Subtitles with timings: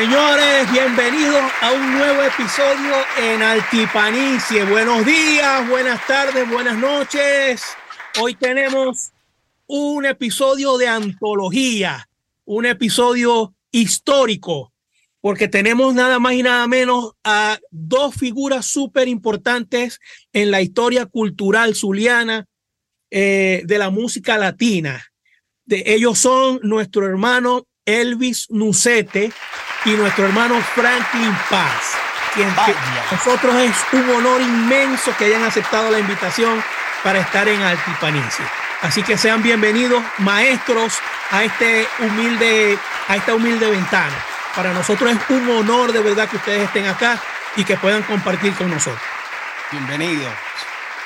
[0.00, 4.64] Señores, bienvenidos a un nuevo episodio en Altipanicie.
[4.64, 7.62] Buenos días, buenas tardes, buenas noches.
[8.18, 9.10] Hoy tenemos
[9.66, 12.08] un episodio de antología,
[12.46, 14.72] un episodio histórico,
[15.20, 20.00] porque tenemos nada más y nada menos a dos figuras súper importantes
[20.32, 22.46] en la historia cultural zuliana
[23.10, 25.04] eh, de la música latina.
[25.66, 27.66] De, ellos son nuestro hermano
[27.98, 29.32] Elvis Nucete
[29.84, 31.96] y nuestro hermano Franklin Paz,
[32.34, 32.48] quien
[33.10, 36.62] nosotros es un honor inmenso que hayan aceptado la invitación
[37.02, 38.44] para estar en Altipanicia.
[38.82, 40.94] Así que sean bienvenidos, maestros,
[41.30, 44.16] a este humilde, a esta humilde ventana.
[44.54, 47.20] Para nosotros es un honor de verdad que ustedes estén acá
[47.56, 49.02] y que puedan compartir con nosotros.
[49.70, 50.28] Bienvenido.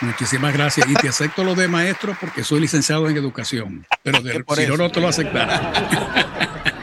[0.00, 0.88] Muchísimas gracias.
[0.88, 3.86] Y te acepto lo de maestro porque soy licenciado en educación.
[4.02, 5.54] Pero de, si no, no te lo aceptaré.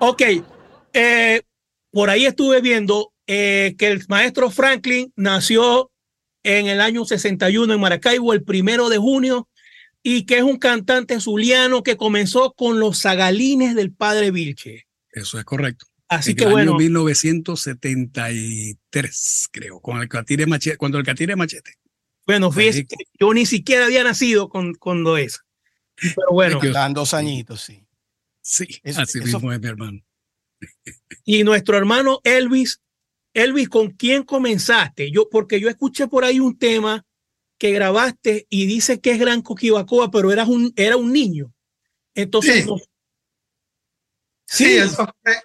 [0.00, 0.22] Ok,
[0.92, 1.42] eh,
[1.90, 5.90] por ahí estuve viendo eh, que el maestro Franklin nació
[6.44, 9.48] en el año 61 en Maracaibo, el primero de junio,
[10.02, 14.86] y que es un cantante zuliano que comenzó con los zagalines del padre Vilche.
[15.10, 15.86] Eso es correcto.
[16.08, 16.70] Así en que el bueno.
[16.72, 21.74] año 1973, creo, con el catire machete, cuando el catire machete.
[22.24, 25.40] Bueno, fíjese que yo ni siquiera había nacido con, cuando eso.
[25.96, 26.60] Pero bueno.
[26.72, 27.87] Dan dos añitos, sí.
[28.50, 30.00] Sí, eso, así eso, mismo es mi hermano.
[31.22, 32.80] Y nuestro hermano Elvis,
[33.34, 35.10] Elvis, ¿con quién comenzaste?
[35.10, 37.04] Yo, porque yo escuché por ahí un tema
[37.58, 41.52] que grabaste y dice que es Gran Coquibacoa, pero eras un, era un niño.
[42.14, 42.84] Entonces, sí, no, sí,
[44.46, 45.42] sí, eso fue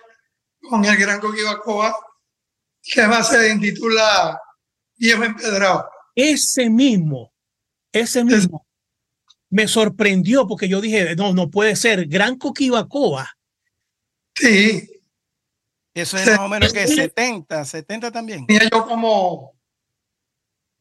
[0.61, 1.93] con el Gran Coquibacoa,
[2.81, 4.39] que además se intitula
[4.95, 5.89] Viejo Empedrado.
[6.15, 7.33] Ese mismo,
[7.91, 8.65] ese mismo.
[9.53, 13.37] Me sorprendió porque yo dije, no, no puede ser, Gran Coquibacoa.
[14.35, 14.89] Sí.
[15.93, 18.47] Eso es más o menos que 70, 70 también.
[18.47, 19.53] Tenía yo como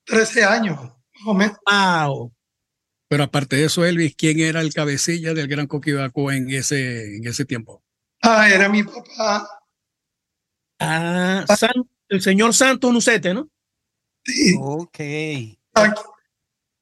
[0.06, 1.58] 13 años, más o menos.
[1.66, 2.32] Wow.
[3.08, 7.26] Pero aparte de eso, Elvis, ¿quién era el cabecilla del Gran Coquibacoa en ese, en
[7.26, 7.82] ese tiempo?
[8.22, 9.50] Ah, era mi papá.
[10.78, 11.72] Ah, San,
[12.08, 13.50] el señor Santos Nucete, ¿no?
[14.24, 14.56] Sí.
[14.58, 14.98] Ok.
[15.74, 16.02] Aquí.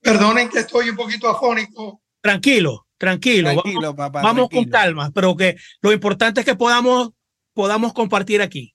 [0.00, 2.02] Perdonen que estoy un poquito afónico.
[2.20, 3.50] Tranquilo, tranquilo.
[3.52, 4.62] Tranquilo, vamos, papá, vamos tranquilo.
[4.62, 7.10] con calma, pero que lo importante es que podamos,
[7.54, 8.74] podamos compartir aquí.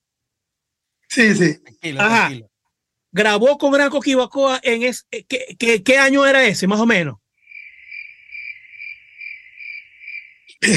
[1.10, 1.62] Sí, sí.
[1.62, 2.20] Tranquilo, Ajá.
[2.28, 2.52] tranquilo.
[3.12, 7.16] Grabó con Gran Coquibacoa en ese, ¿qué, qué, ¿qué año era ese, más o menos?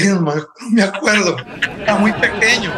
[0.05, 0.35] No
[0.71, 1.37] me acuerdo.
[1.81, 2.71] Era muy pequeño.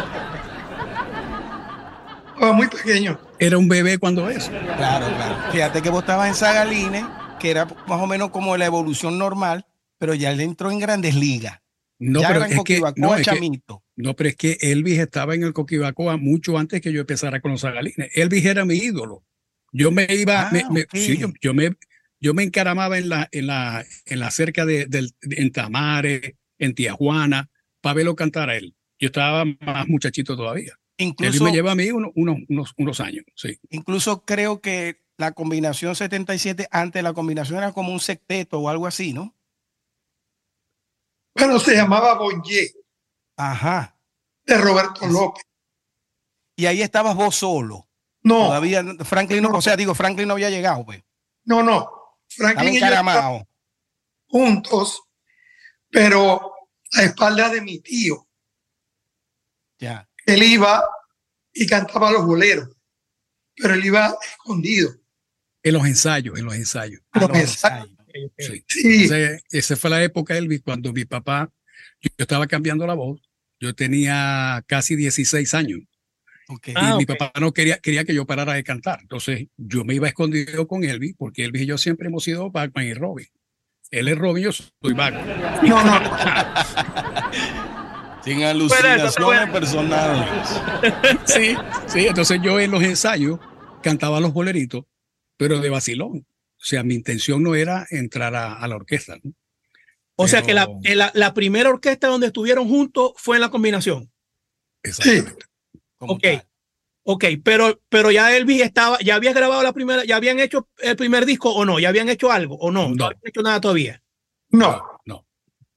[2.40, 3.20] Era muy pequeño.
[3.38, 4.50] Era un bebé cuando eso.
[4.50, 5.52] Claro, claro.
[5.52, 7.04] Fíjate que vos estabas en Sagalines,
[7.42, 9.66] que era más o menos como la evolución normal,
[9.98, 11.58] pero ya él entró en grandes ligas.
[11.98, 13.60] No, ya pero es que, no, es que,
[13.96, 17.52] no, pero es que Elvis estaba en el Coquibacoa mucho antes que yo empezara con
[17.52, 18.10] los zagalines.
[18.14, 19.24] Elvis era mi ídolo.
[19.72, 20.94] Yo me iba, Ah, me- me- ok.
[20.94, 21.76] sí, yo, yo me,
[22.20, 26.74] yo me encaramaba en la, en la, en la cerca de, del- en Tamare, en
[26.74, 28.74] Tijuana, para verlo cantar a él.
[28.98, 30.72] Yo estaba más muchachito todavía.
[30.96, 33.58] Elvis Incluso, me lleva a mí uno- unos, unos, unos años, sí.
[33.70, 38.88] incluso creo que la combinación 77, antes la combinación era como un secteto o algo
[38.88, 39.32] así, ¿no?
[41.34, 42.72] Bueno, se llamaba Bonje,
[43.36, 43.96] Ajá.
[44.44, 45.44] de Roberto López.
[46.56, 47.88] Y ahí estabas vos solo.
[48.24, 51.02] No, Todavía Franklin no, o sea, digo, Franklin no había llegado, pues.
[51.44, 51.88] no, no.
[52.28, 53.46] Franklin y yo
[54.26, 55.02] juntos,
[55.90, 56.52] pero
[56.94, 58.26] a espaldas de mi tío.
[59.78, 60.08] Ya.
[60.26, 60.82] Él iba
[61.52, 62.68] y cantaba los boleros,
[63.54, 65.01] pero él iba escondido.
[65.62, 67.00] En los ensayos, en los ensayos.
[67.14, 67.88] Los los ensayos.
[68.12, 68.32] ensayos.
[68.38, 68.64] Sí.
[68.68, 71.50] Sí, Entonces, esa fue la época, Elvis, cuando mi papá,
[72.00, 73.20] yo, yo estaba cambiando la voz.
[73.60, 75.80] Yo tenía casi 16 años.
[76.48, 76.68] Ok.
[76.68, 78.98] y Ah, mi papá no quería, quería que yo parara de cantar.
[79.00, 82.86] Entonces yo me iba escondido con Elvis, porque Elvis y yo siempre hemos sido Batman
[82.86, 83.26] y Robin.
[83.90, 85.24] Él es Robin, yo soy Batman.
[85.62, 86.00] no, no.
[88.24, 90.28] Sin alucinaciones personales.
[91.24, 91.56] Sí,
[91.88, 93.40] sí, entonces yo en los ensayos
[93.82, 94.84] cantaba los boleritos,
[95.48, 96.26] pero de vacilón.
[96.60, 99.16] O sea, mi intención no era entrar a, a la orquesta.
[99.22, 99.32] ¿no?
[100.16, 103.50] O sea que la, Pero- la, la primera orquesta donde estuvieron juntos fue en la
[103.50, 104.10] combinación.
[104.82, 105.44] Exactamente.
[105.96, 106.22] como Ok.
[106.22, 106.46] tal.
[107.04, 110.94] Ok, pero, pero ya Elvis estaba, ya había grabado la primera, ya habían hecho el
[110.94, 113.04] primer disco o no, ya habían hecho algo o no, no, No.
[113.06, 114.00] habían hecho nada todavía.
[114.50, 115.26] No, No, no,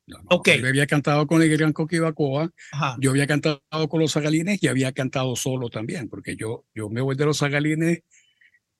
[0.05, 0.19] no.
[0.29, 0.49] Ok.
[0.61, 2.95] Yo había cantado con el Gran Coquibacoa, Ajá.
[2.99, 3.59] yo había cantado
[3.89, 7.39] con los Zagalines y había cantado solo también, porque yo, yo me voy de los
[7.39, 8.03] Zagalines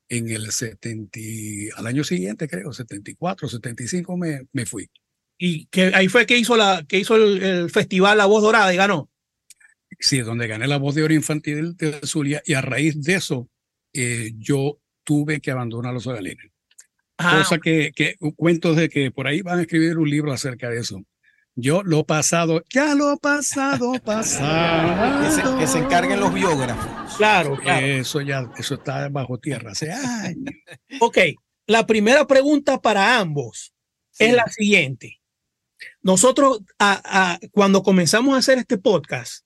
[0.08, 4.88] en el 70, y- al año siguiente creo, 74, 75 me, me fui.
[5.38, 8.72] Y que ahí fue que hizo la, que hizo el, el festival La Voz Dorada
[8.72, 9.10] y ganó.
[9.98, 13.48] sí, donde gané la voz de oro infantil de Zulia y a raíz de eso
[13.92, 16.50] eh, yo tuve que abandonar los Zagalines.
[17.18, 20.68] Ah, Cosa que, que cuentos de que por ahí van a escribir un libro acerca
[20.68, 21.02] de eso.
[21.58, 25.24] Yo lo pasado, ya lo pasado, pasado.
[25.24, 27.16] Que se, que se encarguen los biógrafos.
[27.16, 27.86] claro, claro.
[27.86, 30.54] Eso ya, eso está bajo tierra hace años.
[31.00, 31.18] Ok,
[31.66, 33.72] la primera pregunta para ambos
[34.18, 35.18] es la siguiente.
[36.02, 37.00] Nosotros, a-
[37.32, 39.44] a- cuando comenzamos a hacer este podcast,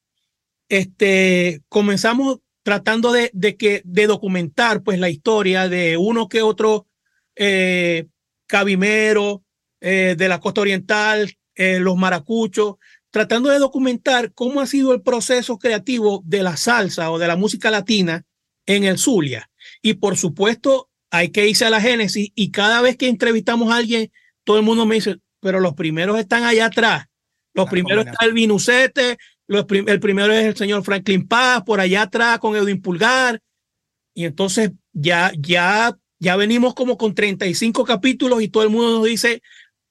[0.68, 6.86] este, comenzamos tratando de, de que, de documentar pues, la historia de uno que otro
[7.36, 8.06] eh,
[8.46, 9.42] cabimero
[9.80, 12.76] eh, de la costa oriental, eh, los maracuchos,
[13.10, 17.36] tratando de documentar cómo ha sido el proceso creativo de la salsa o de la
[17.36, 18.24] música latina
[18.66, 19.50] en el Zulia.
[19.82, 23.76] Y por supuesto, hay que irse a la génesis y cada vez que entrevistamos a
[23.76, 24.10] alguien,
[24.44, 27.06] todo el mundo me dice, pero los primeros están allá atrás.
[27.52, 28.14] Los La primeros combinación.
[28.14, 29.18] está el Vinucete,
[29.48, 33.40] los prim- el primero es el señor Franklin Paz, por allá atrás con Edwin Pulgar.
[34.14, 39.04] Y entonces ya, ya, ya venimos como con 35 capítulos y todo el mundo nos
[39.04, 39.42] dice,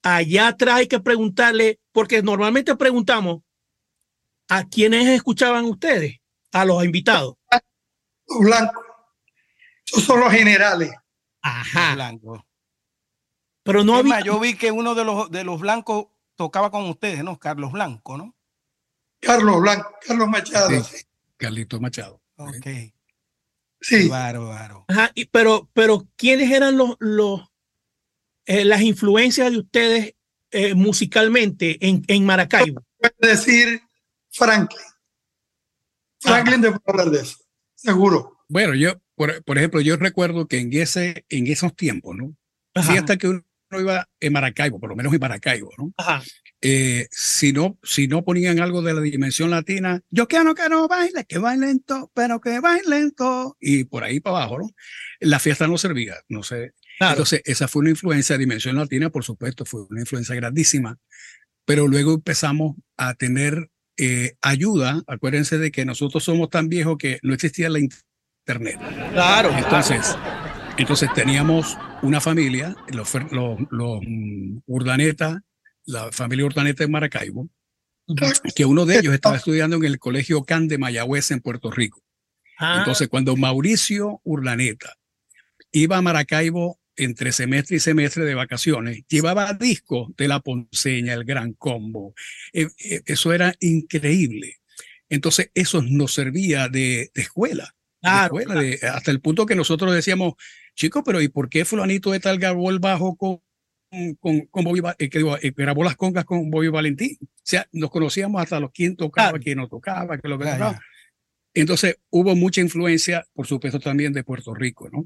[0.03, 3.41] allá atrás hay que preguntarle, porque normalmente preguntamos
[4.47, 6.19] a quiénes escuchaban ustedes,
[6.51, 7.35] a los invitados.
[8.27, 8.83] Los blancos.
[9.85, 10.91] Esos son los generales.
[11.41, 11.95] Ajá.
[11.95, 12.45] Blanco.
[13.63, 16.89] Pero no había, más, yo vi que uno de los, de los blancos tocaba con
[16.89, 17.37] ustedes, ¿no?
[17.37, 18.35] Carlos Blanco, ¿no?
[19.19, 20.69] Carlos Blanco, Carlos Machado.
[20.69, 20.81] Sí.
[20.83, 21.05] Sí.
[21.37, 22.21] Carlito Machado.
[22.37, 22.67] Ok.
[23.81, 24.07] Sí.
[24.07, 24.85] Bárbaro.
[24.87, 27.41] Ajá, y- pero, pero ¿quiénes eran los, los
[28.45, 30.15] eh, las influencias de ustedes
[30.51, 32.83] eh, musicalmente en, en Maracaibo?
[32.97, 33.81] Puede decir
[34.31, 34.81] Franklin.
[36.19, 37.37] Franklin te puede hablar de eso.
[37.75, 38.37] Seguro.
[38.47, 42.35] Bueno, yo, por, por ejemplo, yo recuerdo que en, ese, en esos tiempos, ¿no?
[42.73, 45.93] Ajá, Sí, hasta que uno iba en Maracaibo, por lo menos en Maracaibo, ¿no?
[45.97, 46.23] ajá.
[46.61, 50.89] Eh, si no, si no ponían algo de la dimensión latina, yo quiero que no
[50.89, 54.69] baile, que bailen todo, pero que bailen todo, y por ahí para abajo, ¿no?
[55.21, 56.73] La fiesta no servía, no sé.
[56.99, 57.13] Claro.
[57.13, 60.97] Entonces, esa fue una influencia de dimensión latina, por supuesto, fue una influencia grandísima,
[61.65, 65.01] pero luego empezamos a tener eh, ayuda.
[65.07, 68.77] Acuérdense de que nosotros somos tan viejos que no existía la internet.
[69.13, 69.49] Claro.
[69.57, 70.13] Entonces,
[70.77, 75.41] entonces teníamos una familia, los, los, los, mm, Urdaneta,
[75.85, 77.49] la familia Urdaneta de Maracaibo,
[78.55, 82.01] que uno de ellos estaba estudiando en el Colegio Can de Mayagüez en Puerto Rico.
[82.57, 84.95] Ah, Entonces, cuando Mauricio Urdaneta
[85.71, 91.23] iba a Maracaibo entre semestre y semestre de vacaciones, llevaba discos de La Ponceña, El
[91.25, 92.13] Gran Combo.
[92.53, 94.57] Eh, eh, eso era increíble.
[95.09, 97.75] Entonces, eso nos servía de, de escuela.
[98.01, 100.33] de claro, escuela, de- hasta el punto que nosotros decíamos,
[100.75, 103.41] chicos, pero ¿y por qué fulanito de tal grabó el bajo con,
[104.19, 107.17] con, con Bobby, Va- eh, que digo, eh, grabó las congas con Bobby Valentín?
[107.21, 109.43] O sea, nos conocíamos hasta los quién tocaba, Claro.
[109.43, 110.45] quién no tocaba, qué es lo que.
[111.55, 115.03] Entonces hubo mucha influencia, por supuesto, también de Puerto Rico, ¿no?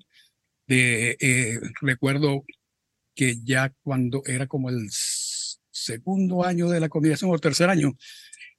[0.68, 2.46] De, eh, recuerdo
[3.16, 7.96] que ya cuando era como el segundo año de la combinación o el tercer año,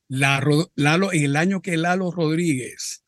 [0.08, 0.42] la,
[0.74, 3.02] Lalo, en el año que Lalo Rodríguez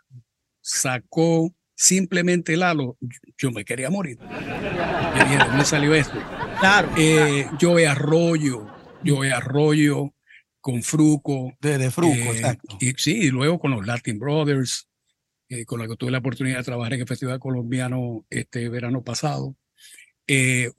[0.60, 2.96] sacó simplemente Lalo,
[3.36, 4.18] yo me quería morir.
[4.18, 6.18] Yo dije, ¿de dónde salió esto?
[6.58, 6.90] claro.
[6.96, 8.66] Eh, Joe Arroyo,
[9.04, 10.14] Joe Arroyo
[10.60, 12.76] con Fruco, De, de Fruco, eh, exacto.
[12.80, 14.88] Y, sí, y luego con los Latin Brothers,
[15.48, 19.02] eh, con los que tuve la oportunidad de trabajar en el Festival Colombiano este verano
[19.02, 19.56] pasado.
[20.26, 20.70] Eh,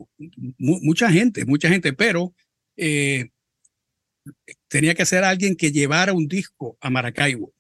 [0.57, 2.33] mu- mucha gente, mucha gente, pero
[2.75, 3.29] eh,
[4.67, 7.53] tenía que ser alguien que llevara un disco a Maracaibo.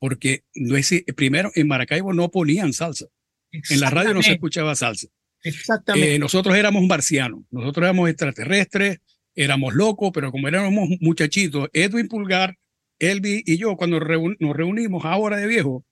[0.00, 3.06] Porque no es, primero en Maracaibo no ponían salsa.
[3.50, 5.08] En la radio no se escuchaba salsa.
[5.42, 6.18] Exactamente.
[6.18, 8.98] Nosotros éramos marcianos, nosotros éramos extraterrestres,
[9.34, 12.56] éramos locos, pero como éramos muchachitos, Edwin Pulgar,
[12.98, 15.84] Elvi y yo, cuando reun- nos reunimos ahora de viejo,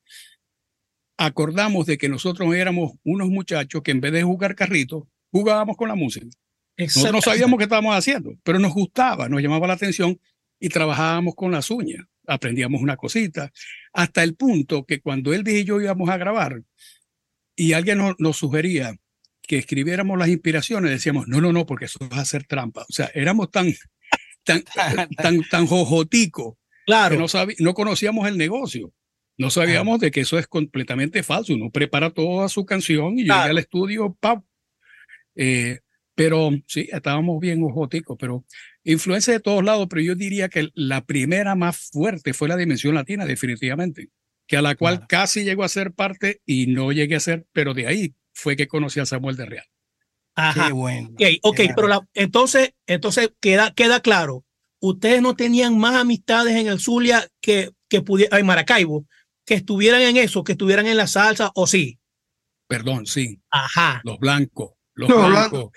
[1.16, 5.88] acordamos de que nosotros éramos unos muchachos que en vez de jugar carritos, jugábamos con
[5.88, 6.26] la música.
[6.78, 10.20] Nosotros no sabíamos qué estábamos haciendo, pero nos gustaba, nos llamaba la atención
[10.60, 13.50] y trabajábamos con las uñas, aprendíamos una cosita,
[13.94, 16.62] hasta el punto que cuando Elvis y yo íbamos a grabar
[17.54, 18.94] y alguien nos, nos sugería
[19.40, 22.82] que escribiéramos las inspiraciones, decíamos, no, no, no, porque eso va a ser trampa.
[22.82, 23.72] O sea, éramos tan,
[24.44, 24.62] tan,
[25.16, 26.56] tan, tan jojoticos
[26.87, 27.16] Claro.
[27.16, 28.93] que no, sabí- no conocíamos el negocio.
[29.38, 31.52] No sabíamos de que eso es completamente falso.
[31.52, 33.43] Uno prepara toda su canción y yo Claro.
[33.43, 34.43] llegué al estudio, ¡pap!
[35.35, 35.81] Eh,
[36.14, 38.45] pero sí, estábamos bien ojoticos, pero
[38.85, 42.95] influencia de todos lados, pero yo diría que la primera más fuerte fue la dimensión
[42.95, 44.09] latina, definitivamente,
[44.47, 45.07] que a la cual Claro.
[45.11, 48.66] casi llegó a ser parte y no llegué a ser, pero de ahí fue que
[48.69, 49.66] conocí a Samuel de Real.
[50.35, 50.69] Ajá.
[50.69, 51.09] Qué bueno.
[51.11, 54.45] Ok, ok, Qué pero la- entonces, entonces queda, queda claro.
[54.80, 59.06] Ustedes no tenían más amistades en el Zulia que, que pudieran, en Maracaibo,
[59.45, 61.99] que estuvieran en eso, que estuvieran en la salsa, o sí.
[62.68, 63.40] Perdón, sí.
[63.50, 64.00] Ajá.
[64.04, 64.73] Los blancos.
[64.95, 65.71] Los blancos.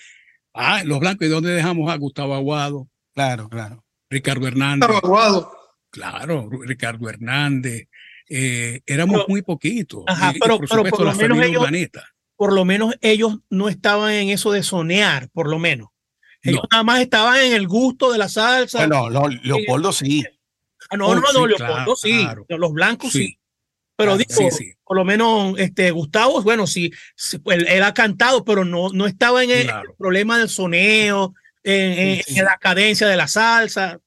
[0.53, 1.27] Ah, los blancos.
[1.27, 2.87] ¿Y dónde dejamos a Gustavo Aguado?
[3.13, 3.83] Claro, claro.
[4.09, 4.89] Ricardo Hernández.
[4.89, 5.51] Estaba aguado.
[5.91, 7.87] Claro, Ricardo Hernández.
[8.27, 10.03] Eh, éramos Pero- muy poquitos.
[10.07, 12.03] Ajá, Y- y pero- por pero supuesto por lo la menos ellos- urbanita.
[12.35, 15.89] Por lo menos ellos no estaban en eso de sonear, por lo menos.
[16.41, 16.67] Ellos No.
[16.71, 18.79] nada más estaban en el gusto de la salsa.
[18.79, 20.23] Bueno, lo- Leopoldo sí.
[20.89, 22.27] Ah, no, Oh, no, no, sí, Leopoldo claro, sí.
[22.49, 23.19] Los blancos sí.
[23.27, 23.39] Sí.
[23.95, 27.93] Pero Claro, digo, sí, por lo menos este Gustavo, bueno, sí, sí, él, él ha
[27.93, 29.93] cantado, pero no, no estaba en el, Claro.
[29.97, 33.99] problema del soneo, en, la cadencia de la salsa.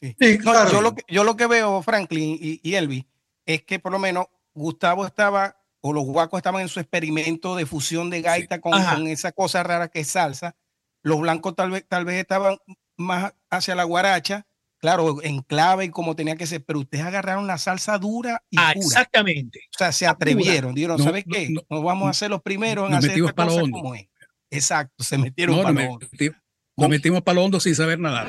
[0.00, 3.04] No, yo, lo que, yo lo que veo, Franklin y, y Elvis,
[3.44, 7.66] es que por lo menos Gustavo estaba, o los guacos estaban en su experimento de
[7.66, 8.74] fusión de gaita con
[9.08, 10.54] esa cosa rara que es salsa.
[11.02, 12.56] Los blancos tal vez, tal vez estaban
[12.96, 14.46] más hacia la guaracha,
[14.78, 18.56] claro, en clave y como tenía que ser, pero ustedes agarraron la salsa dura y
[18.58, 18.86] Ah, pura.
[18.86, 19.60] exactamente.
[19.74, 21.50] O sea, se atrevieron, dijeron, No, ¿sabes no, qué?
[21.50, 23.76] no, Nos vamos a hacer los primeros en nos hacer metimos esta cosa hondo.
[23.78, 24.06] como es.
[24.50, 26.06] Exacto, se metieron No, para nos, lo hondo.
[26.76, 28.28] nos metimos para lo hondo sin saber nadar.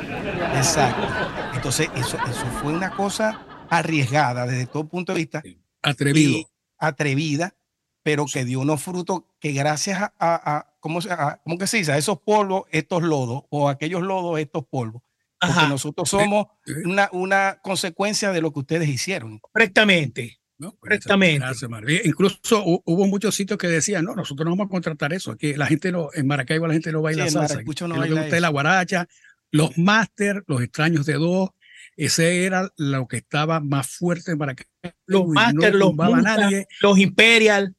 [0.55, 1.07] Exacto.
[1.55, 5.43] Entonces, eso, eso fue una cosa arriesgada desde todo punto de vista.
[5.83, 6.31] Atrevido.
[6.39, 6.47] y
[6.77, 7.55] atrevida,
[8.03, 11.67] pero que dio unos frutos que gracias a, a- a- ¿cómo, se, a- cómo que
[11.67, 11.93] se dice?
[11.93, 15.01] A esos polvos, estos lodos, o aquellos lodos, estos polvos.
[15.39, 16.47] Porque Ajá, nosotros somos
[16.85, 19.39] una, una consecuencia de lo que ustedes hicieron.
[19.39, 20.37] correctamente.
[20.59, 20.73] ¿no?
[20.77, 21.39] Correctamente.
[21.39, 22.01] Gracias, María.
[22.03, 25.31] Incluso hu- hubo muchos sitios que decían, no, nosotros no vamos a contratar eso.
[25.31, 27.55] Aquí la gente no, en Maracaibo la gente no baila Sí, salsa.
[27.55, 29.07] Maracucho no que baila gusta es la guaracha,
[29.49, 31.49] los máster, los extraños de dos.
[31.97, 34.69] Ese era lo que estaba más fuerte en Maracaibo.
[35.07, 36.37] Los y no máster, los tumbaba a Munca.
[36.37, 36.67] nadie.
[36.79, 37.75] Los Imperial.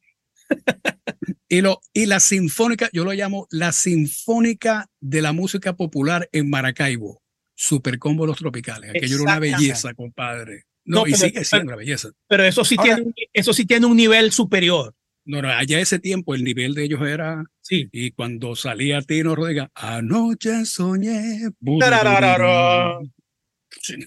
[1.49, 6.49] Y, lo, y la sinfónica, yo lo llamo la sinfónica de la música popular en
[6.49, 7.21] Maracaibo.
[7.55, 8.91] Super combo los tropicales.
[8.91, 10.65] Aquello era una belleza, compadre.
[10.85, 12.09] No, No, y pero- sigue siendo una belleza.
[12.27, 14.95] Pero eso sí, Ahora- tiene, eso sí tiene un nivel superior.
[15.25, 17.89] No, no, allá ese tiempo el nivel de ellos era Sí.
[17.93, 21.51] Y cuando salía Tino Rodríguez, anoche soñé.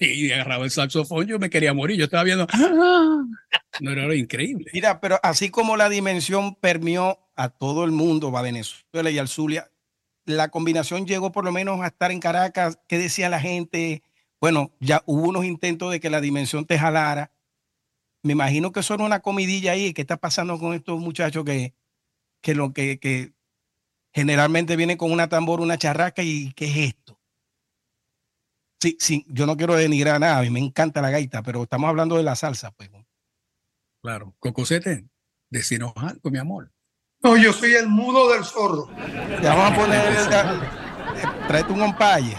[0.00, 1.98] Y agarraba el saxofón, yo me quería morir.
[1.98, 2.46] Yo estaba viendo.
[2.50, 3.24] ¡ah!
[3.80, 4.70] No era increíble.
[4.72, 9.28] Mira, pero así como la dimensión permeó a todo el mundo, a Venezuela y al
[9.28, 9.70] Zulia,
[10.24, 12.78] la combinación llegó por lo menos a estar en Caracas.
[12.88, 14.02] ¿Qué decía la gente?
[14.40, 17.32] Bueno, ya hubo unos intentos de que la dimensión te jalara.
[18.22, 19.92] Me imagino que eso era una comidilla ahí.
[19.92, 21.74] ¿Qué está pasando con estos muchachos que,
[22.40, 23.32] que lo que, que
[24.12, 27.05] generalmente vienen con una tambor, una charraca y qué es esto?
[28.80, 31.88] Sí, sí, yo no quiero denigrar nada, a mí me encanta la gaita, pero estamos
[31.88, 32.90] hablando de la salsa, pues.
[34.02, 34.34] Claro.
[34.38, 35.08] Cocosete,
[35.50, 36.70] decinos algo, mi amor.
[37.22, 38.88] No, yo soy el mudo del zorro.
[39.42, 42.36] Ya vamos a poner, eh, tráete un umpire.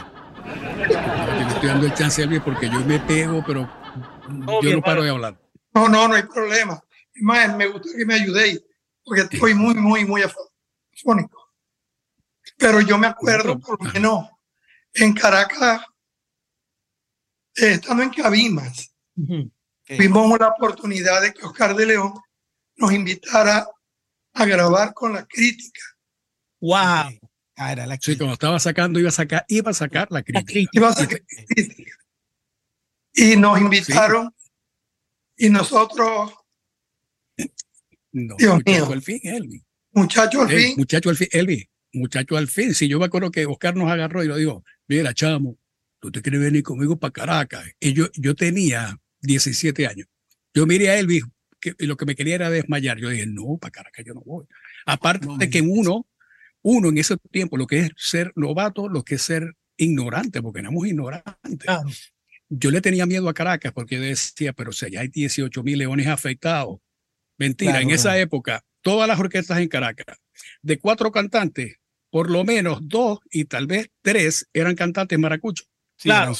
[0.87, 3.69] Yo le estoy dando el chance a Elvis porque yo me pego, pero
[4.29, 5.37] No, yo no paro de hablar.
[5.73, 6.81] No, no, no hay problema.
[7.15, 8.63] Más, me gusta que me ayudéis,
[9.03, 11.51] porque estoy muy, muy, muy afónico.
[12.57, 14.29] Pero yo me acuerdo, por lo menos,
[14.93, 15.81] en Caracas,
[17.57, 19.51] eh, estando en Cabimas, Ujú.
[19.85, 22.13] tuvimos la oportunidad de que Oscar de León
[22.75, 23.67] nos invitara
[24.33, 25.81] a grabar con la crítica.
[26.61, 27.19] Wow.
[27.59, 30.23] Ah, era la Sí, cuando estaba sacando, iba a sacar, iba a sacar la La
[30.43, 30.69] crítica.
[30.73, 31.07] Iba a ser
[31.47, 31.93] crítica.
[33.13, 34.31] Y nos invitaron
[35.35, 36.33] y nosotros,
[38.11, 38.93] No, Dios muchacho mío.
[38.93, 39.63] al fin, Elvis.
[39.91, 42.73] muchachos, al fin, muchacho al fin, Elvis, muchacho al fin.
[42.75, 45.57] Si yo me acuerdo que Oscar nos agarró y lo dijo, mira, chamo,
[45.99, 47.65] tú te quieres venir conmigo para Caracas.
[47.79, 50.07] Y yo, yo tenía 17 años.
[50.53, 51.23] Yo miré a Elvis
[51.59, 52.97] que, y lo que me quería era desmayar.
[52.97, 54.45] Yo dije, no, para Caracas yo no voy.
[54.85, 56.07] Aparte No de que uno,
[56.61, 60.59] uno en ese tiempo, lo que es ser novato, lo que es ser ignorante, porque
[60.59, 61.59] éramos ignorantes.
[61.59, 61.89] Claro.
[62.49, 66.07] Yo le tenía miedo a Caracas porque decía, pero si allá hay 18 mil leones
[66.07, 66.79] afectados.
[67.37, 70.17] Mentira, Claro, en esa época, todas las orquestas en Caracas,
[70.61, 71.75] de cuatro cantantes,
[72.09, 75.67] por lo menos dos y tal vez tres eran cantantes maracuchos.
[75.97, 76.33] Sí, Claro.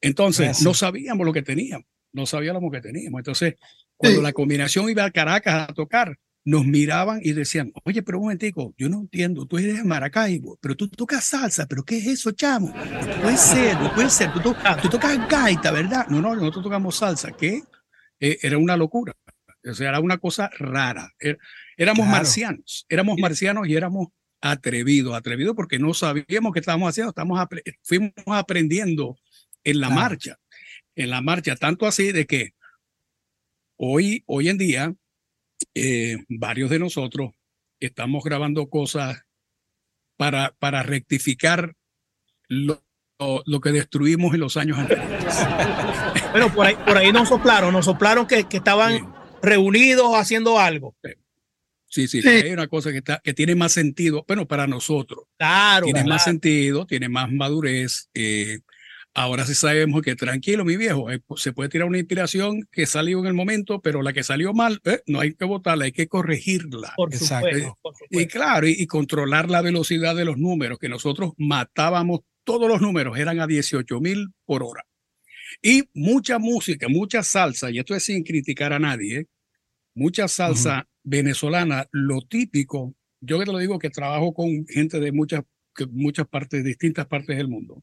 [0.00, 0.64] Entonces, Gracias.
[0.64, 3.18] no sabíamos lo que teníamos, no sabíamos lo que teníamos.
[3.20, 3.54] Entonces,
[3.96, 4.22] cuando Sí.
[4.22, 8.74] la combinación iba a Caracas a tocar, nos miraban y decían, oye, pero un momentico,
[8.76, 12.32] yo no entiendo, tú eres de Maracaibo, pero tú tocas salsa, pero ¿qué es eso,
[12.32, 12.68] chamo?
[12.68, 16.06] No puede ser, no puede ser, tú, to- tú tocas gaita, ¿verdad?
[16.08, 17.62] No, no, nosotros tocamos salsa, ¿qué?
[18.20, 19.14] Eh, era una locura,
[19.66, 21.10] o sea, era una cosa rara.
[21.18, 21.38] Er-
[21.78, 22.18] éramos Claro.
[22.18, 24.08] marcianos, éramos marcianos y éramos
[24.44, 29.16] atrevidos, atrevidos porque no sabíamos qué estábamos haciendo, estamos apre- fuimos aprendiendo
[29.64, 30.00] en la Claro.
[30.02, 30.38] marcha,
[30.94, 32.52] en la marcha, tanto así de que
[33.78, 34.94] hoy, hoy en día,
[35.74, 37.30] eh, varios de nosotros
[37.80, 39.22] estamos grabando cosas
[40.18, 41.74] para, para rectificar
[42.48, 42.82] lo,
[43.46, 45.34] lo que destruimos en los años anteriores.
[46.32, 49.10] bueno, por ahí, por ahí nos soplaron, nos soplaron que, que estaban
[49.42, 50.94] reunidos haciendo algo.
[51.94, 55.26] Sí, sí, hay una cosa que, está, que tiene más sentido, bueno, para nosotros.
[55.38, 55.84] Claro.
[55.84, 58.10] Tiene más sentido, tiene más madurez.
[58.14, 58.58] Eh,
[59.14, 63.20] ahora sí sabemos que tranquilo, mi viejo, eh, se puede tirar una inspiración que salió
[63.20, 66.08] en el momento, pero la que salió mal, eh, no hay que votarla, hay que
[66.08, 66.94] corregirla.
[66.96, 67.78] Por supuesto,
[68.10, 72.80] Y claro, y, y, controlar la velocidad de los números, que nosotros matábamos todos los
[72.80, 74.84] números, eran a 18 mil por hora.
[75.62, 79.28] Y mucha música, mucha salsa, y esto es sin criticar a nadie,
[79.94, 85.12] mucha salsa venezolana, lo típico, yo que te lo digo que trabajo con gente de
[85.12, 85.44] muchas,
[85.90, 87.82] muchas partes, distintas partes del mundo,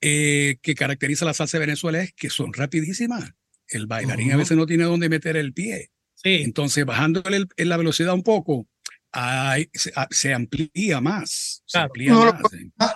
[0.00, 3.32] eh, que caracteriza la salsa de Venezuela es que son rapidísimas.
[3.68, 5.90] El bailarín a veces no tiene dónde meter el pie.
[6.14, 6.42] Sí.
[6.42, 8.66] Entonces, bajando en la velocidad un poco,
[9.12, 11.62] hay, se, se, amplía más.
[11.66, 12.32] Se amplía No,
[12.76, 12.94] más.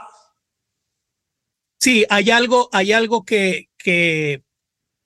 [1.78, 4.42] Sí, hay algo, hay algo que, que,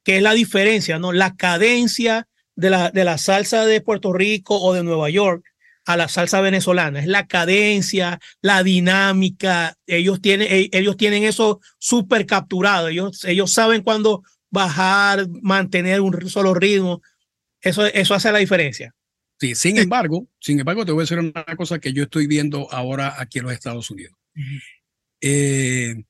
[0.03, 1.13] que es la diferencia, ¿no?
[1.13, 2.29] La cadencia
[2.61, 5.45] de la, de la salsa de Puerto Rico o de Nueva York
[5.85, 7.01] a la salsa venezolana.
[7.01, 9.77] Es la cadencia, la dinámica.
[9.87, 12.89] Ellos tienen, ellos tienen eso súper capturado.
[12.89, 17.03] Ellos, ellos saben cuándo bajar, mantener un solo ritmo.
[17.61, 18.95] Eso, eso hace la diferencia.
[19.41, 22.71] Sí, sin embargo, sin embargo, te voy a decir una cosa que yo estoy viendo
[22.71, 24.15] ahora aquí en los Estados Unidos.
[25.23, 26.05] Eh,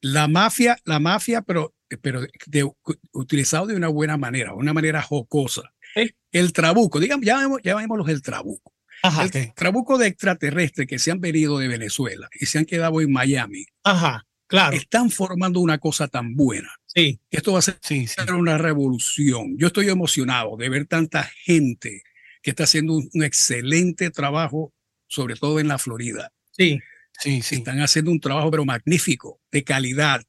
[0.00, 2.70] la mafia, la mafia, pero, pero de,
[3.12, 5.74] utilizado de una buena manera, una manera jocosa.
[5.94, 6.10] ¿Eh?
[6.30, 7.26] El trabuco, digamos,
[7.62, 8.72] llamémoslos el trabuco.
[9.02, 9.52] Ajá, el okay.
[9.56, 13.66] trabuco de extraterrestres que se han venido de Venezuela y se han quedado en Miami.
[13.82, 14.76] Ajá, claro.
[14.76, 16.70] Están formando una cosa tan buena.
[16.86, 17.18] Sí.
[17.30, 18.14] Esto va a ser sí, sí.
[18.32, 19.56] una revolución.
[19.58, 22.02] Yo estoy emocionado de ver tanta gente
[22.42, 24.72] que está haciendo un, un excelente trabajo,
[25.08, 26.32] sobre todo en la Florida.
[26.52, 26.80] Sí.
[27.18, 27.56] Sí, sí.
[27.56, 30.22] Están haciendo un trabajo, pero magnífico, de calidad.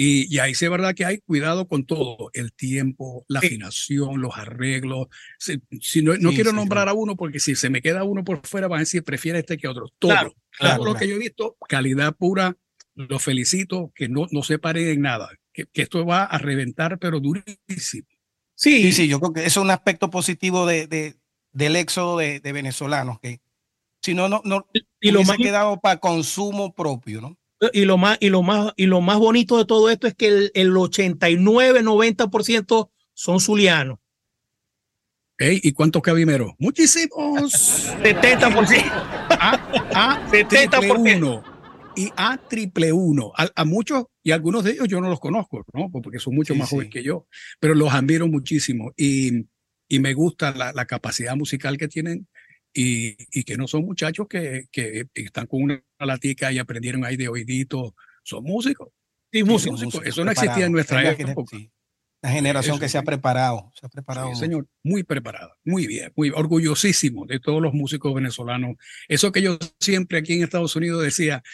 [0.00, 3.46] Y, y ahí sí es verdad que hay cuidado con todo, el tiempo, la Sí.
[3.48, 5.08] afinación, los arreglos.
[5.40, 6.90] Si, si no, no Sí, quiero sí, nombrar claro.
[6.92, 9.56] a uno porque si se me queda uno por fuera van a decir prefiere este
[9.56, 9.88] que otro.
[9.98, 10.98] Todo, Claro, todo claro, lo claro.
[11.00, 12.56] que yo he visto, calidad pura,
[12.94, 16.98] los felicito, que no, no se paren en nada, que, que esto va a reventar,
[17.00, 18.06] pero durísimo.
[18.54, 21.16] Sí, Sí, sí, yo creo que eso es un aspecto positivo de, de-
[21.50, 23.40] del éxodo de, de venezolanos, que
[24.00, 24.64] si no, no, no
[25.00, 27.36] y lo más quedado para consumo propio, ¿no?
[27.72, 30.28] Y lo más y lo más y lo más bonito de todo esto es que
[30.28, 33.98] el, el 89 90% son zulianos
[35.40, 36.52] ¿Y cuántos cabimeros?
[36.58, 37.92] Muchísimos.
[38.02, 38.82] 70%
[39.40, 39.54] A,
[39.94, 40.48] a 70%.
[40.48, 40.92] triple
[41.22, 41.44] uno
[41.94, 43.32] y A triple uno.
[43.36, 45.90] A, a muchos y algunos de ellos yo no los conozco, ¿no?
[46.02, 46.74] Porque son mucho Sí, más sí.
[46.74, 47.26] jóvenes que yo,
[47.60, 49.46] pero los admiro muchísimo y,
[49.88, 52.26] y me gusta la, la capacidad musical que tienen
[52.72, 57.16] y, y que no son muchachos que, que están con una latica y aprendieron ahí
[57.16, 57.94] de oídito.
[58.22, 58.88] Son músicos.
[59.32, 59.72] sí, Sí, músicos.
[59.82, 59.94] músicos.
[59.94, 61.56] músicos Eso no existía en nuestra la época.
[61.56, 61.70] sí.
[62.20, 63.06] La generación Eso que se ha sí.
[63.06, 64.34] preparado, se ha preparado.
[64.34, 68.76] Sí, señor, muy preparada, muy bien, muy orgullosísimo de todos los músicos venezolanos.
[69.06, 71.44] Eso que yo siempre aquí en Estados Unidos decía,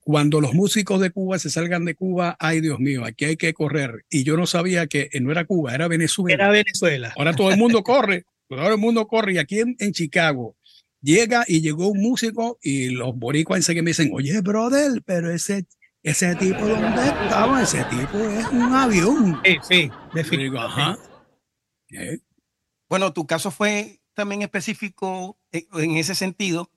[0.00, 3.54] cuando los músicos de Cuba se salgan de Cuba, ay Dios mío, aquí hay que
[3.54, 4.04] correr.
[4.10, 6.34] Y yo no sabía que no era Cuba, era Venezuela.
[6.34, 7.12] Era Venezuela.
[7.16, 9.34] Ahora todo el mundo corre, todo el mundo corre.
[9.34, 10.56] Y aquí en, en Chicago
[11.00, 15.66] llega y llegó un músico y los boricuas enseguida me dicen, oye, brother, pero ese,
[16.02, 17.62] ese tipo, ¿dónde estaba?
[17.62, 19.40] Ese tipo es un avión.
[19.44, 20.80] Sí, sí, Y digo, definitivamente.
[20.82, 20.98] ajá.
[21.90, 22.18] Eh,
[22.88, 26.70] Bueno, tu caso fue también específico en, en ese sentido,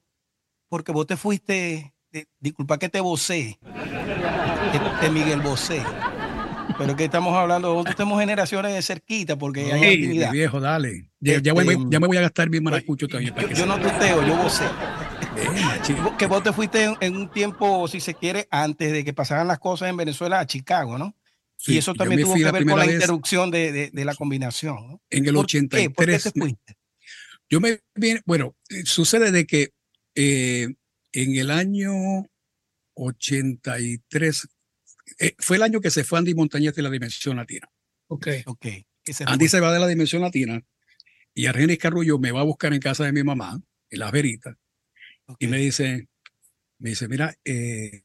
[0.67, 5.82] porque vos te fuiste, de- disculpa que te vocé, de, de Miguel Bosé,
[6.77, 11.10] pero que estamos hablando, nosotros tenemos generaciones de cerquita, porque hay mi viejo, dale.
[11.19, 13.34] Ya, ya voy- Este, ya me voy a gastar mi maracucho también.
[13.34, 14.36] para Yo, que yo no tuteo, yo
[15.38, 19.03] Eh, machi- Que vos te fuiste en, en un tiempo, si se quiere, antes de
[19.03, 21.15] que pasaran las cosas en Venezuela a Chicago, ¿no?
[21.58, 24.75] sí, y eso también tuvo que ver con la interrupción de, de- de la combinación,
[24.88, 25.01] ¿no?
[25.10, 25.60] en el ¿Por qué?
[25.89, 26.23] ¿Por qué 83.
[26.23, 26.75] te fuiste?
[27.49, 29.73] Yo me vine, bueno, eh, sucede de que
[30.15, 30.67] eh,
[31.12, 31.91] en el año
[32.95, 34.47] 83,
[35.17, 37.69] eh, fue el año que se fue Andy Montañez de la Dimensión Latina.
[38.08, 38.28] Ok.
[38.45, 38.65] Ok.
[39.06, 39.50] ese Andy fue.
[39.50, 40.62] se va de la Dimensión Latina
[41.34, 44.56] y Argenis Carrullo me va a buscar en casa de mi mamá, en Las Veritas,
[45.38, 46.08] y me dice,
[46.80, 48.02] me dice, mira, eh,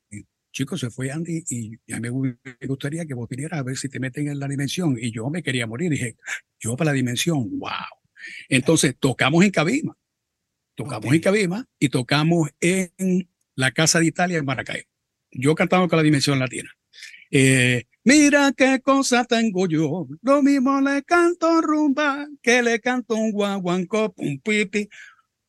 [0.53, 3.89] chicos, se fue Andy y a mí me gustaría que vos vinieras a ver si
[3.89, 4.97] te meten en la dimensión.
[5.01, 5.91] Y yo me quería morir.
[5.91, 6.17] Dije,
[6.61, 7.71] yo para la dimensión, wow.
[8.49, 9.97] Entonces tocamos en Cabima,
[10.75, 11.15] tocamos Ok.
[11.15, 14.85] en Cabima y tocamos en la Casa de Italia en Maracay.
[15.31, 16.71] Yo cantaba con la dimensión latina.
[17.37, 23.33] Eh, Mira qué cosa tengo yo, lo mismo le canto rumba que le canto un
[23.33, 24.91] guaguancó, un pipi.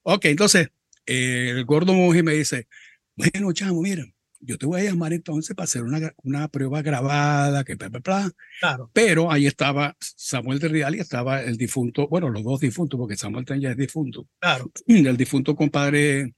[0.04, 0.70] Ok, entonces
[1.06, 2.70] eh, el gordo monje me dice,
[3.18, 4.06] bueno, chamo, mira,
[4.40, 8.00] yo te voy a llamar entonces para hacer una, una prueba grabada, que bla, bla,
[8.00, 8.32] bla.
[8.62, 8.90] Claro.
[8.94, 13.18] Pero ahí estaba Samuel de Real y estaba el difunto, bueno, los dos difuntos, porque
[13.18, 14.72] Samuel ya es difunto, Claro.
[14.88, 16.34] el difunto compadre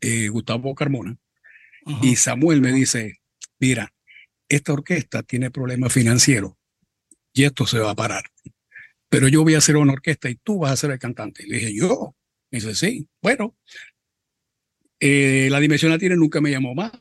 [0.00, 1.18] eh, Gustavo Carmona.
[1.84, 2.06] Ujú.
[2.06, 3.20] Y Samuel me dice,
[3.58, 3.92] mira,
[4.48, 6.52] esta orquesta tiene problemas financieros
[7.32, 8.24] y esto se va a parar.
[9.08, 11.46] Pero yo voy a hacer una orquesta y tú vas a ser el cantante.
[11.46, 12.14] Le dije, yo.
[12.50, 13.06] Me dice, sí.
[13.22, 13.56] Bueno,
[15.00, 16.92] eh, la Dimensión Latina nunca me llamó más.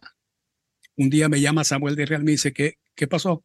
[0.95, 3.43] Un día me llama Samuel de Real, me dice, ¿qué, qué pasó?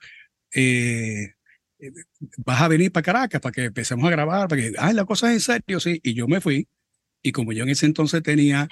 [0.54, 1.34] Eh,
[1.78, 1.92] eh,
[2.38, 5.28] vas a venir para Caracas para que empecemos a grabar, para que, ay, la cosa
[5.28, 6.00] es en serio, sí.
[6.02, 6.68] Y yo me fui.
[7.22, 8.68] Y como yo en ese entonces tenía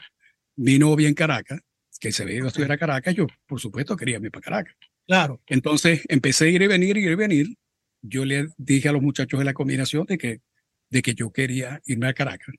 [0.57, 1.61] mi novia en Caracas,
[2.01, 4.75] que se veía que estuviera a Caracas, yo, por supuesto, quería irme para Caracas.
[5.11, 5.43] Claro.
[5.49, 7.59] Entonces empecé a ir y venir, ir y venir.
[8.01, 10.41] Yo le dije a los muchachos de la combinación de que,
[10.89, 12.55] de que yo quería irme a Caracas.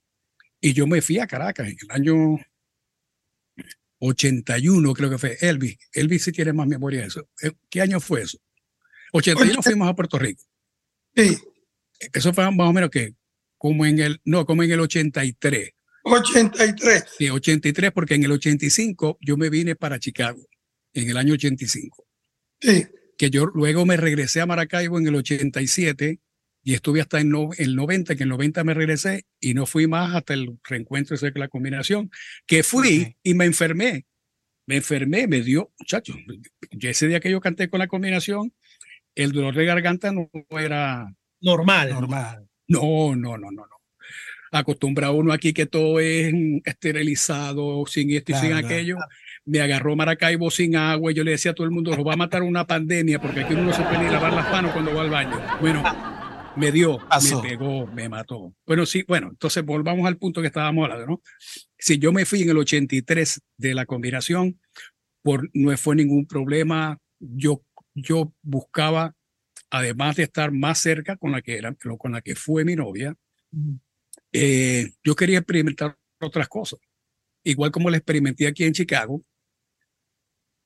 [0.59, 2.37] Y yo me fui a Caracas en el año
[3.99, 5.37] 81, creo que fue.
[5.39, 7.29] Elvis, Elvis si tiene más memoria de eso.
[7.41, 8.37] Eh, ¿Qué año fue eso?
[9.13, 10.43] 81 fuimos a Puerto Rico.
[11.15, 11.37] Sí,
[12.11, 13.15] Eso fue más o menos que
[13.57, 15.71] como en el, no, como en el 83.
[16.03, 17.05] 83.
[17.17, 20.45] Sí, 83, porque en el 85 yo me vine para Chicago,
[20.91, 22.10] en el año 85.
[22.61, 22.85] Sí,
[23.17, 26.19] que yo luego me regresé a Maracaibo en el 87
[26.63, 29.65] y estuve hasta el, no- el 90, que en el 90 me regresé y no
[29.65, 32.11] fui más hasta el reencuentro de la combinación,
[32.45, 33.15] que fui Ok.
[33.23, 34.05] y me enfermé.
[34.67, 36.15] Me enfermé, me dio, muchachos,
[36.71, 38.53] yo ese día que yo canté con la combinación,
[39.15, 41.07] el dolor de garganta no era,
[41.41, 41.89] Normal.
[41.89, 42.47] Normal.
[42.67, 43.75] no, no, no, no, no.
[44.51, 46.31] Acostumbra uno aquí que todo es
[46.63, 48.97] esterilizado, sin esto y sin Claro, aquello.
[49.45, 52.13] Me agarró Maracaibo sin agua y yo le decía a todo el mundo, nos va
[52.13, 54.93] a matar una pandemia porque aquí uno no se puede ni lavar las manos cuando
[54.93, 55.41] va al baño.
[55.59, 55.83] Bueno,
[56.55, 57.41] me dio, Pasó.
[57.41, 58.53] me pegó, me mató.
[58.65, 61.21] Bueno, sí, bueno, entonces volvamos al punto que estábamos hablando, ¿no?
[61.77, 64.59] Si yo me fui en el 83 de la combinación,
[65.21, 66.97] por, no fue ningún problema.
[67.19, 69.15] Yo, yo buscaba,
[69.69, 73.15] además de estar más cerca con la que era, con la que fue mi novia,
[74.31, 76.79] eh, yo quería experimentar otras cosas.
[77.43, 79.23] Igual como la experimenté aquí en Chicago,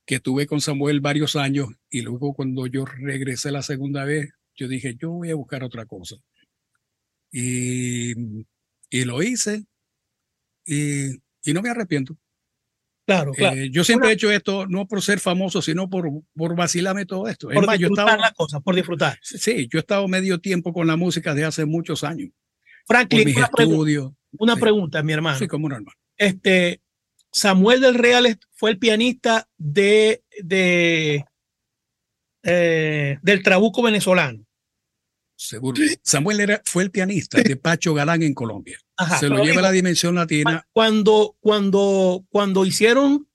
[0.05, 4.67] que tuve con Samuel varios años y luego cuando yo regresé la segunda vez, yo
[4.67, 6.15] dije, yo voy a buscar otra cosa.
[7.31, 8.13] Y,
[8.89, 9.65] y lo hice
[10.65, 11.09] y,
[11.43, 12.17] y no me arrepiento.
[13.07, 13.55] Claro, claro.
[13.57, 17.05] Eh, yo siempre Una- he hecho esto no por ser famoso, sino por, por vacilarme
[17.05, 17.51] todo esto.
[17.51, 19.19] Es por más, yo disfrutar estaba, las cosas, por disfrutar.
[19.21, 22.29] sí, yo he estado medio tiempo con la música desde hace muchos años,
[22.87, 24.11] Franklin, una, pregu- estudios.
[24.39, 24.61] una sí.
[24.61, 25.37] pregunta, mi hermano.
[25.37, 25.93] Sí, como normal.
[26.17, 26.81] Este,
[27.35, 31.25] Samuel del Real fue el pianista de, de
[32.43, 34.45] eh, del Trabuco venezolano.
[35.35, 35.81] Seguro.
[36.01, 38.79] Samuel era, fue el pianista de Pacho Galán en Colombia.
[38.95, 40.65] Ajá, Se lo lleva a la dimensión latina.
[40.71, 43.27] cuando, cuando, cuando hicieron,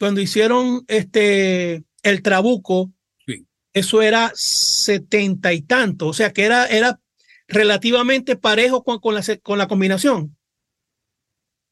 [0.00, 2.90] cuando hicieron este el Trabuco,
[3.24, 3.46] Sí.
[3.72, 7.00] eso era setenta y tanto, o sea que era, era
[7.46, 10.36] relativamente parejo con, con la, con la combinación.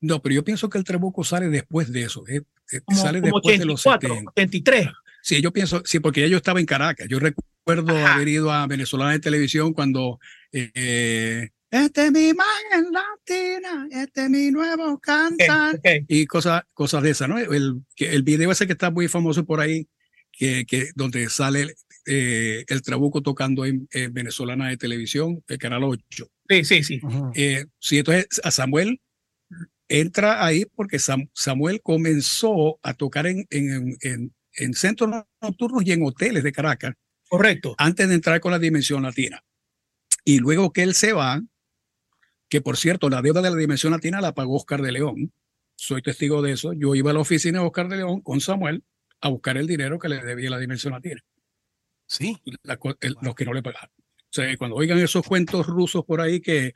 [0.02, 2.24] No, pero yo pienso que el Trabuco sale después de eso.
[2.28, 4.30] eh, eh, Como, sale como después de los 84, 70.
[4.32, 4.88] 83.
[5.22, 7.06] Sí, yo pienso, sí, porque ya yo estaba en Caracas.
[7.08, 8.14] Yo recuerdo Ajá.
[8.14, 10.18] haber ido a Venezolana de Televisión cuando
[10.52, 15.76] eh, este es mi imagen latina, este es mi nuevo cantar.
[15.76, 15.86] ok.
[16.08, 17.38] y cosas, cosas de esas, ¿no?
[17.38, 19.86] El, el video ese que está muy famoso por ahí,
[20.32, 25.84] que, que donde sale eh, el Trabuco tocando en, en Venezolana de Televisión, el Canal
[25.84, 26.26] 8.
[26.48, 27.00] Sí, sí, sí.
[27.34, 29.00] Eh, sí, entonces a Samuel
[30.00, 35.92] entra ahí porque Sam- Samuel comenzó a tocar en, en, en, en centros nocturnos y
[35.92, 36.94] en hoteles de Caracas
[37.28, 37.74] Correcto.
[37.78, 39.42] antes de entrar con la dimensión latina.
[40.24, 41.40] Y luego que él se va,
[42.48, 45.32] que por cierto, la deuda de la dimensión latina la pagó Oscar de León.
[45.76, 46.72] Soy testigo de eso.
[46.74, 48.84] Yo iba a la oficina de Oscar de León con Samuel
[49.20, 51.20] a buscar el dinero que le debía la dimensión latina,
[52.06, 52.36] Sí.
[52.62, 52.78] la
[53.22, 53.90] los que no le pagaron.
[53.96, 56.72] O sea, cuando oigan esos cuentos rusos por ahí que,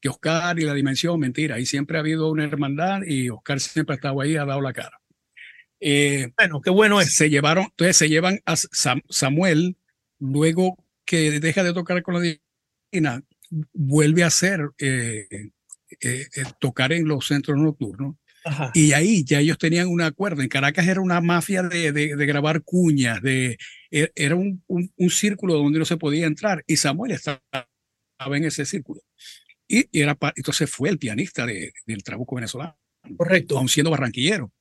[0.00, 3.94] que Oscar y la dimensión, mentira, ahí siempre ha habido una hermandad y Oscar siempre
[3.94, 4.98] ha estado ahí, ha dado la cara.
[5.80, 7.12] Eh, Bueno, qué bueno es.
[7.14, 9.76] se llevaron, entonces se llevan a Sam- Samuel,
[10.18, 12.36] luego que deja de tocar con la
[12.92, 13.22] divina,
[13.72, 15.26] vuelve a hacer eh,
[16.00, 16.26] eh,
[16.60, 18.16] tocar en los centros nocturnos.
[18.44, 18.70] Ajá.
[18.74, 20.40] Y ahí ya ellos tenían un acuerdo.
[20.40, 23.58] En Caracas era una mafia de, de, de grabar cuñas, de,
[23.90, 26.64] e- era un, un, un círculo donde no se podía entrar.
[26.66, 27.42] Y Samuel estaba
[28.32, 29.02] en ese círculo.
[29.72, 32.76] Y, y era entonces fue el pianista de, del Trabuco venezolano
[33.16, 33.56] Correcto.
[33.56, 34.52] aún siendo barranquillero.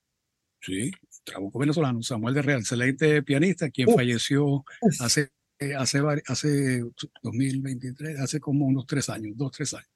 [0.61, 0.91] Sí,
[1.23, 4.63] trabuco venezolano, Samuel de Real, excelente pianista, quien falleció
[4.99, 5.29] hace,
[5.77, 6.83] hace, hace
[7.23, 9.89] 2023, hace como unos tres años, dos, tres años.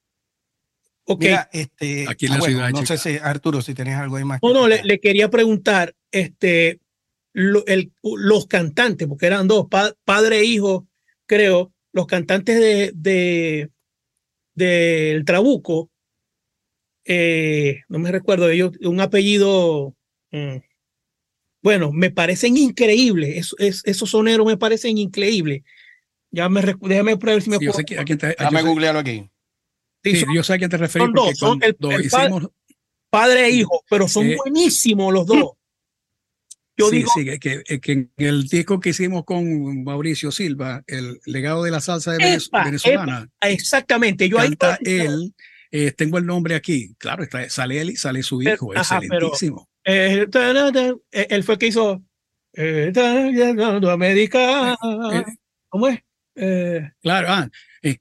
[1.06, 1.20] Ok.
[1.20, 4.16] Mira, este, Aquí en la bueno, ciudad de no sé si Arturo, si tenés algo
[4.16, 4.40] ahí más.
[4.42, 6.80] No, que no, le, quería preguntar, este,
[7.34, 9.66] los cantantes, porque eran dos,
[10.04, 10.88] padre e hijo,
[11.26, 13.70] creo, los cantantes de, de
[14.54, 15.90] del Trabuco,
[17.04, 19.94] eh, no me recuerdo ellos, un apellido,
[20.30, 20.56] mm,
[21.62, 25.62] bueno, me parecen increíbles, esos soneros me parecen increíbles.
[26.30, 27.72] Ya me déjame ver si me puedo.
[27.78, 29.30] Déjame googlearlo aquí.
[30.02, 31.06] Sí, yo sé a quién te refieres.
[31.06, 31.76] Son dos, son el,
[33.08, 35.52] padre, e hijo, pero son eh, buenísimos los dos.
[36.76, 41.20] Yo sí, digo, sí, que, que, en el disco que hicimos con Mauricio Silva, el
[41.24, 43.28] legado de la salsa de venezolana.
[43.40, 45.34] exactamente, yo canta él,
[45.70, 49.68] eh, tengo el nombre aquí, claro, está, sale él y sale su hijo, excelentísimo.
[49.84, 50.26] Eh,
[51.12, 52.02] él fue el que hizo
[52.54, 52.92] eh,
[53.90, 54.76] América.
[55.68, 56.00] ¿Cómo es?
[57.02, 57.48] claro, ah,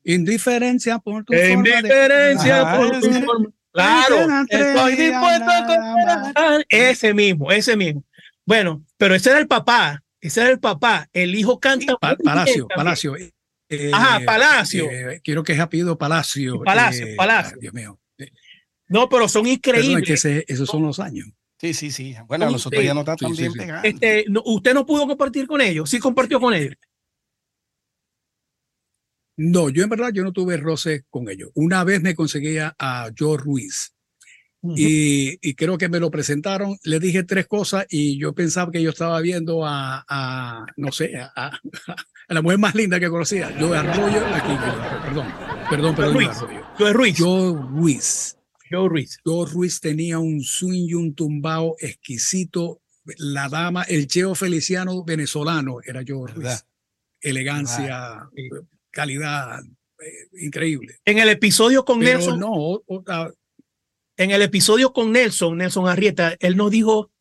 [0.04, 3.50] indiferencia por tu indiferencia por tu forma.
[3.74, 8.04] Claro, estoy dispuesto a ese mismo, ese mismo.
[8.46, 11.10] Bueno, pero ese era el papá, ese era el papá.
[11.12, 11.96] El hijo canta.
[11.98, 13.16] Palacio, Palacio.
[13.70, 14.90] Eh, Ajá, Palacio.
[14.90, 16.62] Eh, quiero que es apellido Palacio.
[16.64, 17.58] Palacio, eh, Palacio.
[17.60, 18.00] Dios mío.
[18.88, 20.22] No, pero son increíbles.
[20.22, 21.28] que esos son los años.
[21.60, 22.16] Sí, sí, sí.
[22.28, 23.54] Bueno, nosotros ya no estamos tan bien
[23.84, 26.76] Este, usted no pudo compartir con ellos, sí compartió con ellos.
[29.36, 31.52] No, yo en verdad yo no tuve roce con ellos.
[31.56, 33.93] Una vez me conseguía a Joe Ruiz
[34.76, 38.92] y, creo que me lo presentaron, le dije tres cosas y yo pensaba que yo
[38.92, 41.60] estaba viendo a, no sé, a,
[42.30, 44.54] la mujer más linda que conocía, Joe Arroyo, aquí,
[45.04, 45.28] perdón,
[45.70, 46.30] perdón, perdón, Ruiz.
[46.78, 47.16] Joe Ruiz.
[47.18, 48.38] Joe Ruiz.
[48.72, 49.20] Joe Ruiz.
[49.24, 52.82] Joe Ruiz tenía un swing y un tumbao exquisito.
[53.18, 56.66] La dama, el cheo feliciano venezolano era Joe Ruiz.
[57.20, 58.30] Elegancia,
[58.92, 59.60] calidad,
[60.00, 61.00] eh, increíble.
[61.04, 62.40] En el episodio con Pero Nelson.
[62.40, 62.82] No,
[64.18, 67.12] en el episodio con Nelson, Nelson Arrieta, él nos dijo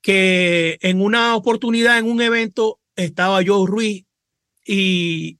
[0.00, 4.04] que en una oportunidad, en un evento, estaba Joe Ruiz
[4.66, 5.38] y,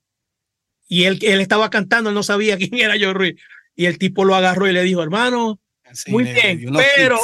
[0.89, 3.41] y él, él estaba cantando, él no sabía quién era Joe Ruiz.
[3.75, 5.61] Y el tipo lo agarró y le dijo, hermano,
[6.09, 7.19] muy bien, pero,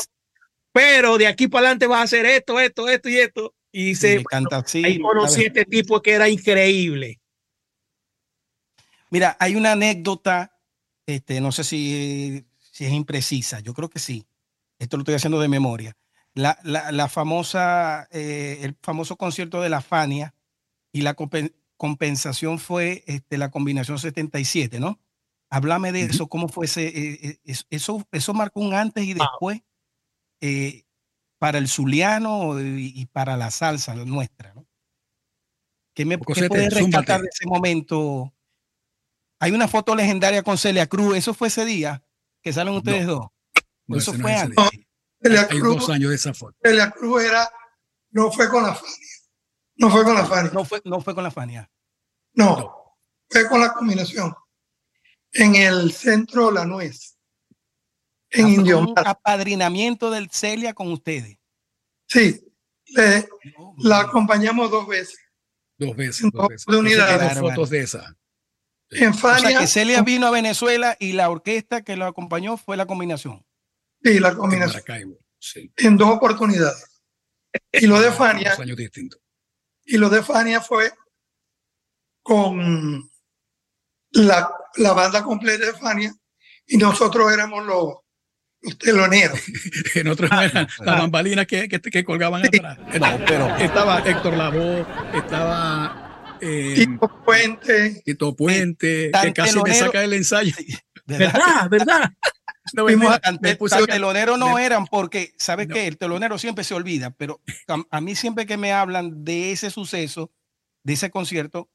[0.72, 3.54] pero de aquí para adelante vas a hacer esto, esto, esto y esto.
[3.70, 7.20] Y así, ahí conocí a este tipo que era increíble.
[9.10, 10.58] Mira, hay una anécdota,
[11.06, 12.47] este, no sé si
[12.78, 13.58] si es imprecisa.
[13.58, 14.24] Yo creo que sí.
[14.78, 15.96] Esto lo estoy haciendo de memoria.
[16.34, 20.32] La, la, famosa, eh, el famoso concierto de la Fania
[20.92, 21.16] y la
[21.76, 25.00] compensación fue este, la combinación 77, ¿no?
[25.50, 29.62] Háblame de eso, cómo fue ese, eh, eh, eso, eso marcó un antes y después
[31.38, 34.64] para el zuliano y, para la salsa nuestra, ¿no?
[35.94, 38.32] ¿Qué me ¿qué puedes rescatar de ese momento?
[39.40, 42.04] Hay una foto legendaria con Celia Cruz, ¿eso fue ese día?
[42.42, 43.26] Que salen ustedes dos.
[43.88, 44.56] Eso fue antes.
[45.20, 46.56] No, Hay dos años de esa foto.
[46.62, 47.50] la Cruz era,
[48.10, 48.96] no fue con la Fania.
[49.76, 50.50] No fue con la Fania.
[50.52, 51.70] No fue, no fue con la Fania.
[52.34, 52.96] No,
[53.28, 54.34] fue con la combinación.
[55.32, 57.16] En el centro La Nuez.
[58.30, 58.78] En ah, Indio.
[58.80, 61.38] Un apadrinamiento del Celia con ustedes.
[62.06, 62.40] Sí,
[62.86, 63.28] le,
[63.78, 65.18] la acompañamos dos veces.
[65.78, 66.30] Dos veces.
[66.32, 66.66] Dos veces.
[66.66, 67.38] De unidad.
[67.38, 68.16] fotos de esa.
[68.90, 72.56] En Fania, o sea, que Celia vino a Venezuela y la orquesta que lo acompañó
[72.56, 73.44] fue la combinación.
[74.02, 74.82] Sí, la combinación.
[75.76, 77.00] En dos oportunidades.
[77.72, 78.56] Y lo de Fania.
[79.84, 80.92] Y lo de Fania fue
[82.22, 83.10] con
[84.10, 86.14] la, la, banda completa de Fania
[86.66, 87.94] y nosotros éramos los,
[88.60, 89.40] los teloneros.
[90.04, 92.78] nosotros ah, eran las bambalinas que, que, que colgaban atrás.
[92.78, 96.07] No, pero estaba Héctor Lavoe, estaba
[96.40, 98.02] eh, Tito Puente.
[98.04, 100.54] Tito Puente, que casi me saca el ensayo.
[101.06, 101.70] ¿Verdad?
[101.70, 102.12] ¿Verdad?
[102.74, 102.86] No,
[103.86, 105.86] telonero no eran porque, ¿sabes qué?
[105.86, 107.40] El telonero siempre se olvida, pero
[107.90, 110.30] a, mí siempre que me hablan de ese suceso,
[110.82, 111.70] de ese concierto,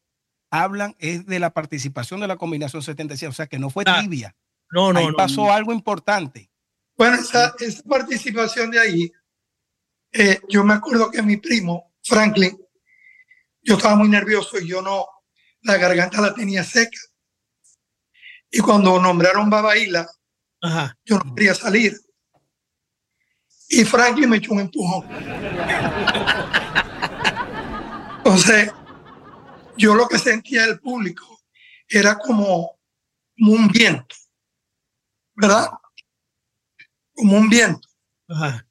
[0.52, 4.02] hablan es de la participación de la combinación 77, o sea que no fue ah,
[4.02, 4.36] tibia.
[4.72, 6.50] no, no, ahí pasó algo importante.
[6.96, 7.56] Bueno, esa,
[7.90, 9.12] participación de ahí,
[10.12, 12.63] eh, yo me acuerdo que mi primo, Franklin,
[13.64, 15.06] yo estaba muy nervioso y yo no,
[15.62, 17.00] la garganta la tenía seca.
[18.52, 20.08] Y cuando nombraron Babaila,
[21.06, 21.94] yo no quería salir.
[23.70, 25.08] Y Franklin me echó un empujón.
[28.18, 28.72] Entonces,
[29.78, 31.42] yo lo que sentía del público
[31.88, 32.80] era como,
[33.38, 34.16] un viento,
[35.36, 35.70] ¿verdad?
[37.16, 37.88] Como un viento.
[38.30, 38.66] Ajá.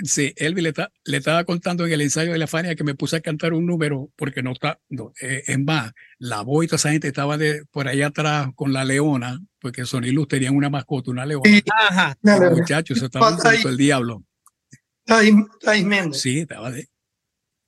[0.00, 0.72] Sí, Elvi le,
[1.04, 3.66] le, estaba contando en el ensayo de la Fania que me puse a cantar un
[3.66, 7.36] número porque no está, no, eh, es más, la voz y toda esa gente estaba
[7.36, 11.50] de, por allá atrás con la leona, porque Sony Luz tenían una mascota, una leona.
[11.76, 12.16] Ajá.
[12.22, 14.22] Muchachos, estaba el diablo.
[16.12, 16.88] Sí, estaba de.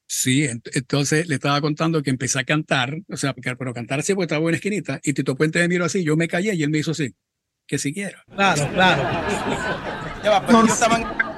[0.06, 4.24] Sí, entonces le estaba contando que empecé a cantar, o sea, pero cantar así porque
[4.24, 6.70] estaba en una esquinita y Tito Puente me miró así, yo me callé y él
[6.70, 7.14] me hizo así,
[7.66, 8.22] que siguiera.
[8.34, 9.02] Claro, claro.
[10.24, 11.29] Ya pero ellos estaban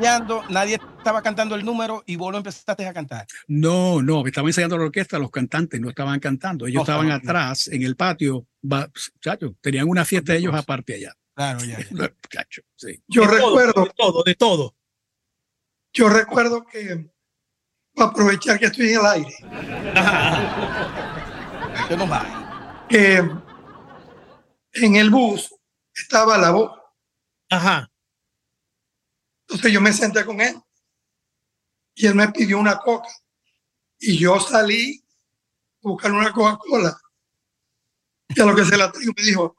[0.49, 3.27] nadie estaba cantando el número y vos lo empezaste a cantar.
[3.47, 7.83] No, no, estaba ensayando la orquesta, los cantantes no estaban cantando, ellos estaban atrás en
[7.83, 11.15] el patio, muchachos, tenían una fiesta ellos aparte allá.
[11.35, 11.79] Claro, ya.
[12.77, 13.03] sí.
[13.09, 13.85] Yo recuerdo.
[13.85, 14.75] de todo, de todo.
[15.93, 17.11] Yo recuerdo que
[17.95, 19.35] para aprovechar que estoy en el aire.
[22.89, 23.17] que
[24.75, 25.55] en el bus
[25.95, 26.73] estaba la voz.
[27.51, 27.92] Ajá.
[29.53, 30.57] Entonces yo me senté con él
[31.95, 33.09] y él me pidió una coca
[33.99, 35.05] y yo salí
[35.85, 36.97] a buscar una Coca-Cola.
[38.29, 39.57] Y a lo que se la traigo me dijo,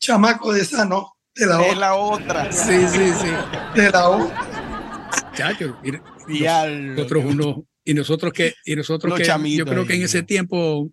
[0.00, 1.78] chamaco de esa no, de la de otra.
[1.78, 2.52] la otra.
[2.52, 3.30] Sí, sí, sí.
[3.74, 5.30] De la otra.
[5.34, 5.78] Chacho,
[6.26, 9.24] nosotros uno, y nosotros que, y nosotros que
[9.56, 10.90] yo creo que en ese tiempo,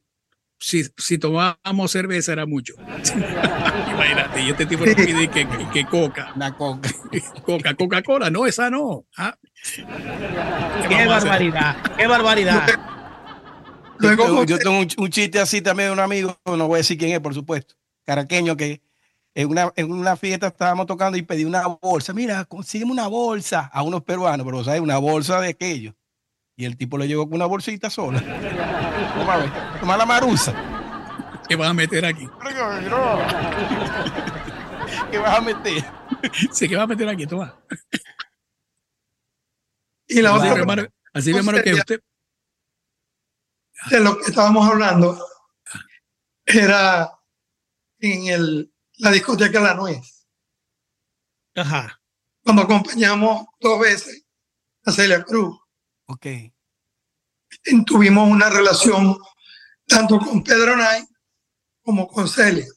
[0.61, 2.75] si, si tomábamos cerveza era mucho.
[2.77, 6.31] Imagínate, y este tipo nos pide que, que, coca.
[6.37, 6.89] La coca.
[7.43, 9.05] coca, Coca-Cola, no, esa no.
[9.17, 9.35] Ah.
[10.87, 12.67] Qué, barbaridad, qué barbaridad.
[13.97, 16.97] Luego, yo, tengo un, un, chiste así también de un amigo, no voy a decir
[16.97, 18.81] quién es, por supuesto, caraqueño, que
[19.33, 22.13] en una, en una fiesta estábamos tocando y pedí una bolsa.
[22.13, 24.81] Mira, consígueme una bolsa a unos peruanos, pero ¿sabes?
[24.81, 25.95] Una bolsa de aquello.
[26.55, 28.21] Y el tipo le llegó con una bolsita sola.
[29.15, 30.53] Toma, toma la maruza.
[31.47, 32.29] ¿Qué vas a meter aquí?
[35.11, 35.83] ¿Qué vas a meter?
[36.51, 37.27] Sí, ¿qué vas a meter aquí?
[37.27, 37.55] Toma.
[40.07, 40.53] Y la otra.
[40.53, 42.01] Hermano, así, hermano, que usted.
[43.89, 45.17] De lo que estábamos hablando
[46.45, 47.11] era
[47.99, 50.27] en el, la discoteca La Nuez.
[51.55, 51.99] Ajá.
[52.43, 54.25] Cuando acompañamos dos veces
[54.85, 55.59] a Celia Cruz.
[56.07, 56.25] Ok.
[57.85, 59.17] Tuvimos una relación
[59.87, 61.03] tanto con Pedro Nay
[61.81, 62.67] como con Celia.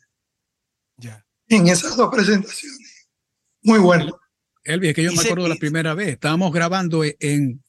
[0.97, 1.25] Ya.
[1.49, 3.09] En esas dos presentaciones.
[3.63, 4.19] Muy bueno.
[4.65, 6.09] Elvi, es que yo me acuerdo de la primera vez.
[6.09, 7.63] Estábamos grabando en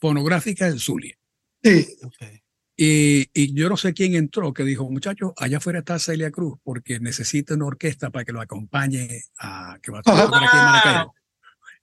[0.00, 1.14] Fonográfica del Zulia.
[1.62, 1.86] Sí.
[2.02, 2.42] Okay.
[2.76, 6.58] Y, y, yo no sé quién entró que dijo, muchachos, allá afuera está Celia Cruz
[6.62, 10.64] porque necesita una orquesta para que lo acompañe a que va a tocar aquí en
[10.64, 11.14] Maracaibo.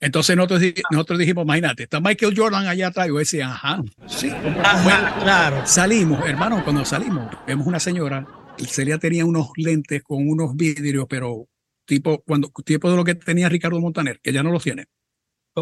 [0.00, 3.08] Entonces nosotros, nosotros dijimos, imagínate, está Michael Jordan allá atrás.
[3.08, 4.30] Yo decía, ajá, sí.
[4.30, 5.66] Ajá, bueno, claro.
[5.66, 8.26] Salimos, hermano, cuando salimos, vemos una señora,
[8.64, 11.48] Celia tenía unos lentes con unos vidrios, pero
[11.84, 14.86] tipo, cuando, tipo de lo que tenía Ricardo Montaner, que ya no los tiene.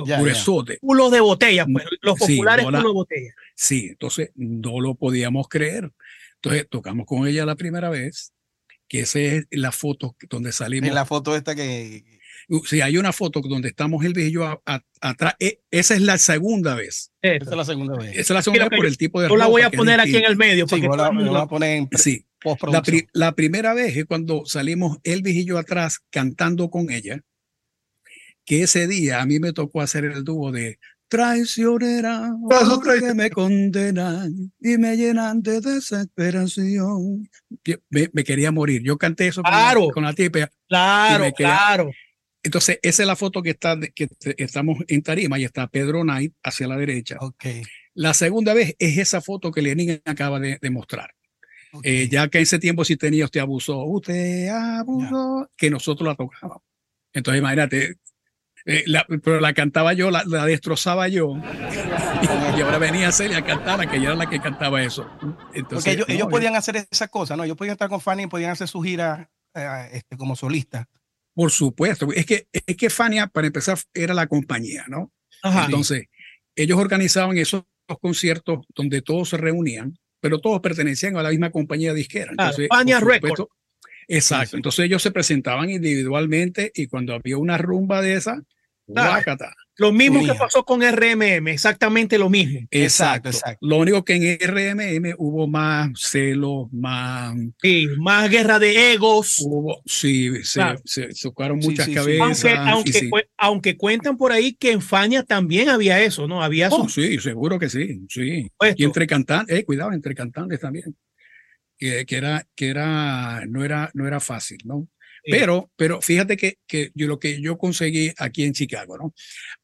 [0.06, 0.78] Ya, gruesote.
[0.78, 3.34] Culos de botella, pues, los populares sí, no la, de botella.
[3.54, 5.92] Sí, entonces no lo podíamos creer.
[6.36, 8.32] Entonces tocamos con ella la primera vez,
[8.88, 10.88] que esa es la foto donde salimos.
[10.88, 12.13] En la foto esta que...
[12.64, 14.34] Sí, hay una foto donde estamos el y
[15.00, 15.34] atrás.
[15.38, 17.12] E, esa es la segunda vez.
[17.22, 18.10] Esa es la segunda vez.
[18.12, 19.28] Esa es la segunda vez por el tipo de.
[19.28, 20.66] Yo la voy a poner aquí en el medio.
[20.68, 22.26] Sí, la, la a poner en sí.
[22.70, 27.20] La, pri, la, primera vez es cuando salimos Elvis y yo atrás cantando con ella,
[28.44, 30.78] que ese día a mí me tocó hacer el dúo de
[31.08, 32.32] traicionera
[33.00, 37.28] que me condenan y me llenan de desesperación.
[37.88, 38.82] Me, me quería morir.
[38.82, 40.50] Yo canté eso claro, con, la, con la tipa.
[40.68, 41.36] Claro, quería...
[41.36, 41.90] claro.
[42.44, 46.34] Entonces, esa es la foto que está, que estamos en tarima y está Pedro Knight
[46.42, 47.16] hacia la derecha.
[47.18, 47.62] Okay.
[47.94, 51.14] La segunda vez es esa foto que Lenin acaba de, de mostrar.
[51.72, 52.02] Okay.
[52.02, 55.50] Eh, ya que en ese tiempo sí tenía usted abusó, usted abusó, yeah.
[55.56, 56.62] que nosotros la tocábamos.
[57.14, 57.96] Entonces, imagínate,
[58.66, 61.36] eh, la, pero la cantaba yo, la, la destrozaba yo.
[62.56, 65.10] y ahora venía Celia a cantar, que ella era la que cantaba eso.
[65.54, 67.44] Entonces, Porque ellos, no, ellos podían hacer esas cosas, ¿no?
[67.44, 70.86] Ellos podían estar con Fanny y podían hacer su gira eh, este, como solista.
[71.34, 72.12] Por supuesto.
[72.12, 75.12] Es que, es que Fania, para empezar, era la compañía, ¿no?
[75.42, 75.66] Ajá.
[75.66, 76.06] Entonces,
[76.56, 77.64] ellos organizaban esos
[78.00, 82.30] conciertos donde todos se reunían, pero todos pertenecían a la misma compañía disquera.
[82.30, 83.46] Entonces, ah, Fania Records.
[84.08, 84.56] Exacto.
[84.56, 88.42] Entonces ellos se presentaban individualmente y cuando había una rumba de esa.
[89.76, 90.34] Lo mismo Mira.
[90.34, 92.60] que pasó con RMM, exactamente lo mismo.
[92.70, 93.66] Exacto, exacto.
[93.66, 97.34] Lo único que en RMM hubo más celos, más.
[97.60, 99.40] Sí, más guerra de egos.
[99.40, 100.80] Hubo, sí, claro.
[100.84, 102.44] se, se, tocaron muchas sí, cabezas.
[102.44, 106.42] Aunque, aunque, cu aunque, cuentan por ahí que en Fania también había eso, ¿no?
[106.42, 108.48] Había oh, Sí, seguro que sí, sí.
[108.76, 110.94] Y entre cantantes, eh, cuidado, entre cantantes también.
[111.76, 114.86] Que, que, era, que era, no era, no era fácil, ¿no?
[115.24, 119.14] Pero, pero fíjate que, que yo, lo que yo conseguí aquí en Chicago, ¿no?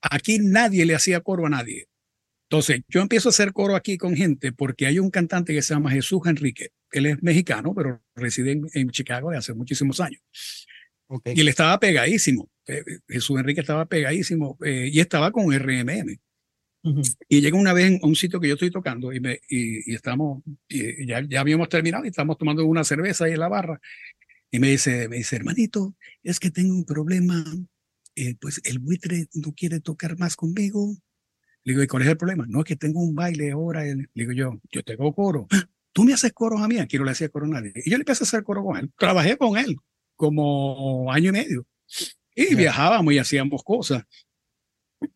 [0.00, 1.86] Aquí nadie le hacía coro a nadie.
[2.48, 5.74] Entonces, yo empiezo a hacer coro aquí con gente porque hay un cantante que se
[5.74, 6.70] llama Jesús Enrique.
[6.90, 10.20] Él es mexicano, pero reside en, en Chicago de hace muchísimos años.
[11.06, 11.34] Okay.
[11.36, 12.48] Y él estaba pegadísimo.
[12.66, 16.18] Eh, Jesús Enrique estaba pegadísimo eh, y estaba con RMM.
[17.28, 20.42] Y llega una vez a un sitio que yo estoy tocando y, me, y, estamos,
[20.66, 23.80] y ya, ya habíamos terminado y estamos tomando una cerveza ahí en la barra.
[24.50, 27.44] Y me dice, me dice, hermanito, es que tengo un problema.
[28.16, 30.96] Eh, pues el buitre no quiere tocar más conmigo.
[31.62, 32.46] Le digo, ¿y cuál es el problema?
[32.48, 33.84] No, es que tengo un baile ahora.
[33.84, 35.46] Le digo yo, yo tengo coro.
[35.92, 37.72] Tú me haces coros a mí, aquí no le hacía coro a nadie.
[37.84, 38.90] Y yo le empecé a hacer coro con él.
[38.96, 39.76] Trabajé con él
[40.16, 41.66] como año y medio.
[42.34, 44.04] Y viajábamos y hacíamos cosas.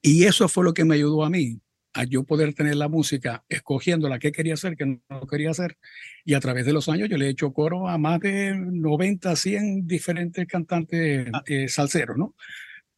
[0.01, 1.61] Y eso fue lo que me ayudó a mí,
[1.95, 5.78] a yo poder tener la música, escogiendo la que quería hacer, que no quería hacer.
[6.24, 9.34] Y a través de los años yo le he hecho coro a más de 90,
[9.36, 11.42] 100 diferentes cantantes ah.
[11.47, 12.34] eh, salseros, ¿no?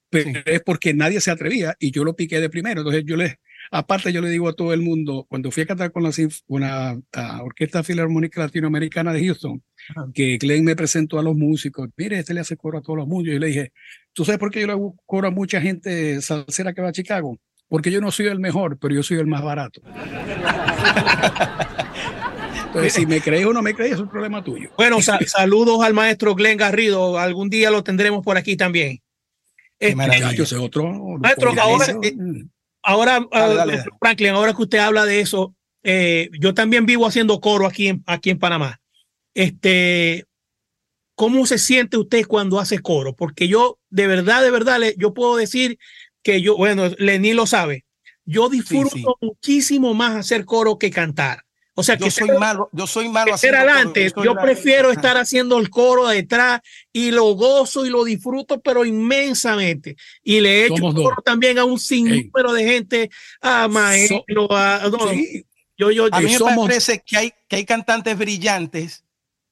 [0.09, 2.81] Pero es porque nadie se atrevía y yo lo piqué de primero.
[2.81, 3.41] Entonces yo le,
[3.71, 6.11] aparte yo le digo a todo el mundo, cuando fui a cantar con la,
[6.47, 6.99] una,
[7.43, 9.63] Orquesta Filarmónica Latinoamericana de Houston,
[10.15, 13.09] que Glenn me presentó a los músicos, mire, este le hace coro a todos los
[13.09, 13.37] músicos.
[13.37, 13.73] Y le dije,
[14.13, 16.93] ¿tú sabes por qué yo le hago coro a mucha gente salsera que va a
[16.93, 17.39] Chicago?
[17.69, 19.81] Porque yo no soy el mejor, pero yo soy el más barato.
[22.67, 24.71] Entonces, si me crees o no me crees, es un problema tuyo.
[24.77, 27.19] Bueno, saludos al maestro Glenn Garrido.
[27.19, 29.01] Algún día lo tendremos por aquí también.
[29.79, 31.19] Este, otro.
[31.19, 31.87] Maestro, ahora,
[32.83, 33.67] ahora ah,
[34.01, 38.03] Franklin, ahora que usted habla de eso, eh, yo también vivo haciendo coro aquí en,
[38.07, 38.81] aquí en Panamá.
[39.35, 40.25] Este,
[41.15, 43.15] ¿Cómo se siente usted cuando hace coro?
[43.15, 45.79] Porque yo, de verdad, de verdad, yo puedo decir
[46.27, 47.85] que yo, bueno, Lenín lo sabe,
[48.25, 51.45] yo disfruto muchísimo más hacer coro que cantar.
[51.77, 54.11] O sea, que soy malo, yo soy malo haciendo adelante.
[54.25, 56.63] Yo, prefiero estar haciendo el coro detrás
[56.93, 59.95] y lo gozo y lo disfruto, pero inmensamente.
[60.25, 63.11] Y le he hecho coro también a un sinnúmero de gente,
[63.41, 64.91] a maestro, a,
[65.79, 69.05] yo, yo, a mí me parece que hay, que hay cantantes brillantes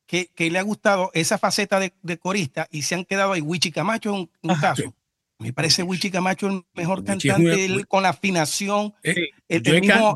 [0.07, 3.43] que, que le ha gustado esa faceta de, de, corista y se han quedado ahí.
[3.43, 4.93] Wichi Camacho es un, caso.
[5.39, 8.95] Me parece Wichi Camacho el mejor cantante con la afinación.
[9.03, 9.14] Eh,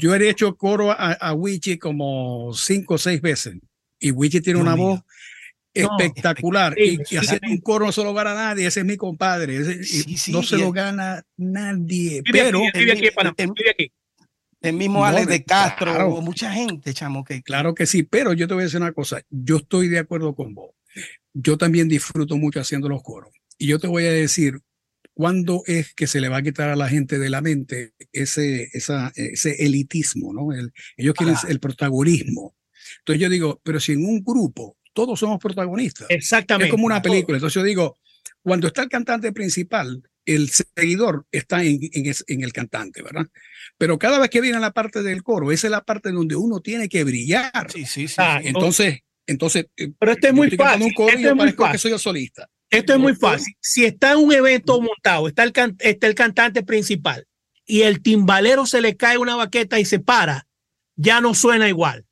[0.00, 3.56] yo, he, hecho coro a, a, Wichi como cinco o seis veces
[3.98, 5.00] y Wichi tiene una voz
[5.74, 9.60] espectacular y, hacer un coro no se lo gana nadie, ese es mi compadre,
[10.28, 12.22] no se lo gana nadie.
[12.30, 12.60] pero
[14.60, 17.24] el mismo Alex de Castro, mucha gente, chamo.
[17.24, 17.42] Que...
[17.42, 20.34] Claro que sí, pero yo te voy a decir una cosa, yo estoy de acuerdo
[20.34, 20.70] con vos.
[21.32, 23.32] Yo también disfruto mucho haciendo los coros.
[23.56, 24.60] Y yo te voy a decir,
[25.18, 28.68] ¿cuándo es que se le va a quitar a la gente de la mente ese,
[28.72, 30.32] esa, ese elitismo?
[30.32, 30.50] ¿no?
[30.96, 32.54] ellos quieren el protagonismo.
[33.00, 36.06] Entonces yo digo, pero si en un grupo todos somos protagonistas.
[36.08, 36.66] Exactamente.
[36.66, 37.36] Es como una película.
[37.36, 37.98] Entonces yo digo,
[38.42, 43.26] cuando está el cantante principal, el seguidor está en, en, el cantante, ¿verdad?
[43.76, 46.60] Pero cada vez que viene la parte del coro, esa es la parte donde uno
[46.60, 47.72] tiene que brillar.
[47.72, 48.14] Sí, sí, sí.
[48.18, 49.66] Ah, entonces, entonces.
[49.76, 50.82] Eh, pero esto es muy fácil.
[50.84, 51.72] Un coro esto es muy fácil.
[51.72, 52.48] Que soy el solista.
[52.70, 53.54] Esto es muy fácil.
[53.60, 57.26] Si está en un evento montado, está el, está el cantante principal
[57.64, 60.46] y el timbalero se le cae una baqueta y se para,
[60.96, 62.04] ya no suena igual.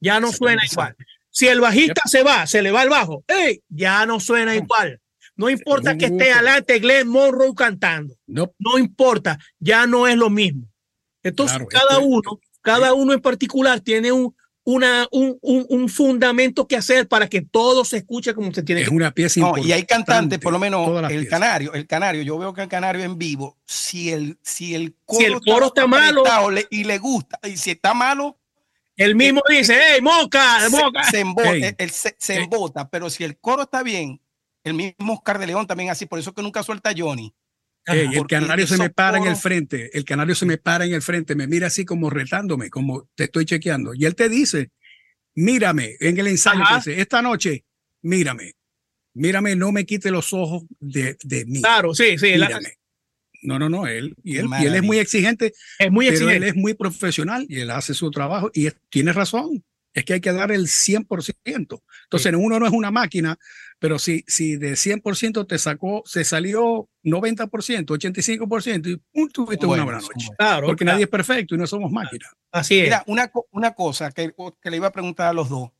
[0.00, 0.96] Ya no suena igual.
[1.30, 3.62] Si el bajista se va, se le va el bajo, ¡ey!
[3.68, 5.00] ya no suena igual.
[5.36, 8.16] No importa que esté adelante Glenn Monroe cantando.
[8.26, 8.54] No.
[8.58, 10.68] no importa, ya no es lo mismo.
[11.22, 17.06] Entonces, cada uno, cada uno en particular tiene un, una, un, un, fundamento que hacer
[17.06, 20.38] para que todo se escuche como se tiene es una pieza no, y hay cantantes
[20.38, 24.10] por lo menos el canario el canario yo veo que el canario en vivo si
[24.10, 26.24] el si el coro, si el coro está, malo
[26.70, 28.38] y le gusta y si está malo
[28.96, 31.24] el mismo dice hey moca moca se,
[31.90, 34.18] se, se embota pero si el coro está bien
[34.62, 37.34] el mismo Oscar de León también así por eso que nunca suelta a Johnny
[37.86, 41.02] el canario se me para en el frente, el canario se me para en el
[41.02, 43.94] frente, me mira así como retándome, como te estoy chequeando.
[43.94, 44.70] Y él te dice,
[45.34, 47.64] mírame, en el ensayo, dice, esta noche,
[48.02, 48.52] mírame,
[49.14, 51.60] mírame, no me quite los ojos de, de mí.
[51.60, 52.34] Claro, sí, sí.
[53.42, 56.44] No, no, no, él, y él, y él, es muy exigente, es muy pero él
[56.44, 59.62] es muy profesional y él hace su trabajo y tiene razón,
[59.94, 61.82] es que hay que dar el 100%.
[62.04, 63.38] Entonces, uno no es una máquina,
[63.78, 67.48] pero si, si de 100% te sacó, se salió 90%,
[67.86, 70.28] 85%, y un, tuviste una buena noche.
[70.36, 72.30] Claro, porque nadie es perfecto y no somos máquinas.
[72.50, 72.84] Así es.
[72.84, 75.70] Mira, una, una cosa que, que, le iba a preguntar a los dos,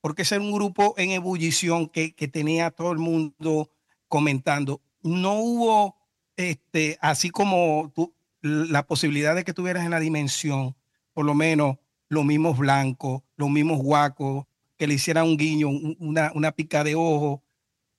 [0.00, 3.70] porque ser un grupo en ebullición que, que tenía todo el mundo
[4.08, 5.96] comentando, no hubo,
[6.36, 10.74] este, así como tú, la posibilidad de que tuvieras en la dimensión,
[11.12, 11.76] por lo menos
[12.12, 14.44] los mismos blancos, los mismos guacos,
[14.76, 17.42] que le hiciera un guiño, una, una pica de ojo,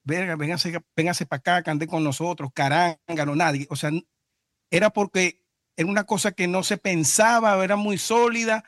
[0.04, 3.66] venga, véngase, véngase para acá, cante con nosotros, caranga, no nadie.
[3.72, 3.90] O sea,
[4.70, 5.44] era porque
[5.76, 8.64] era una cosa que no se pensaba, era muy sólida,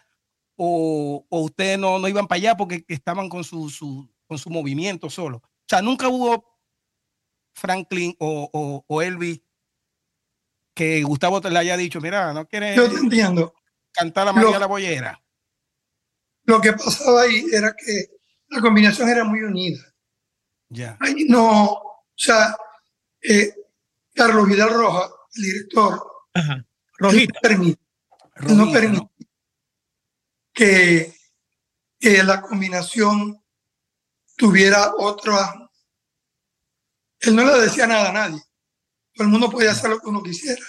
[0.56, 4.50] o, o ustedes no, no iban para allá porque estaban con su, su, con su
[4.50, 5.38] movimiento solo.
[5.38, 6.58] O sea, nunca hubo
[7.54, 9.42] Franklin o, o, o Elvis
[10.74, 13.54] que Gustavo te le haya dicho, mira, no quiere Yo te entiendo.
[13.92, 15.22] cantar a María Lo- la Boyera.
[16.46, 18.08] Lo que pasaba ahí era que
[18.50, 19.80] la combinación era muy unida.
[20.70, 20.98] Ya.
[21.00, 22.56] Ahí no, o sea,
[23.22, 23.54] eh,
[24.14, 26.02] Carlos Vidal Roja, el director,
[26.34, 26.54] Ajá.
[26.54, 26.66] él
[27.00, 27.10] no
[27.42, 27.82] permite,
[28.36, 29.12] él no Rojita, permite ¿no?
[30.54, 31.14] que,
[32.00, 33.44] que la combinación
[34.38, 35.70] tuviera otra.
[37.20, 38.42] Él no le decía nada a nadie.
[39.14, 40.62] Todo el mundo podía hacer lo que uno quisiera.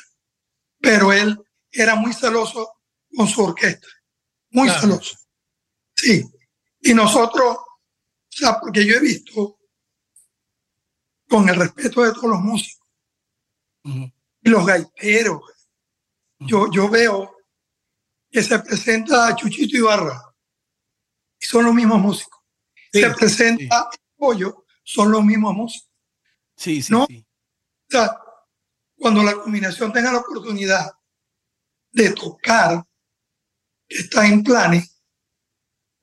[0.81, 1.39] Pero él
[1.71, 2.71] era muy celoso
[3.15, 3.87] con su orquesta.
[4.51, 4.81] Muy Claro.
[4.81, 5.17] celoso.
[5.97, 6.25] Sí.
[6.81, 7.79] Y nosotros, o
[8.29, 9.59] sea, porque yo he visto,
[11.29, 12.87] con el respeto de todos los músicos
[13.83, 15.43] y los gaiteros,
[16.41, 17.37] yo, yo veo
[18.31, 20.35] que se presenta Chuchito Ibarra
[21.41, 22.41] y son los mismos músicos.
[22.93, 25.91] Sí, se presenta Pollo, son los mismos músicos.
[26.57, 27.07] Sí, sí, No.
[27.07, 27.27] sí.
[27.89, 28.19] O sea,
[28.97, 30.91] cuando la combinación tenga la oportunidad
[31.91, 32.85] de tocar,
[33.89, 34.96] que está en planes,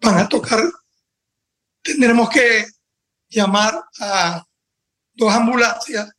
[0.04, 0.60] van a tocar,
[1.82, 2.66] tendremos que
[3.30, 4.44] llamar a
[5.14, 6.12] dos ambulancias,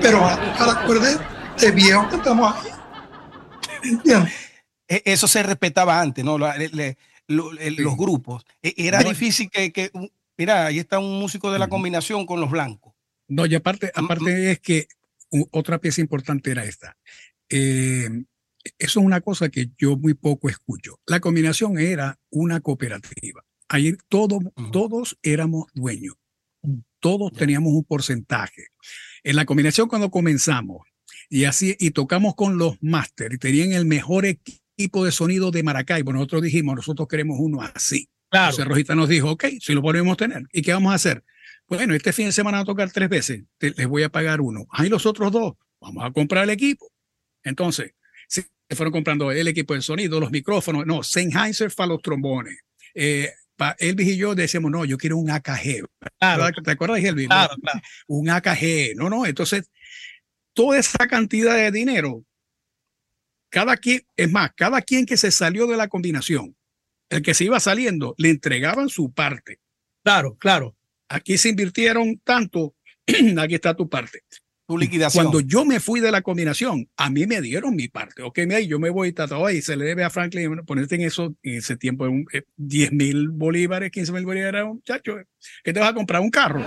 [0.00, 1.18] pero van a tocar acordes
[1.60, 2.70] de viejos que estamos ahí.
[3.84, 4.32] ¿Entiendes?
[4.88, 6.38] E- Eso se respetaba antes, ¿no?
[6.38, 6.96] Le- le-.
[7.28, 8.44] Los grupos.
[8.62, 9.08] E- Era No.
[9.08, 9.90] difícil que,
[10.36, 12.92] mira, ahí está un músico de la combinación con los blancos.
[13.28, 14.88] No, y aparte, Mm, aparte es que
[15.52, 16.96] otra pieza importante era esta.
[17.48, 18.08] Eh,
[18.78, 21.00] eso es una cosa que yo muy poco escucho.
[21.06, 23.44] La combinación era una cooperativa.
[23.68, 24.38] Ahí todo,
[24.72, 26.14] todos éramos dueños.
[27.00, 28.66] Todos teníamos un porcentaje.
[29.24, 30.86] En la combinación cuando comenzamos
[31.28, 35.62] y así y tocamos con los máster y tenían el mejor equipo de sonido de
[35.62, 38.08] Maracaibo, nosotros dijimos, nosotros queremos uno así.
[38.30, 38.50] Claro.
[38.50, 40.44] Entonces Rojita nos dijo, ok, si lo podemos tener.
[40.52, 41.24] ¿Y qué vamos a hacer?
[41.68, 44.40] Bueno, este fin de semana van a tocar tres veces, te- les voy a pagar
[44.40, 44.66] uno.
[44.70, 46.86] Ahí los otros dos, vamos a comprar el equipo.
[47.42, 47.92] Entonces,
[48.32, 52.58] se fueron comprando el equipo de sonido, los micrófonos, no, Sennheiser para los trombones.
[52.94, 55.86] Eh, pa- Elvis y yo decíamos, no, yo quiero un AKG.
[56.18, 56.62] Claro.
[56.64, 57.26] ¿Te acuerdas, Elvis?
[57.28, 57.80] claro, claro.
[58.06, 58.94] Un AKG.
[58.96, 59.70] No, no, entonces,
[60.54, 62.24] toda esa cantidad de dinero,
[63.50, 66.56] cada quien, es más, cada quien que se salió de la combinación,
[67.10, 69.58] el que se iba saliendo, le entregaban su parte
[70.02, 70.74] Claro, claro.
[71.08, 72.74] aquí se invirtieron tanto,
[73.38, 74.22] aquí está tu parte.
[74.72, 75.24] Tu liquidación.
[75.26, 78.22] Cuando yo me fui de la combinación, a mí me dieron mi parte.
[78.22, 81.02] Ok, mira, yo me voy tratado y se le debe a Franklin bueno, ponerte en
[81.02, 85.26] eso, en ese tiempo, un, eh, 10 mil bolívares, 15 mil bolívares, muchacho, eh,
[85.62, 86.22] ¿qué te vas a comprar?
[86.22, 86.64] Un carro.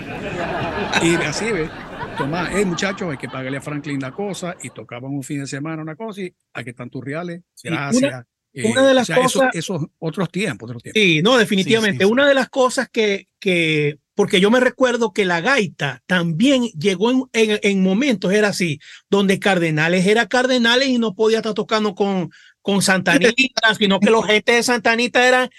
[1.01, 1.69] Y así, ¿ves?
[2.17, 5.47] Toma, hey, muchachos, hay que pagarle a Franklin la cosa y tocaban un fin de
[5.47, 7.41] semana una cosa y aquí están tus reales.
[7.63, 8.25] Gracias.
[8.53, 11.01] Eh, una de las o sea, eso- cosas- esos otros tiempos, otros tiempos.
[11.01, 12.03] Sí, no, definitivamente.
[12.03, 12.11] sí, sí.
[12.11, 17.11] Una de las cosas que, que, porque yo me recuerdo que la gaita también llegó
[17.11, 21.93] en, en, en momentos, era así, donde Cardenales era Cardenales y no podía estar tocando
[21.93, 25.49] con, con Santanita, sino que los gente de Santanita eran,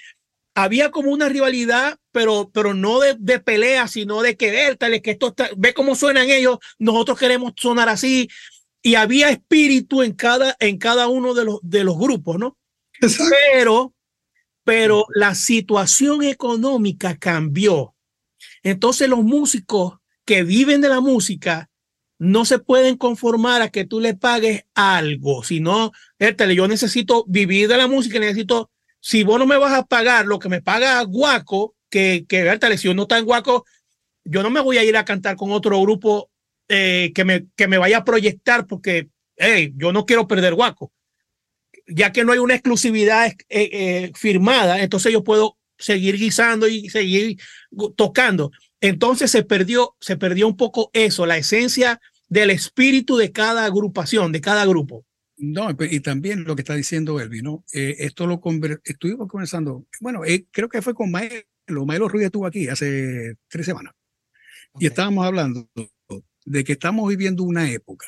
[0.57, 5.11] había como una rivalidad, pero, pero no de, de pelea, sino de que vértale, que
[5.11, 8.29] esto está, ve cómo suenan ellos, nosotros queremos sonar así.
[8.83, 12.57] Y había espíritu en cada, en cada uno de los, de los grupos, ¿no?
[13.03, 13.35] Exacto.
[13.53, 13.95] pero,
[14.65, 17.96] pero la situación económica cambió.
[18.67, 21.71] Entonces los músicos que viven de la música
[22.19, 27.69] no se pueden conformar a que tú le pagues algo, sino, értale, yo necesito vivir
[27.69, 31.01] de la música, necesito, si vos no me vas a pagar lo que me paga
[31.03, 33.67] Guaco, que, que si uno está en Guaco,
[34.25, 36.29] yo no me voy a ir a cantar con otro grupo
[36.67, 40.91] eh, que, me, que me vaya a proyectar porque, hey, yo no quiero perder Guaco.
[41.87, 46.89] Ya que no hay una exclusividad eh, eh, firmada, entonces yo puedo seguir guisando y
[46.89, 47.39] seguir
[47.71, 48.51] gu- tocando.
[48.81, 54.33] Entonces se perdió, se perdió un poco eso, la esencia del espíritu de cada agrupación,
[54.33, 55.05] de cada grupo.
[55.39, 57.63] No, y también lo que está diciendo Elvi, ¿no?
[57.73, 61.45] Eh, esto lo conver- estuvimos conversando, bueno, eh, creo que fue con Maelo,
[61.87, 63.93] Maelo Ruiz estuvo aquí hace tres semanas,
[64.79, 64.93] y Ok.
[64.93, 65.69] estábamos hablando
[66.47, 68.07] de que estamos viviendo una época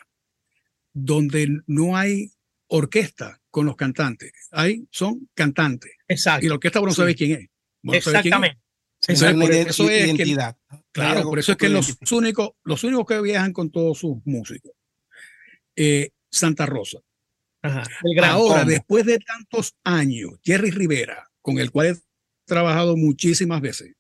[0.93, 2.31] donde no hay
[2.69, 6.45] orquesta con los cantantes, hay, son cantantes, Exacto.
[6.45, 6.97] y la orquesta vos no Sí.
[6.97, 7.49] sabés quién es.
[7.97, 8.59] Exactamente.
[9.01, 10.57] Sí, por eso es que- identidad.
[10.69, 14.17] Hay Claro, por eso es que los únicos, los únicos que viajan con todos sus
[14.25, 14.73] músicos,
[15.77, 16.99] eh, Santa Rosa,
[17.63, 17.83] Ajá.
[18.05, 21.97] El gran Ahora, después de tantos años, Jerry Rivera, con el cual he
[22.45, 23.95] trabajado muchísimas veces,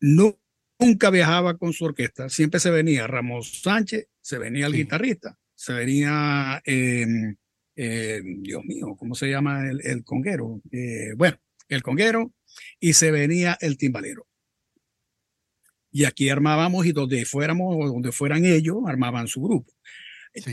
[0.00, 0.38] no,
[0.78, 2.28] nunca viajaba con su orquesta.
[2.28, 4.78] Siempre se venía Ramos Sánchez, se venía el Sí.
[4.78, 7.06] guitarrista, se venía, eh,
[7.76, 10.60] eh, Dios mío, ¿cómo se llama el, el conguero?
[10.70, 11.38] Eh, bueno,
[11.68, 12.32] el conguero
[12.80, 14.26] y se venía el timbalero.
[15.90, 19.72] Y aquí armábamos y donde fuéramos o donde fueran ellos, armaban su grupo.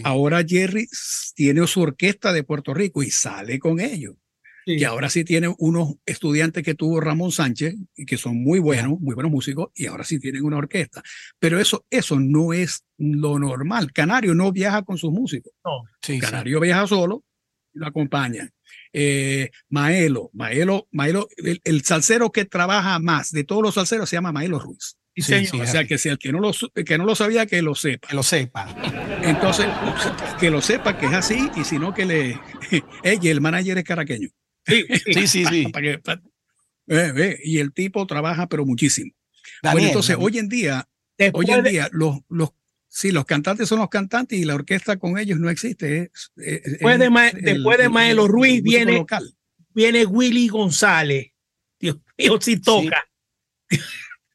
[0.04, 0.88] Ahora Jerry
[1.36, 4.16] tiene su orquesta de Puerto Rico y sale con ellos.
[4.64, 9.00] Que ahora sí tiene unos estudiantes que tuvo Ramón Sánchez y que son muy buenos,
[9.00, 11.02] muy buenos músicos y ahora sí tienen una orquesta.
[11.40, 13.92] Pero eso, eso no es lo normal.
[13.92, 15.52] Canario no viaja con sus músicos.
[15.66, 16.20] No.
[16.20, 17.24] Canario viaja solo
[17.74, 18.52] y lo acompaña.
[18.94, 24.18] Eh, Maelo, Maelo, Maelo, el, el, salsero que trabaja más de todos los salseros se
[24.18, 24.98] llama Maelo Ruiz.
[25.16, 26.52] Sí, sí, o sea, que si el que no, lo,
[26.86, 28.08] que no lo sabía, que lo sepa.
[28.08, 28.74] Que lo sepa.
[29.24, 29.68] Entonces,
[30.40, 32.40] que lo sepa que es así y si no, que le...
[33.04, 34.30] Ella, el manager es caraqueño.
[34.66, 35.46] Sí, sí, sí.
[35.46, 35.68] sí.
[35.74, 36.22] para que, para,
[36.88, 39.12] eh, eh, y el tipo trabaja, pero muchísimo.
[39.62, 40.34] Daniel, bueno, entonces, Daniel.
[40.34, 42.52] hoy en día, Después hoy en día, los, los,
[42.92, 46.04] sí, los cantantes son los cantantes y la orquesta con ellos no existe.
[46.04, 49.34] Es, es, después, de, Ma, el, después de Maelo Ruiz viene, local.
[49.74, 51.32] viene Willy González.
[51.80, 53.04] Dios mío, si toca.
[53.70, 53.80] Sí.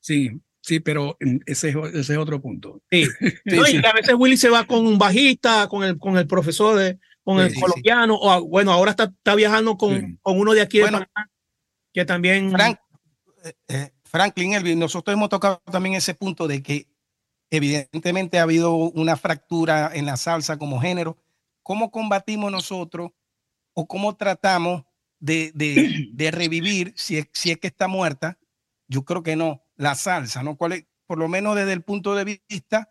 [0.00, 0.30] sí.
[0.62, 2.82] Sí, pero ese, ese es otro punto.
[2.90, 3.04] Sí.
[3.44, 6.26] no, sí, y a veces Willy se va con un bajista, con el, con el
[6.26, 10.62] profesor, de, con el colombiano, o bueno, ahora está, está viajando con, con, uno de
[10.62, 11.30] aquí bueno, de Panamá,
[11.92, 12.50] que también.
[12.50, 12.80] Frank,
[13.68, 16.88] eh, Franklin Elvin, nosotros hemos tocado también ese punto de que
[17.50, 21.16] evidentemente ha habido una fractura en la salsa como género.
[21.62, 23.12] ¿Cómo combatimos nosotros
[23.74, 24.84] o cómo tratamos
[25.18, 28.38] de, de, de revivir, si es, si es que está muerta?
[28.88, 30.56] Yo creo que no la salsa, ¿no?
[30.56, 32.90] ¿Cuál es, por lo menos desde el punto de vista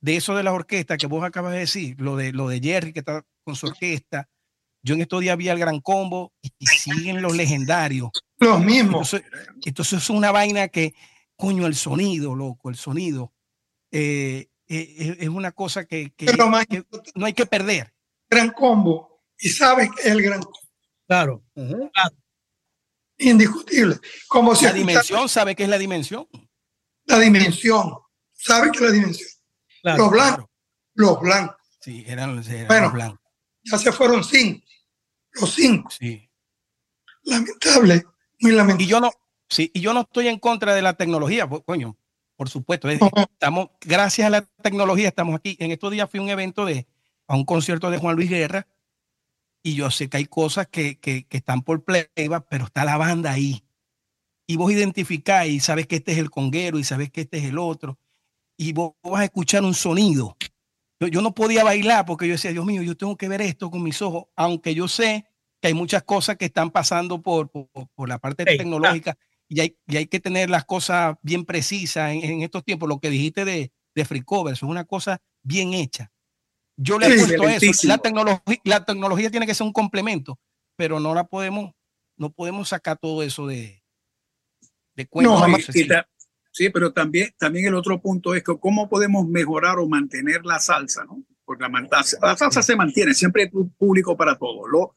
[0.00, 2.92] de eso de las orquestas que vos acabas de decir, lo de, lo de Jerry
[2.92, 4.28] que está con su orquesta.
[4.82, 8.10] Yo en estos días vi al Gran Combo y, y siguen los legendarios.
[8.38, 9.12] Los mismos.
[9.12, 9.22] Entonces,
[9.66, 10.94] entonces, es una vaina que,
[11.36, 13.32] coño, el sonido, loco, el sonido.
[13.90, 16.84] Eh, eh, es una cosa que, que, que,
[17.14, 17.92] no hay que perder.
[18.28, 19.22] Gran Combo.
[19.38, 20.58] Y sabes que es el Gran Combo.
[21.06, 21.42] Claro.
[21.54, 21.90] Uh -huh.
[21.92, 22.16] claro
[23.20, 23.98] indiscutible.
[24.28, 26.26] Como si la dimensión, ¿sabe qué es la dimensión?
[27.04, 27.94] La dimensión,
[28.32, 29.28] ¿sabe qué es la dimensión?
[29.82, 30.50] Claro, los blancos, claro.
[30.94, 31.56] los blancos.
[31.80, 33.20] Sí, eran, eran bueno, los blancos.
[33.62, 34.66] Ya se fueron cinco,
[35.32, 35.90] los cinco.
[35.90, 36.28] Sí.
[37.24, 38.04] Lamentable,
[38.40, 38.84] muy lamentable.
[38.84, 39.10] Y yo no,
[39.48, 41.96] sí, y yo no estoy en contra de la tecnología, pues, coño,
[42.40, 42.88] por supuesto.
[42.88, 45.58] Estamos, gracias a la tecnología estamos aquí.
[45.60, 46.86] En estos días fui a un evento de,
[47.26, 48.66] a un concierto de Juan Luis Guerra,
[49.62, 52.96] y yo sé que hay cosas que, que, que, están por playback, pero está la
[52.96, 53.62] banda ahí.
[54.46, 57.44] Y vos identificás y sabes que este es el conguero y sabes que este es
[57.44, 57.98] el otro.
[58.56, 60.34] Y vos vas a escuchar un sonido.
[60.98, 63.70] Yo, yo no podía bailar porque yo decía, Dios mío, yo tengo que ver esto
[63.70, 65.26] con mis ojos, aunque yo sé
[65.60, 69.29] que hay muchas cosas que están pasando por, por, por la parte hey, tecnológica ah.
[69.50, 72.88] Y, hay, y hay que tener las cosas bien precisas en, en estos tiempos.
[72.88, 76.10] Lo que dijiste de, de Free Cover, es una cosa bien hecha
[76.82, 77.88] yo le apuesto a eso.
[77.88, 80.38] La tecnología, la tecnología tiene que ser un complemento,
[80.76, 81.72] pero no la podemos,
[82.16, 83.82] no podemos sacar todo eso de,
[84.94, 85.46] de cuenta.
[85.46, 85.62] No, y,
[86.52, 90.58] sí, pero también, también el otro punto es que cómo podemos mejorar o mantener la
[90.58, 91.22] salsa, ¿no?
[91.44, 91.88] Porque la,
[92.22, 94.66] la salsa se mantiene, siempre hay público para todo.
[94.66, 94.94] Lo,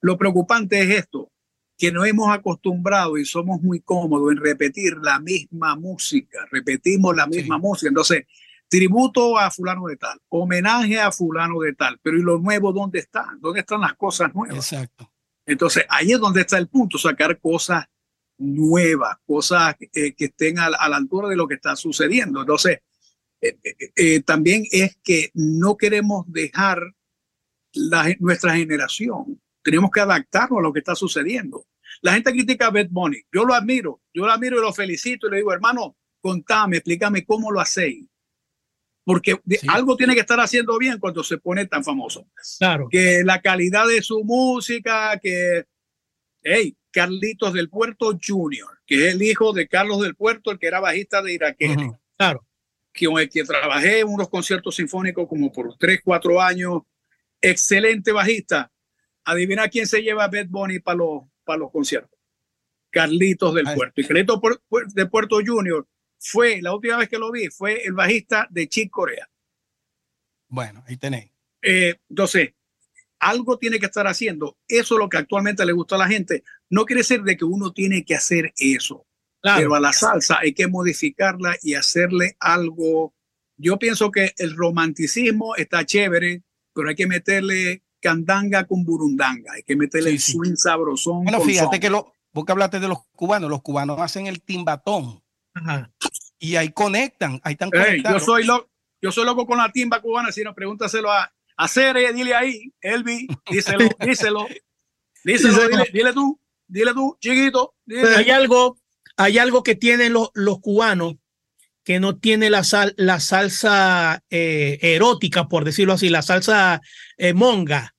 [0.00, 1.30] lo preocupante es esto,
[1.76, 7.26] que nos hemos acostumbrado y somos muy cómodos en repetir la misma música, repetimos la
[7.26, 7.62] misma sí.
[7.62, 7.88] música.
[7.88, 8.26] Entonces,
[8.68, 13.00] tributo a fulano de tal, homenaje a fulano de tal, pero ¿y lo nuevo dónde
[13.00, 13.36] está?
[13.40, 14.72] ¿Dónde están las cosas nuevas?
[14.72, 15.12] Exacto.
[15.44, 17.84] Entonces, ahí es donde está el punto, sacar cosas
[18.38, 22.40] nuevas, cosas eh, que estén a, a, la altura de lo que está sucediendo.
[22.40, 22.80] Entonces,
[23.40, 23.56] eh,
[23.94, 26.94] eh, también es que no queremos dejar
[27.72, 29.40] la, nuestra generación,
[29.70, 31.66] tenemos que adaptarnos a lo que está sucediendo.
[32.02, 35.26] La gente critica a Beth Bunny, yo lo admiro, yo lo admiro y lo felicito
[35.26, 38.06] y le digo, hermano, contame, explícame cómo lo hacéis
[39.06, 39.66] porque sí.
[39.68, 42.26] algo tiene que estar haciendo bien cuando se pone tan famoso.
[42.58, 42.88] Claro.
[42.90, 45.64] Que la calidad de su música, que,
[46.42, 50.66] hey, Carlitos del Puerto Jr., que es el hijo de Carlos del Puerto, el que
[50.66, 51.74] era bajista de Iraquere.
[51.74, 51.98] Uh -huh.
[52.18, 52.44] Claro.
[52.92, 56.82] Que, con el que trabajé en unos conciertos sinfónicos como por 3, 4 años.
[57.40, 58.72] Excelente bajista.
[59.26, 62.18] Adivina quién se lleva a Bad Bunny para los, para los conciertos.
[62.90, 63.76] Carlitos del Ay.
[63.76, 64.00] Puerto.
[64.00, 64.40] Y Carlitos
[64.94, 65.86] de Puerto Jr
[66.18, 69.28] fue, la última vez que lo vi, fue el bajista de Chick Corea.
[70.48, 71.30] Bueno, ahí tenéis.
[71.62, 72.54] Eh, entonces,
[73.18, 74.56] algo tiene que estar haciendo.
[74.68, 76.42] Eso es lo que actualmente le gusta a la gente.
[76.70, 79.06] No quiere decir de que uno tiene que hacer eso.
[79.40, 79.58] Claro.
[79.58, 83.14] Pero a la salsa hay que modificarla y hacerle algo.
[83.56, 86.42] Yo pienso que el romanticismo está chévere,
[86.74, 89.52] pero hay que meterle candanga con burundanga.
[89.54, 90.62] Hay que meterle sí, el swing sí.
[90.62, 91.24] sabrosón.
[91.24, 91.80] Bueno, fíjate son.
[91.80, 95.22] que lo, vos que hablaste de los cubanos, los cubanos hacen el timbatón.
[95.54, 95.90] Ajá.
[96.38, 98.68] Y ahí conectan, ahí están hey, yo soy loco,
[99.00, 102.72] yo soy loco con la timba cubana, si no, pregúntaselo a, a Cere, dile ahí,
[102.80, 104.46] Elvi, díselo, díselo,
[105.24, 106.38] díselo, dile, dile, tú,
[106.68, 107.74] dile tú, chiquito.
[107.86, 108.16] Dile.
[108.16, 108.78] Hay algo,
[109.16, 111.16] hay algo que tienen los, los cubanos
[111.86, 116.82] que no tiene la, sal, la salsa eh, erótica, por decirlo así, la salsa
[117.16, 117.94] eh, monga.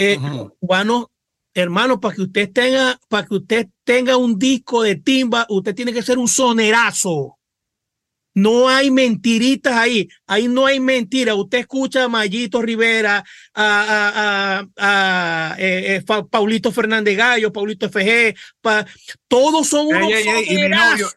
[0.00, 0.18] Eh,
[0.60, 1.10] Bueno,
[1.52, 5.92] hermano, para que usted tenga, para que usted tenga un disco de timba, usted tiene
[5.92, 7.36] que ser un sonerazo.
[8.32, 11.34] No hay mentiritas ahí, ahí no hay mentira.
[11.34, 13.24] Usted escucha a Mayito Rivera,
[13.54, 18.34] a, a, eh, eh, Paulito Fernández Gallo, Paulito FG,
[19.26, 20.12] todos son unos
[20.46, 21.08] y mi novio,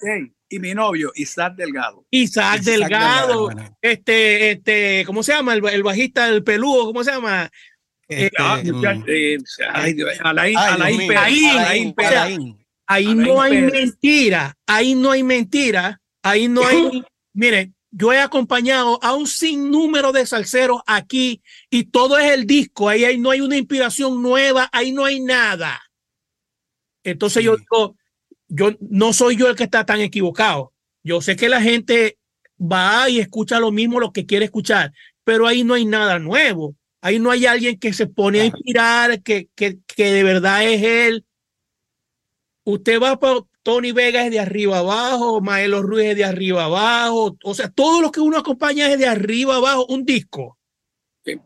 [0.49, 2.05] y mi novio, Isaac Delgado.
[2.11, 3.49] Isaac, Delgado,
[3.81, 5.53] este, este, ¿cómo se llama?
[5.53, 7.49] El, bajista del peludo, ¿cómo se llama?
[12.86, 17.03] Ahí no hay mentira, ahí no hay mentira Ahí no hay,
[17.34, 22.88] mire, yo he acompañado a un sinnúmero de salseros aquí y todo es el disco.
[22.88, 25.82] Ahí, ahí no hay una inspiración nueva, ahí no hay nada.
[27.03, 27.97] Entonces yo digo,
[28.47, 30.72] yo no soy yo el que está tan equivocado.
[31.03, 32.18] Yo sé que la gente
[32.57, 34.93] va y escucha lo mismo, lo que quiere escuchar,
[35.26, 36.78] pero ahí no hay nada nuevo.
[37.04, 40.82] Ahí no hay alguien que se pone a inspirar, que, que, que de verdad es
[40.82, 41.26] él.
[42.64, 47.38] Usted va por, Tony Vega es de arriba abajo, Maelo Ruiz es de arriba abajo,
[47.43, 50.58] o sea, todo lo que uno acompaña es de arriba abajo, un disco.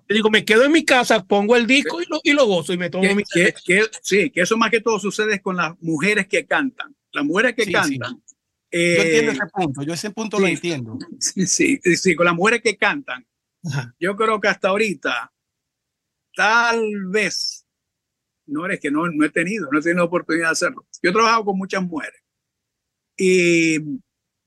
[0.08, 2.78] Digo, me quedo en mi casa, pongo el disco y lo, y lo gozo y
[2.78, 3.54] me tomo mi que,
[4.04, 6.96] Sí, que eso más que todo sucede con las mujeres que cantan.
[7.12, 8.22] Las mujeres que cantan.
[8.72, 11.00] yo entiendo eh, ese punto, yo ese punto lo entiendo.
[11.20, 13.26] Sí, sí, sí, con las mujeres que cantan.
[14.00, 15.34] Yo creo que hasta ahorita,
[16.38, 17.68] tal vez
[18.46, 20.88] no eres que no, no he tenido, no he tenido oportunidad de hacerlo.
[21.02, 22.22] Yo he trabajado con muchas mujeres
[23.18, 23.80] y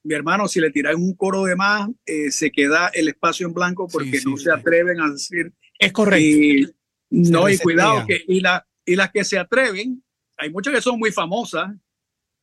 [0.03, 3.53] mi hermano, si le tiran un coro de más, eh, se queda el espacio en
[3.53, 5.53] blanco porque no se atreven a decir.
[5.79, 6.25] Es correcto.
[6.25, 6.73] Y,
[7.11, 10.03] no, y cuidado que, y, la, y las que se atreven,
[10.37, 11.75] hay muchas que son muy famosas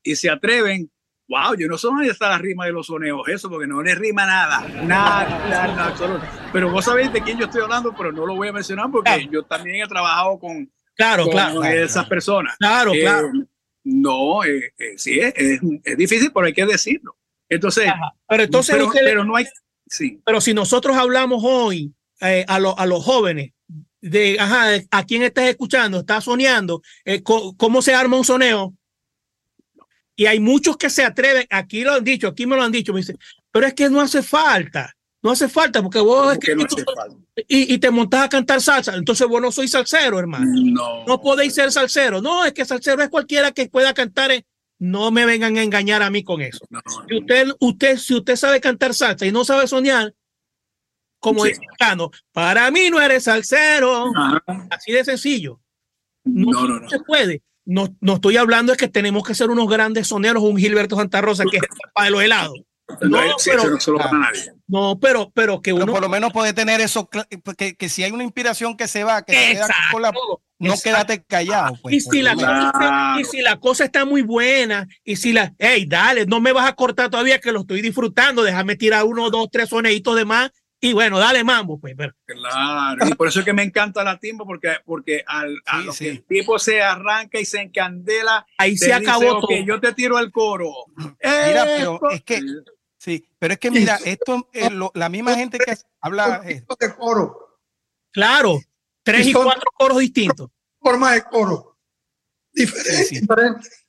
[0.04, 0.92] y se atreven.
[1.28, 3.94] Wow, yo no sé dónde está la rima de los soneos, eso, porque no le
[3.96, 6.26] rima nada, nada, nada, absoluto.
[6.54, 9.28] Pero vos sabéis de quién yo estoy hablando, pero no lo voy a mencionar porque
[9.30, 11.64] yo también he trabajado con, Claro, claro.
[11.64, 12.58] Esas personas.
[12.58, 13.32] Claro, eh, claro.
[13.84, 17.16] No, eh, eh, sí, es, es, difícil, pero hay que decirlo.
[17.48, 17.90] Entonces,
[18.28, 19.46] pero entonces, pero, no hay.
[19.86, 20.20] Sí.
[20.26, 23.54] Pero si nosotros hablamos hoy a, a los jóvenes
[24.02, 26.82] de, ajá, a quién estás escuchando, estás soñando,
[27.24, 28.74] cómo se arma un soneo.
[30.20, 32.92] Y hay muchos que se atreven, aquí lo han dicho, aquí me lo han dicho,
[32.92, 33.20] me dicen,
[33.52, 34.94] pero es que no hace falta.
[35.22, 36.38] No hace falta porque vos
[37.48, 38.96] Y, te montás a cantar salsa.
[38.96, 40.46] Entonces vos no sois salsero, hermano.
[40.56, 41.06] No.
[41.06, 42.22] No podéis ser salsero.
[42.22, 44.32] No, es que salsero es cualquiera que pueda cantar.
[44.80, 46.66] No me vengan a engañar a mí con eso.
[47.10, 50.14] si usted, usted, si usted sabe cantar salsa y no sabe soñar,
[51.20, 51.54] como sí.
[52.32, 54.12] para mí no eres salsero.
[54.70, 55.60] Así de sencillo.
[56.24, 57.42] No, no, se puede.
[57.68, 61.20] No, no estoy hablando de que tenemos que ser unos grandes soneros, un Gilberto Santa
[61.20, 61.64] Rosa que es
[61.94, 62.54] para los helados.
[63.02, 63.64] No, pero,
[64.68, 65.92] no, pero, pero que uno.
[65.92, 69.24] por lo menos puede tener eso, que, que, si hay una inspiración que se va,
[69.24, 70.14] que se queda con la,
[70.60, 71.78] no quédate callado.
[71.82, 75.54] Pues, y, si la cosa, y si la cosa está muy buena, y si la,
[75.60, 79.30] hey, dale, no me vas a cortar todavía que lo estoy disfrutando, déjame tirar uno,
[79.30, 80.52] dos, tres soneitos de más.
[80.80, 81.96] Y bueno, dale mambo, pues.
[82.26, 85.94] Claro, y por eso es que me encanta la timba, porque, porque al, a lo
[85.94, 89.50] que el tipo se arranca y se encandela, ahí se acabó todo.
[89.66, 90.72] yo te tiro el coro.
[90.96, 92.42] Mira, pero es que
[93.00, 96.64] Sí, pero es que mira, esto es lo, la misma gente que habla de
[96.98, 97.60] coro.
[98.12, 98.60] Claro,
[99.04, 100.50] tres y, cuatro coros distintos.
[100.80, 101.78] Formas de coro.
[102.52, 103.88] Diferentes.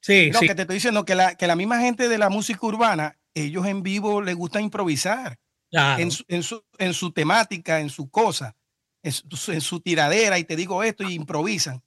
[0.00, 0.46] Sí, sí.
[0.46, 3.66] que te estoy diciendo que la, que la misma gente de la música urbana, ellos
[3.66, 5.38] en vivo les gusta improvisar
[5.74, 8.56] en, su, en, su, en su temática, en su cosa,
[9.02, 11.82] en su, en su tiradera, y te digo esto y improvisan.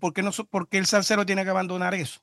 [0.00, 2.20] ¿Por qué, no, ¿Por qué el salsero tiene que abandonar eso?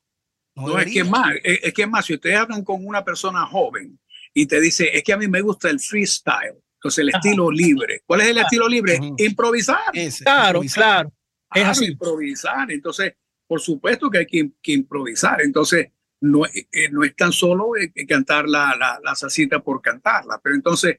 [0.54, 3.98] No, es que más, es, que más, si ustedes hablan con una persona joven
[4.34, 8.02] y te dice, es que a mí me gusta el freestyle, entonces el estilo libre.
[8.04, 8.98] ¿Cuál es el estilo libre?
[9.18, 9.92] Improvisar.
[10.22, 11.12] claro, claro.
[11.54, 11.86] Es así.
[11.86, 12.70] Improvisar.
[12.70, 13.14] Entonces,
[13.46, 15.40] por supuesto que hay que, improvisar.
[15.42, 15.90] Entonces,
[16.22, 20.54] no, eh, no es tan solo eh, cantar la, la, la salsita por cantarla, pero
[20.54, 20.98] entonces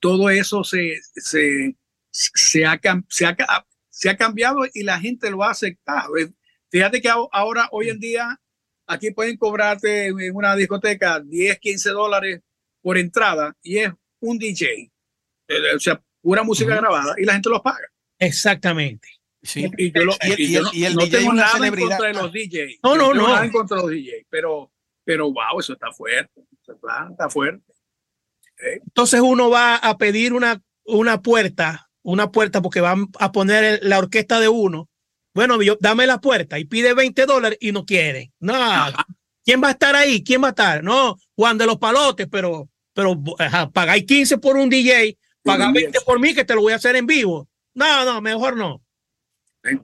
[0.00, 1.76] todo eso se, se,
[2.10, 3.36] se, ha, se, ha,
[3.88, 6.14] se ha cambiado y la gente lo ha aceptado.
[6.70, 8.40] Fíjate que ahora, hoy en día,
[8.86, 12.40] aquí pueden cobrarte en una discoteca 10, 15 dólares
[12.80, 14.90] por entrada y es un DJ,
[15.48, 17.92] eh, o sea, pura música grabada y la gente los paga.
[18.18, 19.08] Exactamente.
[19.42, 19.68] Sí.
[19.76, 20.02] Y, yo,
[20.72, 22.78] y, el, no tengo nada en contra de los DJs.
[22.82, 23.28] No, no, no.
[23.28, 24.70] Nada en contra de los DJs, pero,
[25.04, 26.42] pero wow, eso está fuerte.
[27.10, 27.64] está fuerte.
[28.56, 33.98] Entonces uno va a pedir una, una puerta, una puerta porque van a poner la
[33.98, 34.88] orquesta de uno
[35.34, 38.32] bueno, yo, dame la puerta y pide 20 dólares y no quiere.
[38.38, 38.54] No,
[39.44, 40.22] ¿Quién va a estar ahí?
[40.22, 40.84] ¿Quién va a estar?
[40.84, 46.00] No, Juan de los Palotes, pero, pero ajá, pagáis 15 por un DJ, pagáis 20
[46.02, 47.48] por mí que te lo voy a hacer en vivo.
[47.74, 48.81] No, no, mejor no.
[49.64, 49.76] Sí,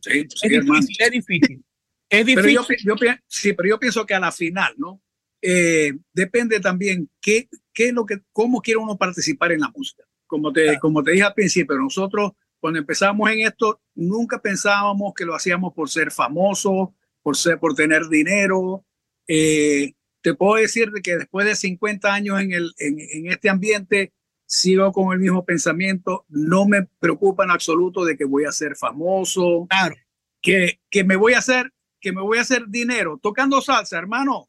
[0.00, 1.64] sí, Es difícil, es difícil.
[2.08, 2.54] Es Pero difícil.
[2.54, 5.02] yo, pi- yo sí, pero yo pienso que a la final, ¿no?
[5.42, 10.04] Eh, depende también qué, qué es lo que, cómo quiere uno participar en la música.
[10.26, 15.24] Como te, como te dije al principio, nosotros cuando empezamos en esto, nunca pensábamos que
[15.24, 16.88] lo hacíamos por ser famosos,
[17.22, 18.84] por ser, por tener dinero.
[19.28, 23.48] Eh, te puedo decir de que después de 50 años en, el, en, en este
[23.50, 24.12] ambiente,
[24.46, 26.24] sigo con el mismo pensamiento.
[26.28, 29.96] No me preocupa en absoluto de que voy a ser famoso, Claro.
[30.40, 34.48] que, que me voy a hacer, que me voy a hacer dinero tocando salsa, hermano.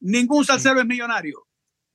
[0.00, 1.46] Ningún salsero es millonario.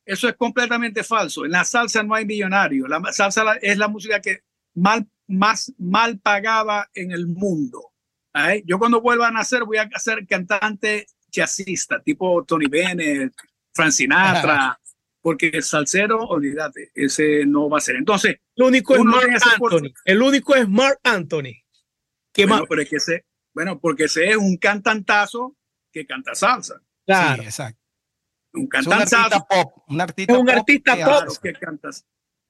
[0.06, 1.46] Eso es completamente falso.
[1.46, 2.88] En la salsa no hay millonario.
[2.88, 4.42] La salsa es la música que
[4.76, 7.92] mal, más mal pagaba en el mundo.
[8.32, 8.64] ¿Ay?
[8.66, 13.34] Yo cuando vuelva a nacer voy a ser cantante jazzista, tipo Tony Bennett,
[13.74, 14.80] Frank Sinatra,
[15.26, 17.96] porque el salsero, olvídate, ese no va a ser.
[17.96, 19.92] Entonces, El único es Mark Anthony.
[20.06, 21.64] El único es Mark Anthony.
[22.32, 22.66] ¿Qué bueno, más?
[22.70, 25.58] pero es que ese, bueno, porque ese es un cantantazo
[25.92, 26.80] que canta salsa.
[27.08, 27.42] Claro.
[27.42, 27.82] Sí, exacto.
[28.54, 29.84] Un Es un artista pop.
[29.88, 31.60] Un artista Es un pop artista que pop.
[31.60, 31.90] canta,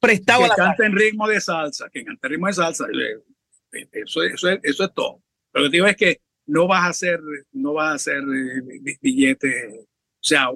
[0.01, 2.85] prestado que a la canta en ritmo de salsa, que canta en ritmo de salsa.
[2.93, 3.23] eh,
[3.71, 5.23] eh, Eso, es- eso, es, eso es todo.
[5.53, 7.21] Lo que te digo es que no vas a hacer,
[7.53, 9.87] no vas a hacer eh, bi- billetes, o
[10.19, 10.49] sea,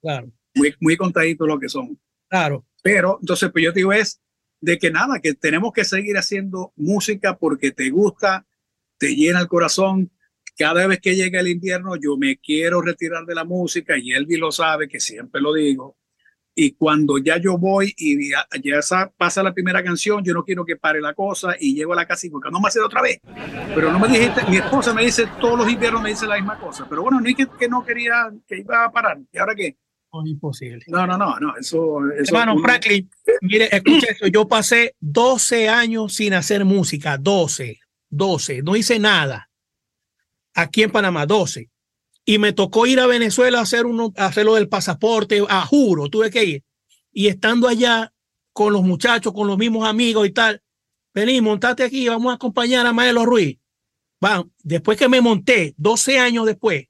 [0.00, 1.98] Claro, muy, muy contaditos lo que son.
[2.28, 2.64] claro.
[2.82, 4.22] Pero entonces, pues yo te digo es
[4.62, 8.46] de que nada, que tenemos que seguir haciendo música porque te gusta,
[8.96, 10.10] te llena el corazón.
[10.56, 14.38] Cada vez que llega el invierno, yo me quiero retirar de la música y Elvi
[14.38, 15.98] lo sabe, que siempre lo digo.
[16.54, 20.42] Y cuando ya yo voy y ya, ya sa- pasa la primera canción, yo no
[20.44, 22.82] quiero que pare la cosa y llego a la casa y digo, no me hacer
[22.82, 23.20] otra vez.
[23.74, 26.58] Pero no me dijiste, mi esposa me dice todos los inviernos me dice la misma
[26.58, 26.86] cosa.
[26.88, 29.18] Pero bueno, no es que, que no quería, que iba a parar.
[29.30, 29.76] ¿Y ahora qué?
[30.24, 30.84] Imposible.
[30.88, 32.00] No, no, no, no, eso.
[32.12, 33.08] eso Hermano uno- Franklin,
[33.42, 34.26] mire, escucha esto.
[34.26, 37.16] Yo pasé 12 años sin hacer música.
[37.16, 38.62] 12, 12.
[38.62, 39.48] No hice nada.
[40.54, 41.70] Aquí en Panamá, 12.
[42.24, 45.42] Y me tocó ir a Venezuela a hacer, uno, a hacer lo del pasaporte.
[45.48, 46.64] A juro, tuve que ir.
[47.12, 48.12] Y estando allá
[48.52, 50.60] con los muchachos, con los mismos amigos y tal.
[51.14, 53.58] Vení, montate aquí, vamos a acompañar a Maelo Ruiz.
[54.24, 56.86] Va, después que me monté, 12 años después,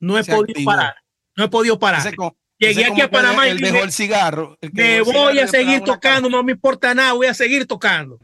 [0.00, 0.70] no he Se podido activó.
[0.70, 0.94] parar.
[1.36, 2.00] No he podido parar.
[2.00, 2.16] Ese
[2.58, 4.56] Llegué ese aquí a Panamá y dije, dejó el cigarro.
[4.62, 7.26] el que me dejó el voy cigarro a seguir tocando, no me importa nada, voy
[7.26, 8.18] a seguir tocando.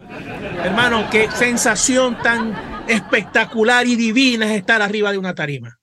[0.65, 5.79] Hermano, qué sensación tan espectacular y divina es estar arriba de una tarima.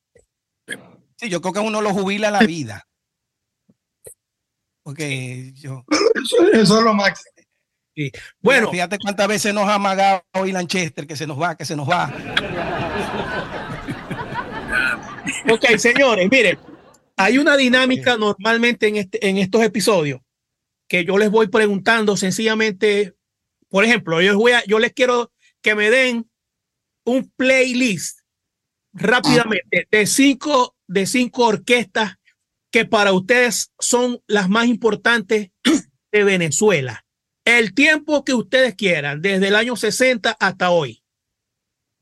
[1.18, 2.88] Sí, yo creo que uno lo jubila la vida.
[4.82, 7.30] Porque yo, Eso, eso es lo máximo.
[8.42, 11.76] Bueno, fíjate cuántas veces nos ha amagado hoy Lanchester, que se nos va, que se
[11.76, 12.12] nos va.
[15.52, 16.58] ok, señores, miren,
[17.20, 20.22] hay una dinámica normalmente en, este, en estos episodios
[20.88, 23.14] que yo les voy preguntando sencillamente,
[23.68, 25.30] por ejemplo, yo, les voy a, yo les quiero
[25.62, 26.30] que me den
[27.04, 28.22] un playlist
[28.94, 32.16] rápidamente de cinco, de cinco orquestas
[32.72, 35.52] que para ustedes son las más importantes
[36.14, 37.06] de Venezuela.
[37.44, 41.04] El tiempo que ustedes quieran, desde el año 60 hasta hoy.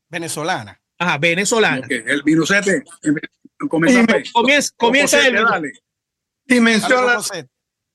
[0.08, 0.80] Venezolana.
[0.96, 1.86] Ajá, venezolana.
[1.90, 2.84] El minusete.
[3.68, 4.32] Comienza.
[4.32, 5.44] Comienza, comienza José, el.
[5.44, 5.72] dale.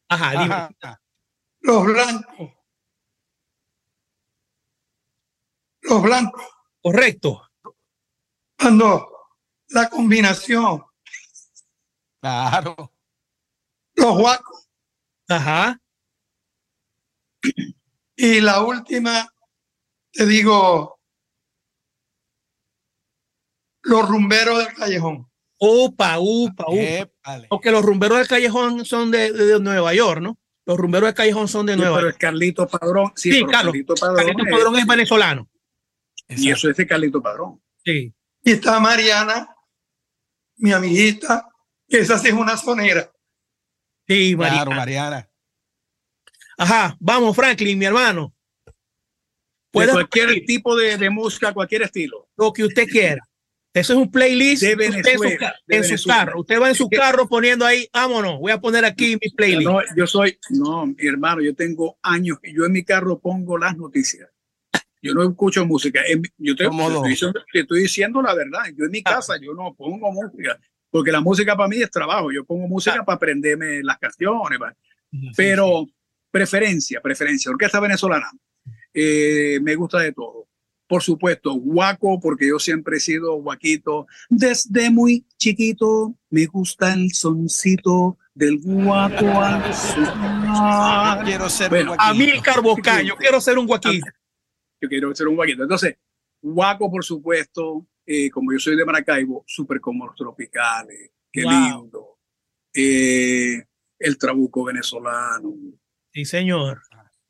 [0.10, 0.54] Ajá, dime.
[0.54, 1.02] Ajá.
[1.62, 2.52] los blancos.
[5.82, 6.44] Los blancos.
[6.82, 7.50] Correcto.
[8.58, 9.10] Cuando
[9.70, 10.84] la combinación,
[12.22, 12.94] Claro.
[13.96, 14.70] los guacos.
[15.30, 15.80] Ajá.
[18.16, 19.28] Y la última,
[20.12, 21.00] te digo,
[23.82, 25.30] los rumberos del callejón.
[25.66, 26.82] Upa, upa, upa.
[26.82, 27.48] Épale.
[27.50, 30.38] Porque los rumberos del callejón son de, de- de Nueva York, ¿no?
[30.66, 32.16] Los rumberos del callejón son de Sí, Nueva pero York.
[32.16, 33.12] es Carlito Padrón.
[33.16, 33.72] Sí, Sí, pero Carlos.
[33.72, 34.16] Carlito Padrón.
[34.18, 35.50] Carlitos es- Padrón es venezolano.
[36.30, 37.62] y eso es de Carlito Padrón.
[37.86, 38.14] Sí.
[38.44, 39.56] Y está Mariana,
[40.58, 41.48] mi amiguita,
[41.88, 43.10] que esa sí es una sonera.
[44.08, 44.54] Sí, María.
[44.64, 45.30] Claro, Mariana.
[46.58, 48.34] Ajá, vamos, Franklin, mi hermano.
[48.66, 48.74] De
[49.72, 52.30] Puede cualquier tipo de, de música, cualquier estilo.
[52.38, 53.22] lo que usted quiera.
[53.74, 56.18] Eso es un playlist De usted en su Venezuela, en su Venezuela.
[56.26, 56.40] carro.
[56.42, 59.64] Usted va en su que- carro poniendo ahí, vámonos, voy a poner aquí mi playlist.
[59.70, 63.58] No, yo soy, no, mi hermano, yo tengo años y yo en mi carro pongo
[63.58, 64.30] las noticias.
[65.02, 66.02] Yo no escucho música.
[66.08, 68.62] En yo te, estoy, diciendo, te estoy diciendo la verdad.
[68.78, 69.16] Yo en mi Ah.
[69.16, 70.58] casa yo no pongo música,
[70.90, 72.32] porque la música para mí es trabajo.
[72.32, 73.06] Yo pongo música Ah.
[73.06, 74.60] para aprenderme las canciones.
[75.12, 75.88] Sí, Pero
[76.32, 77.52] preferencia, preferencia.
[77.52, 78.32] Orquesta venezolana.
[78.94, 80.48] Eh, me gusta de todo.
[80.88, 84.06] Por supuesto, guaco, porque yo siempre he sido guaquito.
[84.30, 91.24] Desde muy chiquito me gusta el soncito del guaco al sonar.
[91.26, 92.44] Quiero ser Bueno, un A mí, guaquito.
[92.44, 94.06] Carbocá, yo quiero ser un guaquito.
[94.82, 95.64] Yo quiero ser un guaquito.
[95.64, 95.96] Entonces,
[96.42, 101.52] guaco, por supuesto, eh, como yo soy de Maracaibo, súper como los tropicales, qué Wow.
[101.52, 102.20] lindo.
[102.74, 103.64] Eh,
[104.00, 105.54] el trabuco venezolano.
[106.12, 106.82] Sí, señor.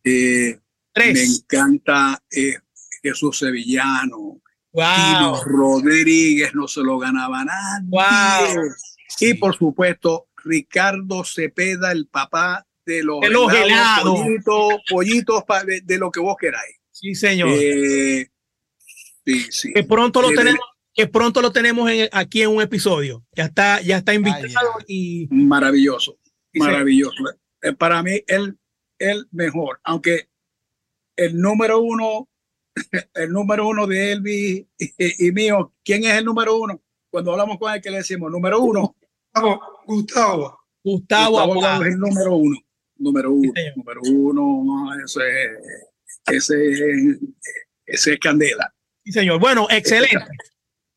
[0.04, 0.62] Eh, me
[0.93, 1.39] Tres.
[1.43, 2.56] encanta eh,
[3.04, 4.39] Jesús Sevillano.
[4.72, 5.43] Tino Wow.
[5.45, 7.88] Rodríguez no se lo ganaba nadie.
[7.89, 8.64] Wow.
[9.20, 14.20] Y por supuesto, Ricardo Cepeda, el papá de los, De los helados.
[14.20, 16.78] pollitos, pollitos de, de lo que vos queráis.
[16.89, 17.49] Sí, señor.
[17.54, 18.28] Eh,
[19.26, 19.74] sí, sí.
[19.74, 20.60] que pronto lo eh, tenemos,
[20.93, 23.24] que pronto lo tenemos en- aquí en un episodio.
[23.36, 24.47] Ya está, ya está invitado
[24.88, 26.18] y Maravilloso,
[26.54, 27.24] maravilloso.
[27.62, 28.58] Eh, Para mí, el,
[28.97, 30.30] el mejor, aunque
[31.16, 32.28] el número uno,
[33.13, 36.82] el número uno de Elvis y, y mío, ¿quién es el número uno?
[37.09, 38.95] Cuando hablamos con él, que le decimos número uno,
[39.34, 42.59] Gustavo, Gustavo, Gustavo es el número uno,
[42.97, 45.21] número uno, número uno, no, ese,
[46.28, 47.19] ese,
[47.86, 48.74] ese es candela.
[49.05, 49.39] Sí, señor.
[49.39, 50.26] Bueno, excelente.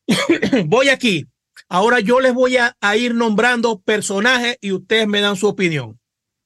[0.66, 1.26] voy aquí.
[1.68, 5.98] Ahora yo les voy a, a ir nombrando personajes y ustedes me dan su opinión.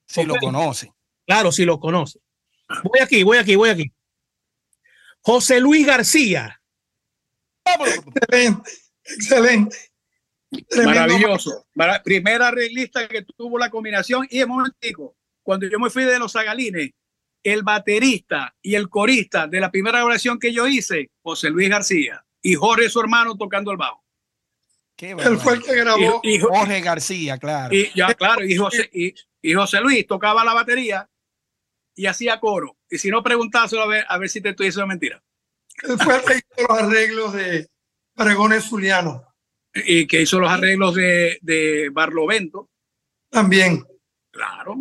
[0.06, 0.40] Si lo Ok.
[0.40, 0.92] conoce.
[1.26, 2.22] Claro, si lo conocen.
[2.84, 3.92] Voy aquí, voy aquí, voy aquí.
[5.22, 6.60] José Luis García.
[7.64, 8.70] excelente,
[9.04, 9.76] excelente.
[10.68, 11.66] Tremendo Maravilloso.
[11.74, 14.26] Mara- primera arreglista que tuvo la combinación.
[14.30, 16.90] Y en momentico, cuando yo me fui de los Zagalines,
[17.42, 22.24] el baterista y el corista de la primera oración que yo hice, José Luis García,
[22.42, 24.04] y Jorge, su hermano, tocando el bajo.
[24.96, 26.20] Qué Él fue el que grabó.
[26.22, 27.74] Y, y- Jorge García, claro.
[27.74, 31.08] y- ya, claro, y José, y, y José Luis tocaba la batería
[31.94, 32.76] y hacía coro.
[32.88, 35.22] Y si no, preguntáselo a ver, a ver si te estoy diciendo mentira.
[35.98, 37.68] Fue el que hizo los arreglos de
[38.14, 39.24] Pregones Zuliano.
[39.74, 42.70] Y que hizo los arreglos de, de Barlovento.
[43.30, 43.84] También.
[44.30, 44.76] Claro,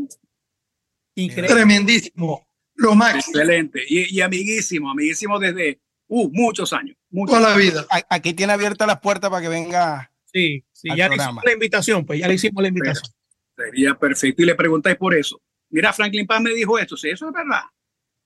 [1.16, 1.54] Increíble.
[1.54, 2.48] Tremendísimo.
[2.76, 3.40] Lo máximo.
[3.40, 3.84] excelente.
[3.88, 6.96] Y, y amiguísimo, amiguísimo desde uh, muchos años.
[7.10, 7.86] Muchos Toda la vida.
[8.10, 10.12] Aquí tiene abiertas las puertas para que venga.
[10.26, 13.12] Sí, sí, al ya le hicimos la invitación, pues ya le hicimos la invitación.
[13.58, 14.42] Sería perfecto.
[14.42, 15.42] Y le preguntáis por eso.
[15.70, 16.98] Mira, Franklin Paz me dijo esto.
[16.98, 17.64] Sí, eso es verdad.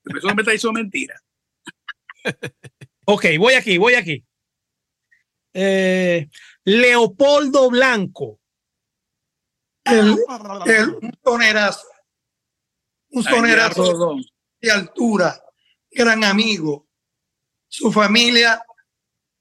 [0.04, 1.20] Pero Eso no me está diciendo mentira.
[3.06, 4.26] Ok, voy aquí, voy aquí.
[5.54, 6.30] Eh,
[6.64, 8.40] Leopoldo Blanco.
[9.84, 10.18] El,
[10.66, 11.86] el, un sonerazo.
[13.10, 14.26] Un Rodón.
[14.62, 15.44] de altura.
[15.92, 16.88] Gran amigo.
[17.68, 18.64] Su familia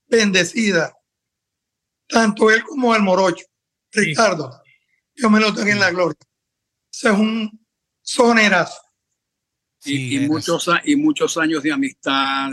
[0.06, 0.92] bendecida.
[2.08, 3.46] Tanto él como el morocho.
[3.92, 4.60] Ricardo.
[5.14, 6.18] Yo me lo tengo en la gloria.
[6.92, 7.61] Ese es un
[8.02, 8.80] sonerazo.
[9.84, 12.50] y, Sí, y eres- muchos, y muchos años de amistad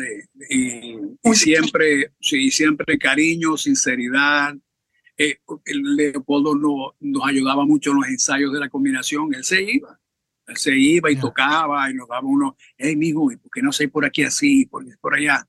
[0.50, 4.56] y, y siempre, sí, siempre cariño, sinceridad.
[5.18, 9.34] Eh, el Leopoldo no- nos ayudaba mucho en los ensayos de la combinación.
[9.36, 10.00] Él se iba,
[10.48, 11.22] él se iba y Ya.
[11.22, 14.66] tocaba y nos daba uno, hey, mijo, ¿y por qué no sé por aquí así,
[14.66, 15.46] por, por allá?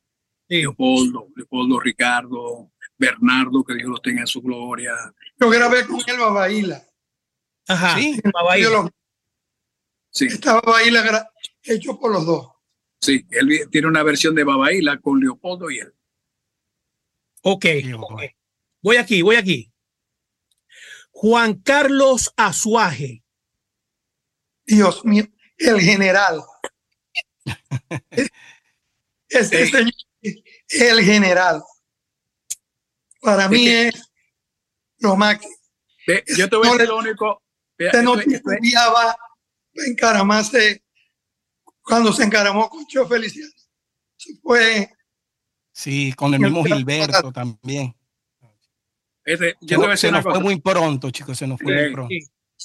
[0.48, 0.56] Sí.
[0.56, 4.92] Leopoldo, Leopoldo, Ricardo, Bernardo, que Dios los tenga en su gloria.
[5.38, 6.84] Yo grabé con él Babaíla.
[7.68, 7.96] Ajá.
[7.96, 8.20] Sí.
[8.50, 8.62] Ahí.
[8.64, 8.90] Yo
[10.10, 11.30] Sí, Estaba Babaíla gra-
[11.62, 12.48] hecho por los dos.
[13.00, 15.94] sí, él tiene una versión de Babaila con Leopoldo y él.
[17.42, 17.64] Ok.
[18.82, 19.72] Voy aquí, voy aquí.
[21.10, 23.22] Juan Carlos Azuaje.
[24.66, 25.24] Dios mío,
[25.58, 26.42] el general.
[29.28, 29.70] Este Sí.
[29.70, 29.92] señor,
[30.68, 31.62] el general.
[33.20, 34.12] Para mí Es es
[34.98, 35.54] lo máximo.
[36.36, 37.42] Yo te voy a decir lo único.
[37.78, 38.16] Usted no
[39.86, 40.82] encaramarse
[41.82, 43.50] cuando se encaramó con Cho Feliciano.
[44.18, 44.90] Eso fue
[45.72, 47.94] Sí, con el mismo Gilberto también.
[49.24, 51.82] este- yo te Se, voy a nos- fue muy pronto, chicos, se nos fue Sí.
[51.84, 52.08] muy pronto.
[52.10, 52.20] Sí.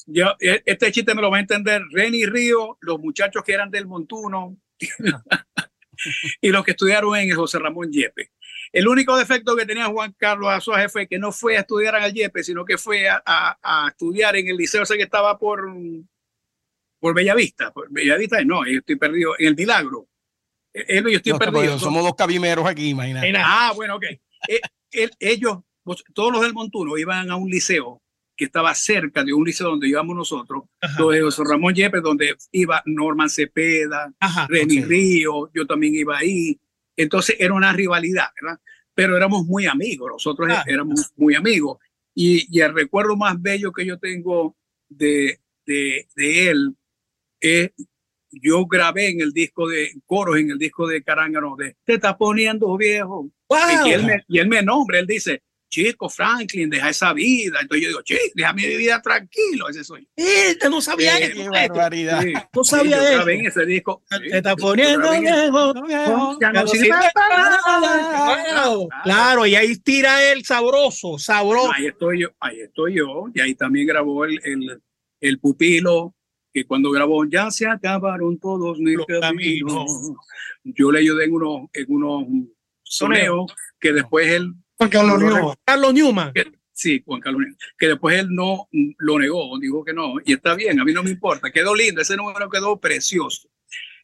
[0.07, 3.71] Yo, e- este chiste me lo va a entender Reni Río, los muchachos que eran
[3.71, 4.57] del Montuno
[6.41, 8.31] y los que estudiaron en el José Ramón Yepe.
[8.73, 12.13] El único defecto que tenía Juan Carlos Azuaje fue que no fue a estudiar al
[12.13, 15.65] Yepe, sino que fue a, a- a estudiar en el liceo ese que estaba por,
[17.05, 17.71] por Bellavista.
[17.71, 19.33] Por Bellavista, no, yo estoy perdido.
[19.37, 20.07] En el Milagro.
[20.73, 21.61] Él y yo estoy No, perdido.
[21.61, 23.31] porque somos dos cabimeros aquí, imagínate.
[23.31, 23.45] Nada.
[23.47, 24.05] Ah, bueno, ok.
[24.47, 24.59] Eh,
[24.91, 25.59] él- ellos,
[26.15, 28.01] todos los del Montuno, iban a un liceo
[28.35, 30.95] que estaba cerca de un liceo donde íbamos nosotros, Ajá.
[30.99, 34.47] donde José Ramón Yepes, donde iba Norman Cepeda, Ajá.
[34.49, 34.85] Reni ok.
[34.87, 36.59] Río, yo también iba ahí.
[36.97, 38.59] Entonces era una rivalidad, ¿verdad?
[38.95, 40.63] Pero éramos muy amigos, nosotros Ah.
[40.65, 41.77] éramos muy amigos.
[42.15, 44.55] Y, y el recuerdo más bello que yo tengo
[44.89, 46.75] de, de, de él
[47.39, 47.71] es
[48.41, 52.17] yo grabé en el disco de coros, en el disco de Carángano, de Te está
[52.17, 53.29] poniendo viejo.
[53.85, 57.59] Y, él me, y él me nombra, él dice, chico, Franklin, deja esa vida.
[57.61, 60.69] Entonces yo digo, chico, deja mi vida tranquilo, ese soy yo.
[60.69, 61.51] no sabía qué eso.
[61.51, 62.21] barbaridad.
[62.21, 63.29] Sí, no sabía sí, eso.
[63.29, 64.03] en ese disco.
[64.09, 65.73] Te está poniendo viejo.
[69.03, 71.71] Claro, y ahí tira el sabroso, sabroso.
[71.73, 73.25] Ahí estoy yo, ahí estoy yo.
[73.33, 74.81] Y ahí también grabó el, el,
[75.19, 76.14] el pupilo,
[76.55, 80.13] que cuando grabó Ya se acabaron todos mis caminos.
[80.63, 82.23] Yo le ayudé en unos, en unos
[82.81, 85.55] soneos que después él Juan Carlos Newman.
[85.65, 86.33] Carlos Newman.
[86.71, 87.57] sí, Juan Carlos Newman.
[87.77, 90.13] Que después él no lo negó, dijo que no.
[90.23, 91.51] Y está bien, a mí no me importa.
[91.51, 93.49] Quedó lindo, ese número quedó precioso.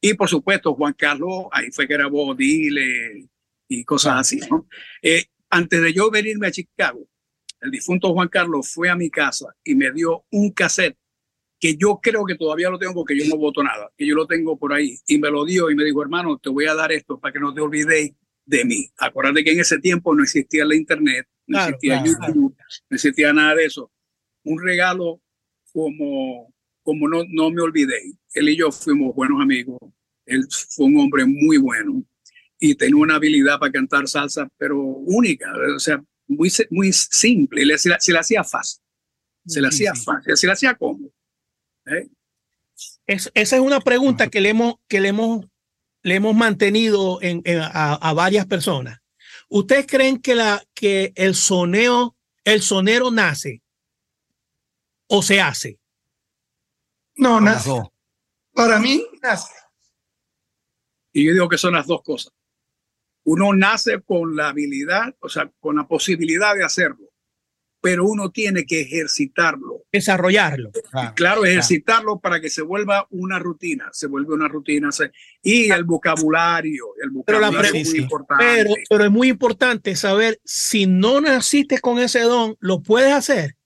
[0.02, 3.30] Y por supuesto, Juan Carlos, ahí fue que grabó Dile
[3.70, 4.68] y cosas así, ¿no?
[5.02, 7.08] Eh, antes de yo venirme a Chicago,
[7.62, 10.98] el difunto Juan Carlos fue a mi casa y me dio un cassette
[11.62, 14.26] que yo creo que todavía lo tengo porque yo no voto nada, que yo lo
[14.26, 14.98] tengo por ahí.
[15.06, 17.40] Y me lo dio y me dijo, hermano, te voy a dar esto para que
[17.40, 18.14] no te olvidéis
[18.46, 18.90] de mí.
[18.98, 22.58] Acuérdate que en ese tiempo no existía la internet, no existía YouTube,
[22.90, 23.92] no existía nada de eso.
[24.44, 25.22] Un regalo
[25.72, 26.52] como,
[26.82, 28.12] como no, no me olvidé.
[28.34, 29.78] Él y yo fuimos buenos amigos.
[30.26, 32.04] Él fue un hombre muy bueno
[32.60, 37.68] y tenía una habilidad para cantar salsa, pero única, o sea, muy, muy simple.
[37.68, 38.82] Le, se, la, se le hacía fácil.
[39.46, 41.12] Se le hacía fácil, se le hacía cómodo.
[41.92, 42.10] ¿Eh?
[43.06, 45.46] Es, esa es una pregunta que le hemos, que le hemos
[46.04, 49.00] le hemos mantenido en, a, varias personas.
[49.50, 53.62] ¿Ustedes creen que, la, que el soneo, el sonero nace
[55.08, 55.80] o se hace?
[57.16, 57.70] No, nace.
[58.54, 59.54] Para mí, nace.
[61.14, 62.34] Y yo digo que son las dos cosas.
[63.24, 67.11] Uno nace con la habilidad, o sea, con la posibilidad de hacerlo
[67.82, 69.86] pero uno tiene que ejercitarlo.
[69.92, 70.72] Desarrollarlo.
[71.16, 74.90] claro, ejercitarlo para que se vuelva una rutina, se vuelve una rutina.
[75.42, 78.46] y el vocabulario, el vocabulario pero es muy importante.
[78.46, 83.58] Pero, pero, es muy importante saber si no naciste con ese don, ¿lo puedes hacer?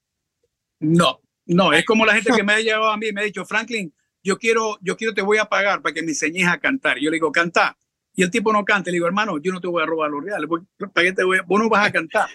[0.80, 3.44] No, no, es como la gente que me ha llevado a mí, me ha dicho,
[3.44, 3.92] Franklin,
[4.22, 6.98] yo quiero, yo quiero, te voy a pagar para que me enseñes a cantar.
[6.98, 7.76] Yo le digo, canta.
[8.16, 8.90] Y el tipo no canta.
[8.90, 10.50] Le digo, hermano, yo no te voy a robar los reales.
[10.92, 12.28] ¿Para qué te voy Vos no vas a cantar.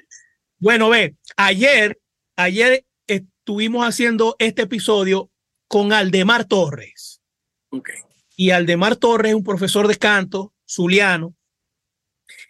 [0.62, 2.00] Bueno, ve, ayer,
[2.36, 5.32] ayer estuvimos haciendo este episodio
[5.68, 7.20] con Aldemar Torres.
[7.72, 7.96] Okay.
[8.36, 11.36] Y Aldemar Torres es un profesor de canto, zuliano,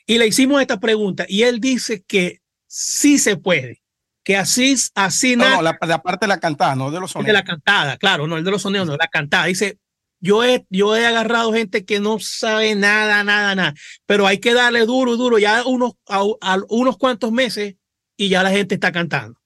[0.06, 3.82] y le hicimos esta pregunta y él dice que sí se puede,
[4.26, 7.28] que así, así no, no, la, parte de la cantada, no de los sonidos.
[7.28, 9.46] De la cantada, claro, no el de los sonidos, no, la cantada.
[9.46, 9.80] Dice,
[10.20, 13.74] yo he, yo he agarrado gente que no sabe nada, nada, nada,
[14.06, 17.76] pero hay que darle duro, duro, ya unos, a unos cuantos meses
[18.22, 19.42] y ya la gente está cantando.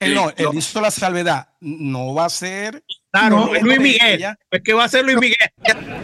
[0.00, 1.50] Eh, no, él hizo la salvedad.
[1.60, 2.82] No va a ser.
[3.12, 4.34] Claro, Luis Miguel.
[4.50, 5.50] Es que va a ser Luis Miguel.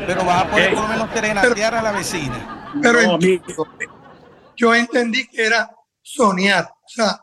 [0.06, 2.70] Pero va a poder por lo menos terenatear a la vecina.
[2.82, 3.18] Pero
[4.54, 5.70] yo entendí que era
[6.02, 6.64] soñar.
[6.64, 7.22] O sea.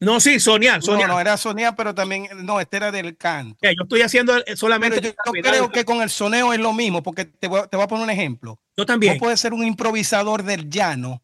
[0.00, 1.08] No, sí, soñar, soñar.
[1.08, 3.58] No, no, era soñar, pero también, no, este era del canto.
[3.60, 5.02] yo estoy haciendo solamente.
[5.02, 7.88] yo, creo que con el soneo es lo mismo, porque te voy, te voy a
[7.88, 8.58] poner un ejemplo.
[8.74, 9.14] Yo también.
[9.14, 11.22] No puedes ser un improvisador del llano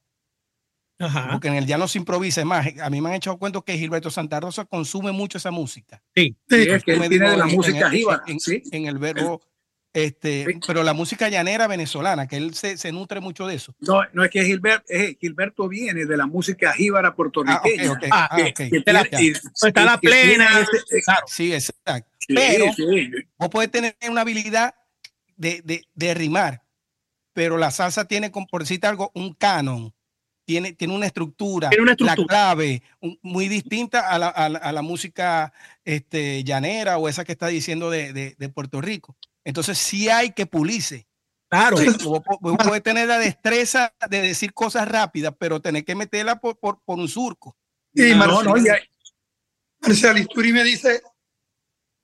[1.31, 2.41] porque en el llano se improvisa.
[2.41, 5.51] Es más, a mí me han hecho cuento que Gilberto Santa Rosa consume mucho esa
[5.51, 6.03] música.
[6.15, 7.91] Sí, es que él tiene de la música
[8.27, 8.39] en,
[8.71, 9.41] en, el verbo,
[9.95, 13.75] este, pero la música llanera venezolana, que él se, se, nutre mucho de eso.
[13.81, 14.85] No, no es que Gilberto,
[15.19, 17.99] Gilberto viene de la música jíbara puertorriqueña.
[18.11, 20.67] Ah, okay, ah, está, la, está la plena.
[21.27, 22.11] Sí, exacto.
[22.29, 22.67] pero
[23.39, 24.75] vos puedes tener una habilidad
[25.37, 26.63] de, de, de rimar,
[27.33, 29.95] pero la salsa tiene, por decirte algo, un canon
[30.51, 32.83] tiene, tiene una estructura, una la clave
[33.23, 35.53] muy distinta a la, a la, música
[35.85, 39.17] este, llanera o esa que está diciendo de, de, Puerto Rico.
[39.45, 41.07] Entonces sí hay que pulirse.
[41.49, 41.77] Claro.
[42.41, 46.99] Puede tener la destreza de decir cosas rápidas, pero tener que meterla por, por, por
[46.99, 47.57] un surco.
[47.95, 48.55] Y Marcial, no,
[49.83, 51.01] Marcial Isturi me dice,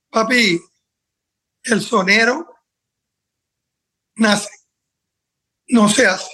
[0.08, 0.60] papi,
[1.64, 2.48] el sonero
[4.14, 4.50] nace,
[5.66, 6.30] no se hace.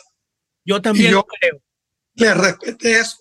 [0.62, 1.62] Yo también lo creo
[2.14, 3.18] le respete eso.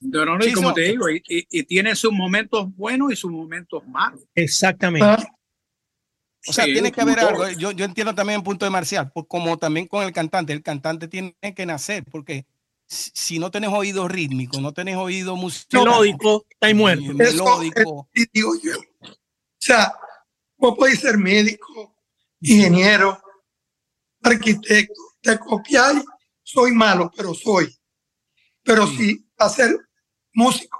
[0.00, 3.86] No, no, y como te digo, y, y, tiene sus momentos buenos y sus momentos
[3.86, 4.20] malos.
[4.34, 5.06] Exactamente.
[5.06, 5.24] Ah.
[6.48, 7.48] O sea, tiene que haber algo.
[7.50, 10.52] Yo, yo entiendo también el punto de Marcial, pues como también con el cantante.
[10.52, 12.46] El cantante tiene que nacer, porque
[12.86, 17.14] si no tenés oído rítmico, no tenés oído musical, melódico, está muerto.
[17.14, 18.08] Melódico.
[18.32, 18.76] digo yo.
[19.02, 19.94] O sea,
[20.56, 21.94] vos podés ser médico,
[22.40, 23.22] ingeniero,
[24.20, 26.04] arquitecto, te copiáis,
[26.42, 27.72] soy malo, pero soy.
[28.64, 29.70] Pero si hacer
[30.34, 30.78] músico,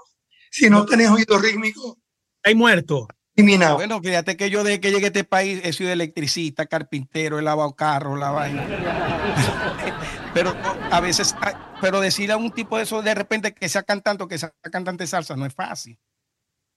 [0.51, 1.99] si no tenés oído rítmico.
[2.43, 3.07] Hay muerto.
[3.35, 3.75] eliminado.
[3.75, 7.41] Bueno, fíjate que yo desde que llegué a este país he sido electricista, carpintero, he
[7.41, 8.63] lavado carros, la vaina.
[10.33, 10.53] pero
[10.91, 11.35] a veces,
[11.81, 14.53] pero decir a un tipo de eso de repente que sea cantante o que sea
[14.61, 15.99] cantante de salsa no es fácil.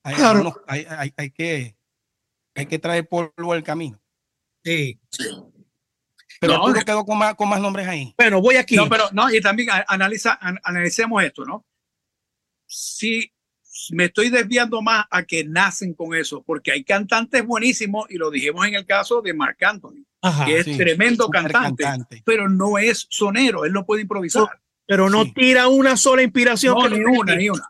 [0.03, 0.39] Hay, Claro.
[0.39, 1.77] algunos- hay, hay- hay que,
[2.55, 4.01] hay que traer polvo al camino.
[4.63, 4.99] Sí.
[6.39, 8.13] Pero No, Arturo quedó con más, con más nombres ahí.
[8.17, 8.75] Bueno, voy aquí.
[8.75, 11.65] No, pero no, y también analiza, an- analicemos esto, ¿no?
[12.65, 13.31] Si
[13.91, 18.29] me estoy desviando más a que nacen con eso, porque hay cantantes buenísimos, y lo
[18.29, 20.45] dijimos en el caso de Marc Anthony, Ajá.
[20.45, 21.85] que es sí, tremendo cantante,
[22.25, 24.47] pero no es sonero, él no puede improvisar.
[24.85, 25.33] Pero no Sí.
[25.33, 26.75] tira una sola inspiración.
[26.77, 27.67] No, ni una, ni una.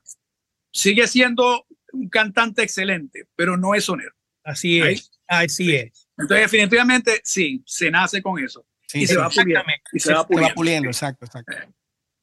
[0.71, 4.13] Sigue siendo un cantante excelente, pero no es sonero.
[4.43, 4.93] Así Ahí.
[4.93, 5.11] es.
[5.27, 6.06] Así es.
[6.17, 8.65] Entonces, definitivamente, sí, se nace con eso.
[8.87, 9.59] Sí, y se sí, va puliendo.
[9.59, 9.89] Exactamente.
[9.93, 10.89] Y se va se va puliendo.
[10.89, 11.53] exacto, exacto.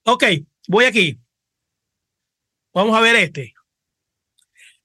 [0.04, 0.24] Ok,
[0.68, 1.20] voy aquí.
[2.72, 3.54] Vamos a ver este.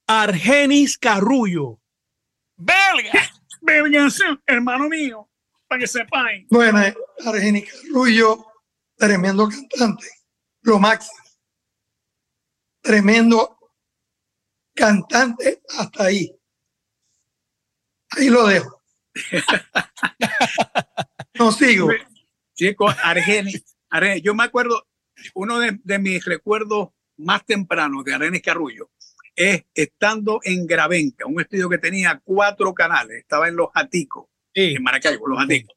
[0.06, 1.80] Argenis Carrullo.
[2.56, 3.12] ¡Belga!
[3.60, 4.08] ¡Belga,
[4.46, 5.28] hermano mío!
[5.66, 6.46] Para que sepáis.
[6.50, 8.46] Bueno, eh, Argenis Carrullo,
[8.96, 10.08] tremendo cantante,
[10.62, 11.18] lo máximo.
[12.82, 13.58] Tremendo
[14.74, 16.34] cantante hasta ahí.
[18.10, 18.79] Ahí lo dejo.
[21.38, 21.88] No sigo.
[22.54, 24.86] Chicos, Argenis, Argenis, yo me acuerdo,
[25.34, 28.90] uno de, de mis recuerdos más tempranos de Arenes Carrullo
[29.34, 34.74] es estando en Gravenca, un estudio que tenía cuatro canales, estaba en Los Jaticos, Sí.
[34.74, 35.74] en Maracaibo, Los Jaticos.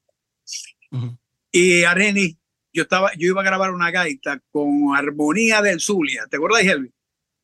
[0.92, 1.18] Ujú.
[1.52, 2.36] Y Arenis,
[2.74, 6.92] yo estaba, yo iba a grabar una gaita con Armonía del Zulia, ¿te acuerdas, Helvi?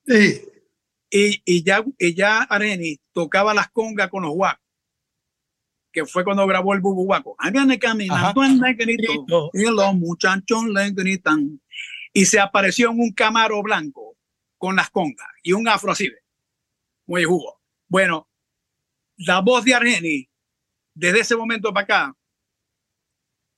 [0.05, 0.41] Sí,
[1.11, 4.65] Y, y ya, y ya Arenis tocaba las congas con los guacos,
[5.91, 7.35] que fue cuando grabó el Bubu Guaco.
[7.39, 9.49] Háganle caminando en negrito, Grito.
[9.53, 11.61] y los muchachos le gritan.
[12.13, 14.15] Y se apareció en un camaro blanco
[14.57, 16.11] con las congas y un afro así,
[17.05, 17.59] muy jugo.
[17.87, 18.27] Bueno,
[19.17, 20.27] la voz de Argenis,
[20.93, 22.15] desde ese momento para acá,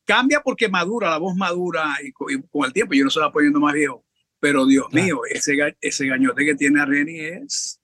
[0.06, 3.20] cambia porque madura, la voz madura y co- y con, el tiempo yo no se
[3.20, 4.06] va poniendo más viejo.
[4.40, 5.06] Pero Dios Claro.
[5.06, 7.82] mío, ese, ese gañote que tiene Argenis es...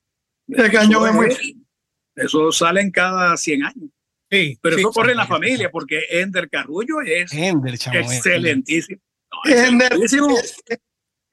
[0.48, 1.42] el cañón es muy eso,
[2.16, 3.90] eso sale en cada 100 años.
[4.30, 4.60] Sí.
[4.62, 4.82] Pero sí.
[4.82, 8.14] eso corre en la familia porque Ender Carrullo es Ender, chamo, Ender.
[8.16, 9.02] excelentísimo.
[9.32, 10.38] No, Ender, excelentísimo.
[10.38, 10.82] ese-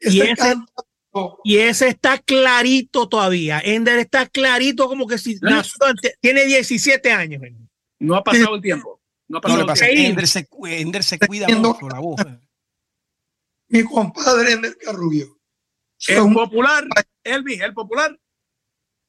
[0.00, 0.54] Y ese
[1.44, 3.60] Y ese está clarito todavía.
[3.64, 7.40] Ender está clarito como que si nació antes- tiene 17 años.
[8.00, 9.00] No ha pasado el tiempo.
[9.28, 10.08] No ha pasado el pasa tiempo.
[10.10, 12.20] Ender se, Ender se cuida mucho la voz.
[13.68, 15.38] mi compadre Ender Carrullo.
[16.06, 16.84] El Son popular,
[17.22, 18.18] Elvis, el popular,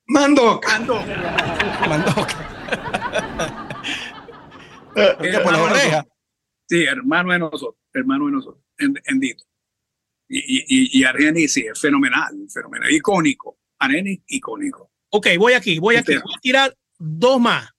[0.07, 0.61] mando.
[0.67, 1.03] ando.
[1.89, 2.27] Mandó.
[5.43, 5.91] Por orejas.
[5.91, 6.13] nosotros.
[6.67, 9.43] Sí, hermano de nosotros, hermano de nosotros, en- Endito.
[10.27, 13.59] Y, y, y, y Argenis, sí, es fenomenal, fenomenal, icónico.
[13.77, 14.91] Argenis, icónico.
[15.09, 16.13] Ok, voy aquí, voy aquí.
[16.13, 16.21] Entero.
[16.25, 17.69] Voy a tirar dos más.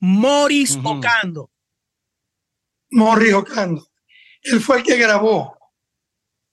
[0.00, 0.88] Morris Ujú.
[0.88, 1.50] Ocando.
[2.90, 3.86] Morri Ocando.
[4.42, 5.56] Él fue el que grabó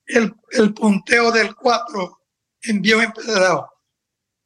[0.05, 2.19] el, el punteo del 4
[2.63, 3.69] en Viejo Empedrado.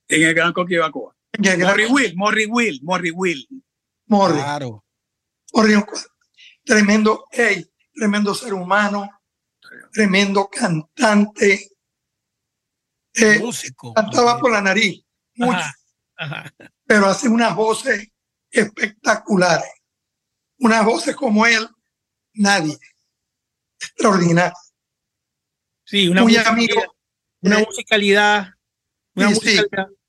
[0.07, 1.15] En el Gran Coquibacoa.
[1.33, 3.47] En el gran- Morri Will, Morri Will, Morri Will.
[4.07, 4.35] Morri.
[4.39, 4.83] Claro.
[5.53, 5.73] Morri.
[6.63, 9.09] Tremendo, ey, tremendo ser humano,
[9.91, 11.69] tremendo cantante.
[13.15, 13.93] Eh, Músico.
[13.93, 15.03] cantaba por la nariz,
[15.35, 15.75] mucho, Ajá,
[16.17, 16.53] ajá.
[16.85, 18.07] pero hace unas voces
[18.49, 19.69] espectaculares.
[20.59, 21.67] Unas voces como él,
[22.33, 22.77] nadie.
[23.79, 24.53] Extraordinario.
[25.85, 26.95] Sí, una, Muy musicalidad, amigo.
[27.41, 28.47] una Eh, musicalidad,
[29.15, 29.59] una Sí,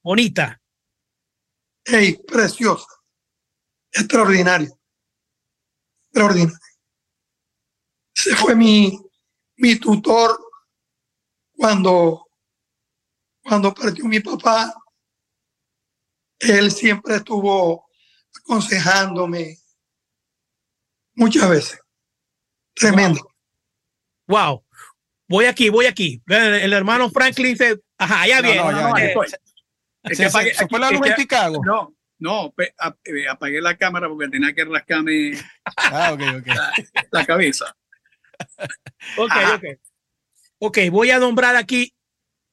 [0.02, 0.60] bonita.
[1.84, 2.86] Ey, precioso.
[3.94, 4.78] Extraordinario.
[6.06, 6.58] Extraordinario.
[8.16, 8.98] Ese fue mi,
[9.56, 10.38] mi tutor
[11.56, 12.26] cuando,
[13.42, 14.74] cuando partió mi papá.
[16.40, 17.86] Él siempre estuvo
[18.36, 19.58] aconsejándome
[21.14, 21.80] muchas veces.
[22.74, 23.20] Tremendo.
[24.26, 24.64] Wow.
[25.28, 26.22] Voy aquí, voy aquí.
[26.26, 28.56] El, el hermano Franklin dice, ajá, ya viene.
[28.58, 28.92] no, No, ya, no, ya.
[28.94, 29.26] aquí estoy.
[30.02, 31.60] Es Se, que se- apagué- se fue la luz en Chicago.
[31.64, 35.32] No, no, eh, apagué la cámara porque tenía que rascarme
[35.76, 36.16] Ah,
[37.10, 37.76] la cabeza.
[39.16, 39.54] Ok, Ajá.
[39.56, 39.64] ok.
[40.58, 41.94] Ok, voy a nombrar aquí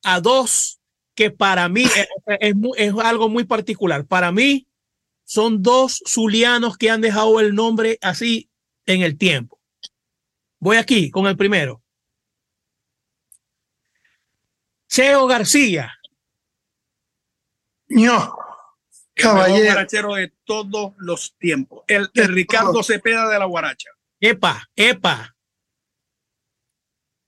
[0.03, 0.79] a dos
[1.15, 2.07] que para mí es,
[2.39, 4.05] es mu- es algo muy particular.
[4.05, 4.67] Para mí
[5.23, 8.49] son dos zulianos que han dejado el nombre así
[8.85, 9.59] en el tiempo.
[10.59, 11.81] Voy aquí con el primero.
[14.87, 15.93] Cheo García.
[17.89, 18.35] No,
[19.15, 19.65] El caballero.
[19.65, 21.83] guarachero de todos los tiempos.
[21.87, 23.89] El, el Ricardo Cepeda de la Guaracha.
[24.19, 25.35] Epa, epa.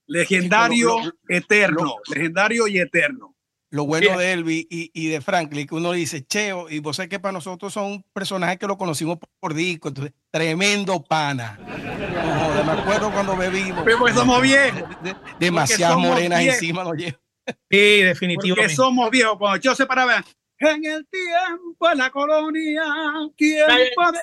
[0.08, 1.96] Legendario, lo- lo- eterno.
[2.08, 3.36] legendario y eterno.
[3.72, 7.10] lo bueno de Elvis y, y, de Franklin, que uno dice Cheo, y vos sabés
[7.10, 11.58] que para nosotros son un personaje que lo conocimos por, disco, entonces, tremendo pana.
[11.60, 13.84] me acuerdo cuando bebimos.
[13.84, 14.84] Pero somos viejos.
[15.40, 17.20] demasiadas morenas encima nos llevan.
[17.70, 18.62] Sí, definitivamente.
[18.62, 19.38] Porque somos viejos.
[19.38, 20.24] Cuando yo se paraba,
[20.70, 22.84] en el tiempo, en la colonia,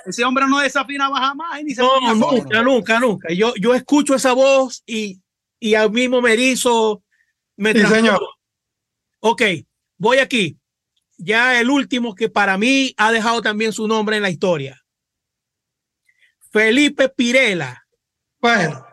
[0.06, 3.32] ese hombre no desafinaba jamás ni se No, nunca, nunca, nunca.
[3.32, 5.20] Yo, yo escucho esa voz y,
[5.58, 7.02] y al mismo me erizo.
[7.56, 8.20] Me sí, señor.
[9.20, 9.42] Ok,
[9.98, 10.56] voy aquí.
[11.18, 14.82] Ya el último que para mí ha dejado también su nombre en la historia.
[16.50, 17.84] Felipe Pirela.
[18.40, 18.86] Bueno.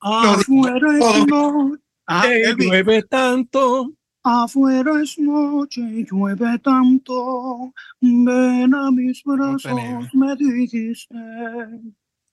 [0.00, 2.26] Afuera es noche, ah,
[2.56, 3.92] llueve tanto.
[4.28, 7.72] Afuera es noche y llueve tanto.
[8.00, 9.72] Ven a mis brazos,
[10.12, 11.14] me dijiste.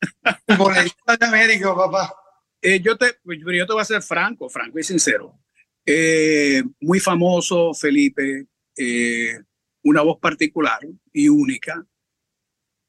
[0.57, 2.13] Por el de América, papá.
[2.61, 5.39] Eh, yo, te, yo te voy a ser franco, franco y sincero.
[5.85, 9.39] Eh, muy famoso, Felipe, eh,
[9.83, 10.79] una voz particular
[11.13, 11.85] y única,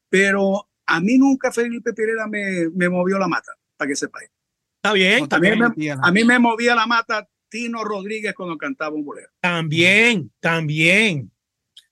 [0.09, 4.29] pero a mí nunca Felipe Pirela me, me movió la mata, para que sepáis.
[4.77, 5.27] Está bien.
[5.27, 5.61] también
[6.01, 9.29] a mí me movía la mata Tino Rodríguez cuando cantaba un bolero.
[9.39, 11.31] También, también.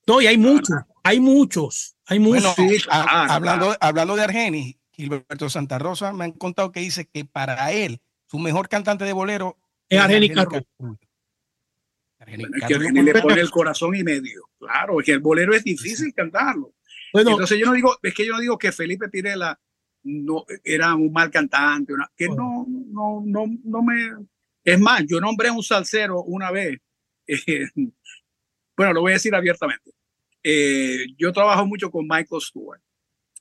[0.08, 2.56] No, y hay muchos, hay muchos, hay muchos.
[2.90, 8.02] hablando, hablando de Argenis, Gilberto Santa Rosa me han contado que dice que para él,
[8.28, 9.58] su mejor cantante de bolero
[9.90, 10.32] es Argenis
[12.28, 14.50] que le pone el corazón y medio.
[14.58, 16.74] Claro, es que el bolero es difícil cantarlo.
[17.14, 19.60] Bueno, Entonces yo no digo, es que yo no digo que Felipe Pirela
[20.04, 24.12] no era un mal cantante, que no, no, no, no me.
[24.66, 26.80] Es más, yo nombré a un salsero una vez.
[28.76, 29.92] bueno, lo voy a decir abiertamente.
[30.44, 32.82] Eh, yo trabajo mucho con Michael Stewart.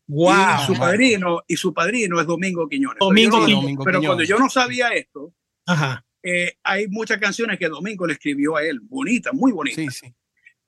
[0.06, 0.32] Wow.
[0.62, 2.98] Y su padrino, y su padrino es Domingo Quiñones.
[3.00, 3.76] Domingo pero, Quiñones.
[3.84, 5.34] pero cuando yo no sabía esto,
[5.66, 6.04] Ajá.
[6.22, 9.94] Eh, hay muchas canciones que Domingo le escribió a él, bonitas, muy bonitas.
[9.94, 10.14] Sí, sí.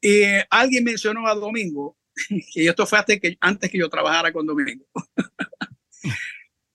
[0.02, 1.96] Y eh, alguien mencionó a Domingo,
[2.54, 4.84] y esto fue hasta que, antes que yo trabajara con Domingo.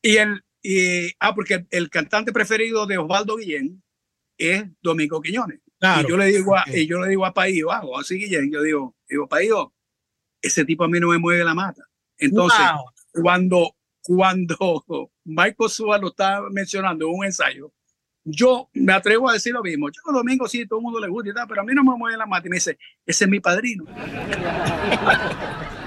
[0.01, 3.81] y el, y, ah, porque el, cantante preferido de Osvaldo Guillén
[4.37, 5.59] es Domingo Quiñones.
[5.81, 8.61] Y yo le digo a, y yo le digo a Paío, ah, así Guillén, yo
[8.61, 9.73] digo, digo, Paío,
[10.41, 11.83] ese tipo a mí no me mueve la mata.
[12.17, 12.65] Entonces,
[13.13, 17.73] cuando, cuando Michael Suárez lo estaba mencionando en un ensayo,
[18.23, 19.89] yo me atrevo a decir lo mismo.
[19.89, 21.97] Yo domingo sí, todo el mundo le gusta y tal, pero a mí no me
[21.97, 23.85] mueve la mata y me dice, ese es mi padrino.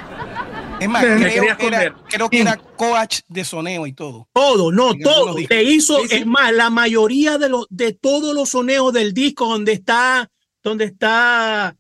[0.85, 4.29] Es más, creo, que era, creo, que era, coach de soneo y todo.
[4.33, 5.35] Todo, no, todo.
[5.49, 9.73] Te hizo, es más, la mayoría de los de todos los soneos del disco donde
[9.73, 10.31] está
[10.63, 11.77] donde está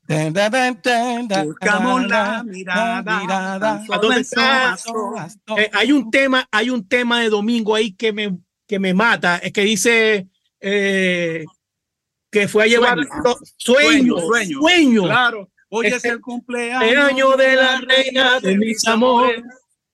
[1.44, 3.82] buscamos la mirada,
[5.56, 9.36] eh, hay un tema hay un tema de domingo ahí que me que me mata.
[9.38, 10.28] Es que dice
[10.60, 11.44] eh,
[12.30, 12.98] que fue a llevar
[13.58, 18.86] sueño, sueño, sueño, Claro, hoy es, el cumpleaños el año de la reina de mis
[18.86, 19.42] amores.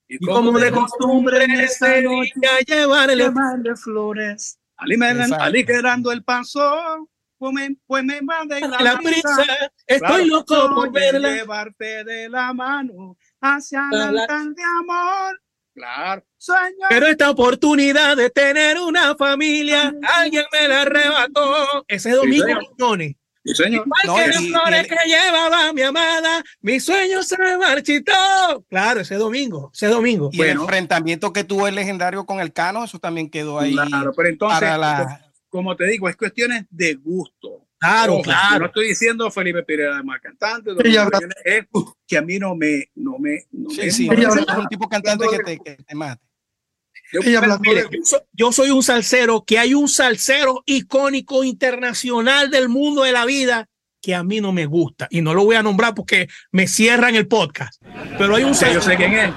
[0.08, 3.30] Y como de costumbre en esta noche a llevarle,
[3.76, 7.08] flores, aligerando el paso,
[7.38, 7.54] pues
[8.04, 11.36] me, mande la, la prisa, estoy loco por verla.
[11.36, 15.40] Llevarte de la mano hacia el altar de amor.
[15.74, 16.24] Claro.
[16.88, 21.84] Pero esta oportunidad de tener una familia, alguien me la arrebató.
[21.88, 22.56] Ese domingo, sí,
[22.98, 23.86] Sí, señor.
[24.06, 28.12] No, que las flores que llevaba mi amada, mi sueño se marchitó.
[28.68, 30.30] Claro, ese domingo, ese domingo.
[30.32, 33.72] Y el enfrentamiento que tuvo el legendario con el Cano, eso también quedó ahí.
[33.72, 34.70] Claro, pero entonces,
[35.48, 37.66] como te digo, es cuestiones de gusto.
[37.78, 38.58] Claro, claro.
[38.60, 40.72] No estoy diciendo Felipe Pérez más cantante,
[41.44, 41.64] es
[42.06, 45.38] que a mí no me, no me, no sí, sí, es un tipo cantante que
[45.38, 46.29] te, que te mate.
[47.12, 47.20] Yo,
[47.60, 47.88] mire,
[48.32, 53.68] yo, soy un salsero, que hay un salsero icónico internacional del mundo de la vida
[54.00, 57.16] que a mí no me gusta y no lo voy a nombrar porque me cierran
[57.16, 57.82] el podcast.
[58.16, 58.80] Pero hay un salsero.
[58.80, 59.34] Yo sé quién es.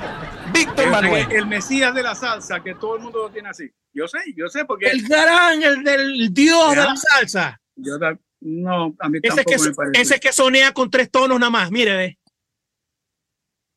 [0.53, 1.31] Víctor Manuel.
[1.31, 3.69] El Mesías de la salsa, que todo el mundo lo tiene así.
[3.91, 4.87] Yo sé, yo sé porque.
[4.87, 7.59] El gran, el del dios de la salsa.
[7.75, 7.97] Yo
[8.45, 10.01] no, a mí ese tampoco que, me parece.
[10.01, 12.17] Ese que sonea con tres tonos nada más, mire, ve.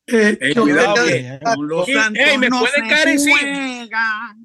[0.07, 4.37] Eh, eh, cuidado, que con los santos hey, me no puede caer encima.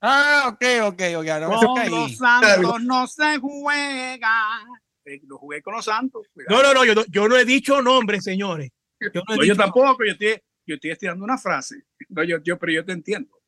[0.00, 1.28] Ah, ok, ok, ok.
[1.28, 4.64] Ahora con los santos no se juega.
[5.04, 6.28] Eh, lo jugué con los santos.
[6.32, 6.62] Cuidado.
[6.62, 8.70] No, no, no yo, no, yo no he dicho nombres, señores.
[9.00, 11.82] Yo, no, no yo tampoco, yo estoy, yo estoy estirando una frase.
[12.08, 13.40] No, yo, yo, pero yo te entiendo.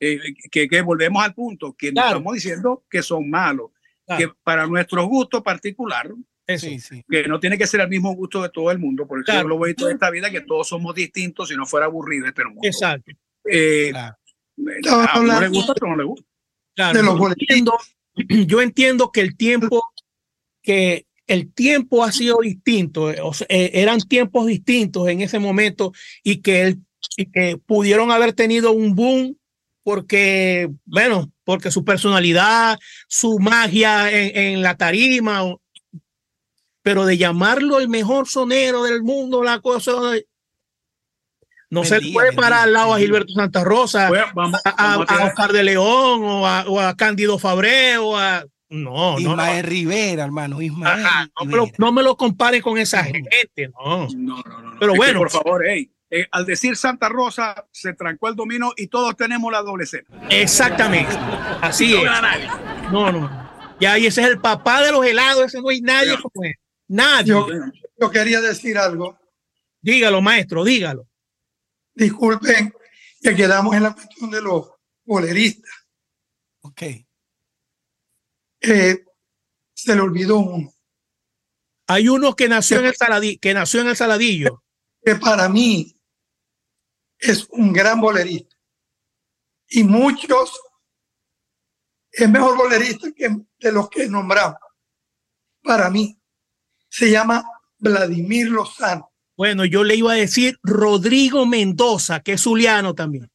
[0.00, 2.10] Eh, que, que, volvemos al punto, que claro.
[2.10, 3.72] no estamos diciendo que son malos,
[4.06, 4.18] claro.
[4.18, 6.10] que para nuestro gusto particular,
[6.56, 7.04] Sí, sí.
[7.08, 9.42] que no tiene que ser el mismo gusto de todo el mundo, porque claro.
[9.42, 12.44] yo lo veo toda esta vida que todos somos distintos, si no fuera aburrido este
[12.44, 12.60] mundo.
[12.62, 13.12] Exacto.
[13.44, 14.16] Eh, claro.
[15.10, 16.26] A uno le gusta, pero no le gusta.
[16.74, 17.78] Claro, yo entiendo,
[18.46, 19.82] yo entiendo que el tiempo
[20.62, 25.92] que, el tiempo ha sido distinto, eh, eran tiempos distintos en ese momento
[26.24, 26.78] y que, él,
[27.16, 29.36] y que pudieron haber tenido un boom
[29.82, 35.42] porque, bueno, porque su personalidad, su magia en, la tarima,
[36.82, 39.92] pero de llamarlo el mejor sonero del mundo, la cosa,
[41.70, 46.46] no se puede parar al lado a Gilberto Santa Rosa, a, Oscar de León o
[46.46, 50.60] a, o a Cándido Fabré o a no, Ismael Rivera, hermano.
[50.60, 51.02] Ismael
[51.38, 54.08] no, me lo, no, me lo, comparen con esa gente, no.
[54.14, 54.76] No, no, no.
[54.78, 55.20] Pero bueno.
[55.20, 59.50] por favor, hey, eh, al decir Santa Rosa, se trancó el dominio y todos tenemos
[59.52, 60.04] la doble C.
[60.30, 61.14] Exactamente.
[61.60, 62.02] Así es.
[62.90, 63.48] No, no.
[63.80, 66.54] Ya, y ese es el papá de los helados, ese no hay nadie como él.
[66.88, 67.34] Nadie.
[67.98, 69.18] Yo, quería decir algo.
[69.80, 71.08] Dígalo, maestro, dígalo.
[71.94, 72.72] Disculpen
[73.20, 74.70] que quedamos en la cuestión de los
[75.04, 75.70] boleristas.
[76.60, 76.82] Ok.
[78.60, 79.04] Eh,
[79.74, 80.72] se le olvidó uno.
[81.86, 84.62] Hay uno que nació en el saladillo, que nació en el saladillo.
[85.02, 85.96] Que para mí
[87.18, 88.56] es un gran bolerista.
[89.68, 90.58] Y muchos
[92.10, 93.28] es mejor bolerista que
[93.58, 94.58] de los que nombramos.
[95.62, 96.17] Para mí
[96.88, 97.44] se llama
[97.78, 99.10] Vladimir Lozano.
[99.36, 103.30] Bueno, yo le iba a decir Rodrigo Mendoza, que es zuliano también.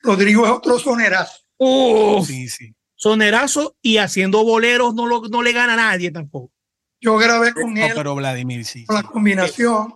[0.00, 1.42] Rodrigo es otro sonerazo.
[1.56, 2.74] Oh, sí, sí.
[2.94, 6.52] Sonerazo y haciendo boleros no, lo, no le gana a nadie tampoco.
[7.00, 7.92] Yo grabé con él.
[7.94, 8.84] pero Vladimir sí.
[8.84, 9.94] Con la combinación.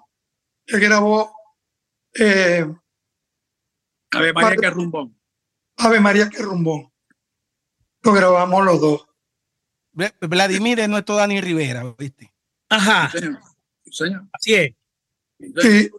[0.67, 1.33] Él grabó
[2.15, 2.67] eh,
[4.11, 5.19] Ave María que rumbón.
[5.77, 6.93] Ave María que rumbón.
[8.03, 9.07] Lo grabamos los dos.
[10.21, 12.30] Vladimir es nuestro Dani Rivera, ¿viste?
[12.71, 13.11] Ajá.
[13.91, 14.23] señor.
[14.33, 14.75] Así es.
[15.59, 15.91] Sí.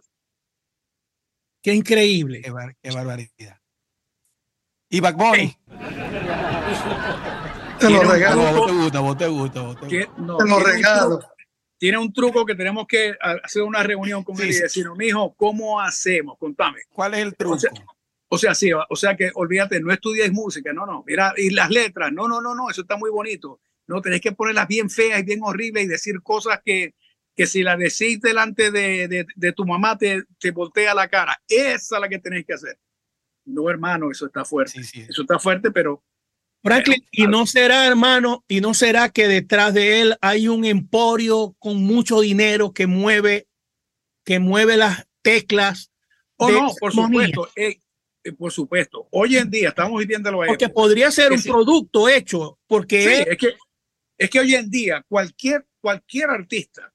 [1.62, 2.42] Qué increíble.
[2.42, 3.60] Qué, barbaridad.
[4.88, 5.56] Y Back Bunny.
[7.78, 8.42] Te lo regalo.
[8.42, 9.86] Vos te gusta, vos te gusta.
[9.86, 11.20] te, lo regalo
[11.82, 15.80] tiene un truco que tenemos que hacer una reunión con él y decir, mijo, ¿cómo
[15.80, 16.38] hacemos?
[16.38, 16.82] Contame.
[16.92, 17.58] ¿Cuál es el truco?
[18.28, 21.70] O sea, sí, o sea que olvídate, no estudies música, no, no, mira, y las
[21.70, 23.58] letras, no, no, no, no, eso está muy bonito.
[23.86, 26.94] No, tenés que ponerlas bien feas y bien horribles y decir cosas que,
[27.34, 31.40] que si las decís delante de, de, tu mamá te, te, voltea la cara.
[31.48, 32.78] Esa es la que tenés que hacer.
[33.44, 34.80] No, hermano, eso está fuerte.
[34.80, 36.02] Eso está fuerte, pero
[36.62, 41.56] Franklin, y no será, hermano, y no será que detrás de él hay un emporio
[41.58, 43.48] con mucho dinero que mueve,
[44.24, 45.90] que mueve las teclas.
[46.36, 47.48] Oh, no, por supuesto.
[47.56, 47.80] Eh,
[48.22, 49.08] eh, por supuesto.
[49.10, 53.54] Hoy en día estamos viviendo Porque podría ser un producto hecho, porque es, que,
[54.22, 56.92] es que hoy en día cualquier, cualquier artista,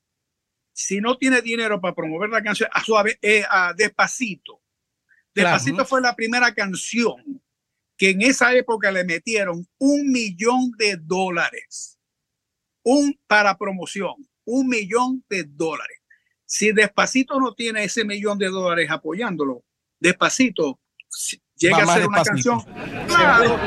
[0.71, 4.61] si no tiene dinero para promover la canción, a suave, eh, a despacito.
[5.33, 7.41] Despacito fue la primera canción
[7.97, 11.99] que en esa época le metieron un millón de dólares
[12.83, 15.97] un, para promoción, un millón de dólares.
[16.45, 19.65] Si Despacito no tiene ese millón de dólares apoyándolo,
[19.99, 20.79] Despacito
[21.57, 22.61] llega a ser una canción,
[23.07, 23.59] claro,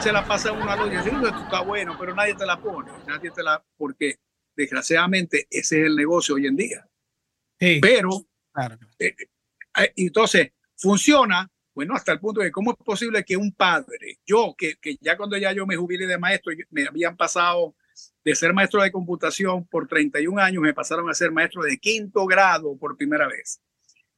[0.00, 3.30] se la pasa una a diciendo esto está bueno, pero nadie te la pone, nadie
[3.30, 4.16] te la, porque
[4.54, 6.86] desgraciadamente ese es el negocio hoy en día.
[7.58, 8.26] Pero,
[8.98, 9.14] eh,
[9.78, 14.54] eh, entonces, funciona bueno, hasta el punto de cómo es posible que un padre, yo,
[14.56, 17.74] que, que ya cuando ya yo me jubilé de maestro, me habían pasado
[18.24, 22.26] de ser maestro de computación por 31 años, me pasaron a ser maestro de quinto
[22.26, 23.60] grado por primera vez.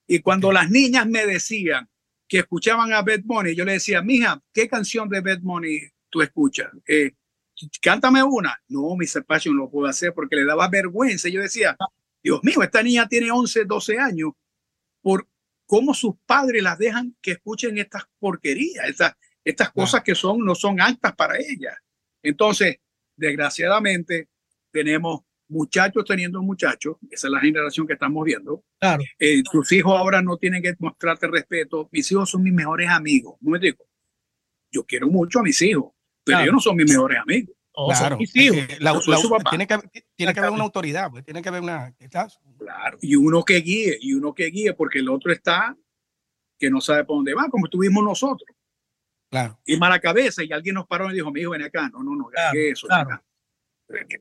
[0.06, 1.88] Y cuando las niñas me decían
[2.28, 5.80] que escuchaban a Bad Money, yo le decía, mija, ¿qué canción de Bad Money
[6.10, 6.70] tú escuchas?
[6.86, 7.12] Eh,
[7.80, 8.58] cántame una.
[8.68, 11.28] No, mi Passion no lo puedo hacer porque le daba vergüenza.
[11.28, 11.76] Yo decía,
[12.22, 14.32] Dios mío, esta niña tiene 11, 12 años.
[15.02, 15.28] ¿Por,
[15.66, 19.14] cómo sus padres las dejan que escuchen estas porquerías, estas,
[19.44, 21.76] estas cosas que son, no son altas para ellas.
[22.22, 22.76] Entonces,
[23.16, 24.28] desgraciadamente,
[24.70, 28.64] tenemos muchachos teniendo muchachos, esa es la generación que estamos viendo.
[28.78, 29.02] Claro.
[29.18, 31.88] Eh, tus hijos ahora no tienen que mostrarte respeto.
[31.92, 33.36] Mis hijos son mis mejores amigos.
[33.40, 33.86] No me digo,
[34.70, 35.92] yo quiero mucho a mis hijos,
[36.24, 37.54] pero ellos no son mis mejores amigos.
[37.72, 38.18] claro,
[39.50, 39.78] tiene que,
[40.16, 41.94] tiene que haber una autoridad, pues, tiene que haber una.
[42.58, 45.76] Claro, y uno que guíe, y uno que guíe, porque el otro está
[46.58, 48.48] que no sabe por dónde va, como estuvimos nosotros.
[49.30, 49.60] Claro.
[49.66, 51.88] Y mala cabeza, y alguien nos paró y dijo, mi hijo, ven acá.
[51.88, 52.86] No, no, no, claro, eso.
[52.86, 53.22] Claro.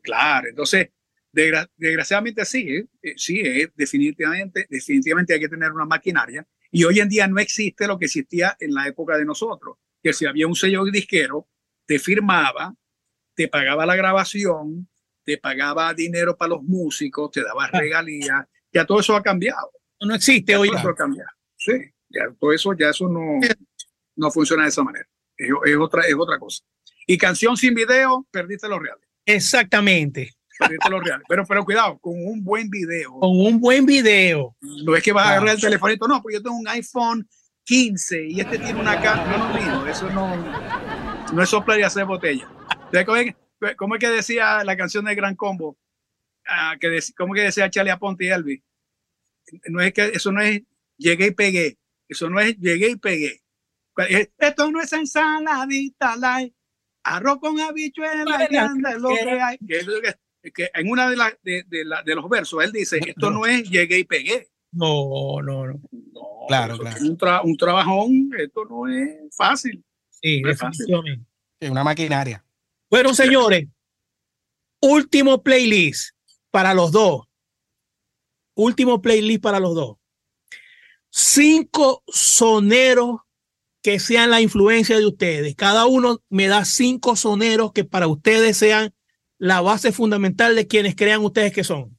[0.01, 0.89] claro, entonces,
[1.33, 2.87] desgraciadamente sí, ¿eh?
[3.01, 6.47] Eh, sí, eh, definitivamente, definitivamente hay que tener una maquinaria.
[6.71, 10.13] Y hoy en día no existe lo que existía en la época de nosotros, que
[10.13, 11.47] si había un sello disquero,
[11.85, 12.75] te firmaba,
[13.35, 14.87] te pagaba la grabación,
[15.23, 17.79] te pagaba dinero para los músicos, te daba ah.
[17.79, 19.71] regalías, ya todo eso ha cambiado.
[20.01, 20.69] No existe hoy.
[20.69, 20.95] Todo
[21.55, 21.73] Sí,
[22.09, 23.39] ya todo eso, ya eso no,
[24.15, 25.07] no funciona de esa manera.
[25.37, 26.63] Es, otra, es otra cosa.
[27.07, 29.07] Y canción sin video, perdiste los reales.
[29.25, 30.31] Exactamente.
[31.27, 33.19] Pero, pero cuidado, con un buen video.
[33.19, 34.55] Con un buen video.
[34.61, 37.27] No es que vas a agarrar el telefonito, no, pues yo tengo un iPhone
[37.65, 39.37] 15 y este tiene una cámara.
[39.37, 42.47] No, no, no, eso no, no es soplar y hacer botella.
[43.77, 45.77] ¿Cómo es, que decía la canción de Gran Combo?
[46.45, 48.61] Ah, que ¿Cómo que decía Charlie Aponte y Elvis?
[49.69, 50.61] No es que eso no es
[50.97, 51.77] llegué y pegué.
[52.07, 53.41] Eso no es llegué y pegué.
[54.37, 56.53] Esto no es ensaladita light.
[57.03, 59.57] Arroz con habichuela grande lo que hay.
[59.57, 59.85] Que,
[60.43, 64.03] en una de, la, de, de, los versos él dice, esto no es llegué y
[64.03, 64.47] pegué.
[64.71, 65.81] No, no, no.
[66.47, 66.97] claro, claro.
[67.01, 69.83] Un, un, trabajón, esto no es fácil.
[70.09, 70.87] Sí, es fácil.
[71.59, 72.43] Es una maquinaria.
[72.89, 73.67] Bueno, señores,
[74.81, 76.15] último playlist
[76.51, 77.25] para los dos.
[78.55, 79.97] Último playlist para los dos.
[81.09, 83.21] Cinco soneros
[83.81, 85.55] que sean la influencia de ustedes.
[85.55, 88.93] Cada uno me da cinco soneros que para ustedes sean
[89.43, 91.97] la base fundamental de quienes crean ustedes que son.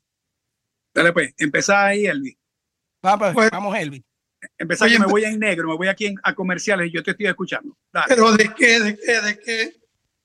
[0.94, 2.38] Dale pues, empezá ahí, Elvi.
[3.02, 4.02] Vamos, pues, vamos Elvi.
[4.56, 7.26] Empezá, yo me voy en negro, me voy aquí a comerciales y yo te estoy
[7.26, 7.76] escuchando.
[8.08, 9.76] Pero ¿de qué, de qué, de qué?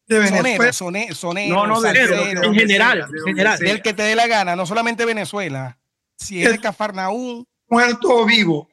[0.07, 0.71] De Venezuela.
[0.71, 3.59] Sonero, sonero, no, no, de, en general, en general.
[3.59, 5.77] Del que te dé la gana, no solamente Venezuela.
[6.15, 7.43] Si es de Cafarnaúm.
[7.67, 8.69] Muerto o vivo.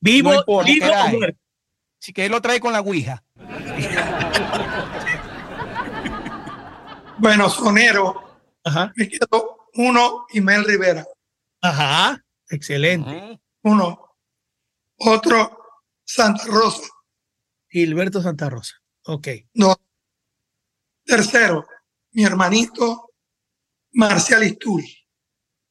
[0.00, 1.38] Vivo, vivo o muerto.
[2.02, 3.22] Así que él lo trae con la Ouija.
[7.18, 8.40] bueno, sonero.
[8.64, 8.92] Ajá.
[8.96, 11.06] Me quedo uno, Mel Rivera.
[11.60, 13.40] Ajá, excelente.
[13.62, 14.16] Uno.
[14.98, 15.58] Otro,
[16.04, 16.88] Santa Rosa.
[17.68, 18.74] Gilberto Santa Rosa.
[19.06, 19.28] Ok.
[19.54, 19.74] No.
[21.04, 21.66] Tercero,
[22.12, 23.10] mi hermanito
[23.92, 24.96] Marcial Isturi.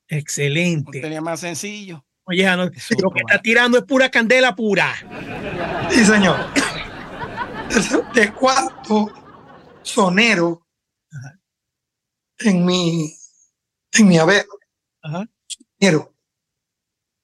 [0.08, 1.02] Excelente.
[1.02, 2.06] tenía más sencillo.
[2.26, 4.94] Oye, no, lo que está tirando es pura candela pura.
[5.90, 6.38] Sí, señor.
[8.14, 9.12] De cuarto
[9.82, 10.63] sonero
[12.46, 13.14] en mi
[13.94, 14.46] en mi haber.
[15.02, 15.26] Ajá.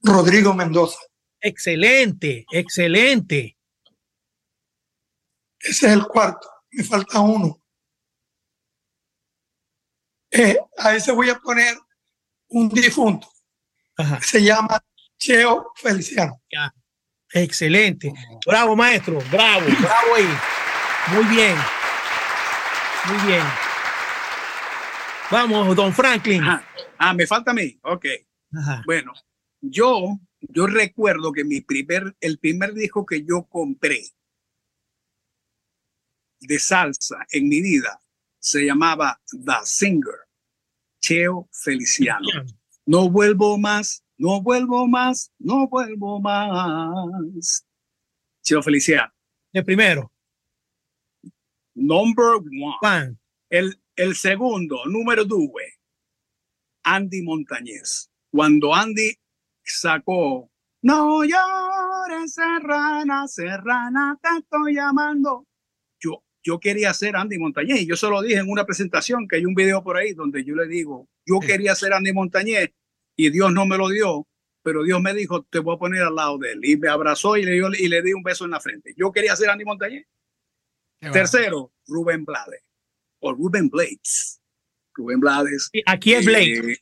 [0.01, 0.99] Rodrigo Mendoza.
[1.41, 3.57] Excelente, excelente.
[5.59, 6.49] Ese es el cuarto.
[6.71, 7.61] Me falta uno.
[10.31, 11.75] Eh, a ese voy a poner
[12.49, 13.27] un difunto.
[14.21, 14.81] Se llama
[15.17, 16.41] Cheo Feliciano.
[16.51, 16.73] Ya.
[17.33, 18.13] Excelente.
[18.45, 19.19] Bravo, maestro.
[19.31, 20.37] Bravo, bravo ahí.
[21.13, 21.55] Muy bien.
[23.07, 23.68] Muy bien.
[25.31, 26.41] Vamos, don Franklin.
[26.97, 27.79] Ah, me falta a mí.
[27.83, 28.05] Ok.
[28.85, 29.13] Bueno,
[29.61, 34.01] yo, yo recuerdo que mi primer, el primer disco que yo compré
[36.39, 38.01] de salsa en mi vida
[38.39, 40.27] se llamaba The Singer,
[41.01, 42.27] Cheo Feliciano.
[42.85, 47.65] No vuelvo más no vuelvo más, no vuelvo más.
[48.43, 49.11] Chilo Feliciano.
[49.53, 50.11] El primero.
[51.73, 52.41] Number
[52.81, 53.15] one.
[53.49, 55.49] El, el segundo, número dos,
[56.83, 58.09] Andy Montañez.
[58.31, 59.13] Cuando Andy
[59.61, 60.49] sacó
[60.81, 65.43] No llores, serrana, serrana, te estoy llamando.
[65.99, 69.45] Yo, yo quería ser Andy Montañez yo se lo dije en una presentación que hay
[69.45, 72.71] un video por ahí donde yo le digo, yo quería ser Andy Montañez
[73.17, 74.25] y Dios no me lo dio,
[74.63, 76.61] pero Dios me dijo, te voy a poner al lado de él.
[76.63, 78.93] Y me abrazó y le, dio, y le di un beso en la frente.
[78.95, 80.07] Yo quería ser Andy Montañez.
[81.11, 82.68] Tercero, Rubén Blades.
[83.19, 84.39] O Rubén Blades.
[84.93, 85.69] Rubén Blades.
[85.85, 86.59] Aquí es Blades.
[86.59, 86.79] Eh,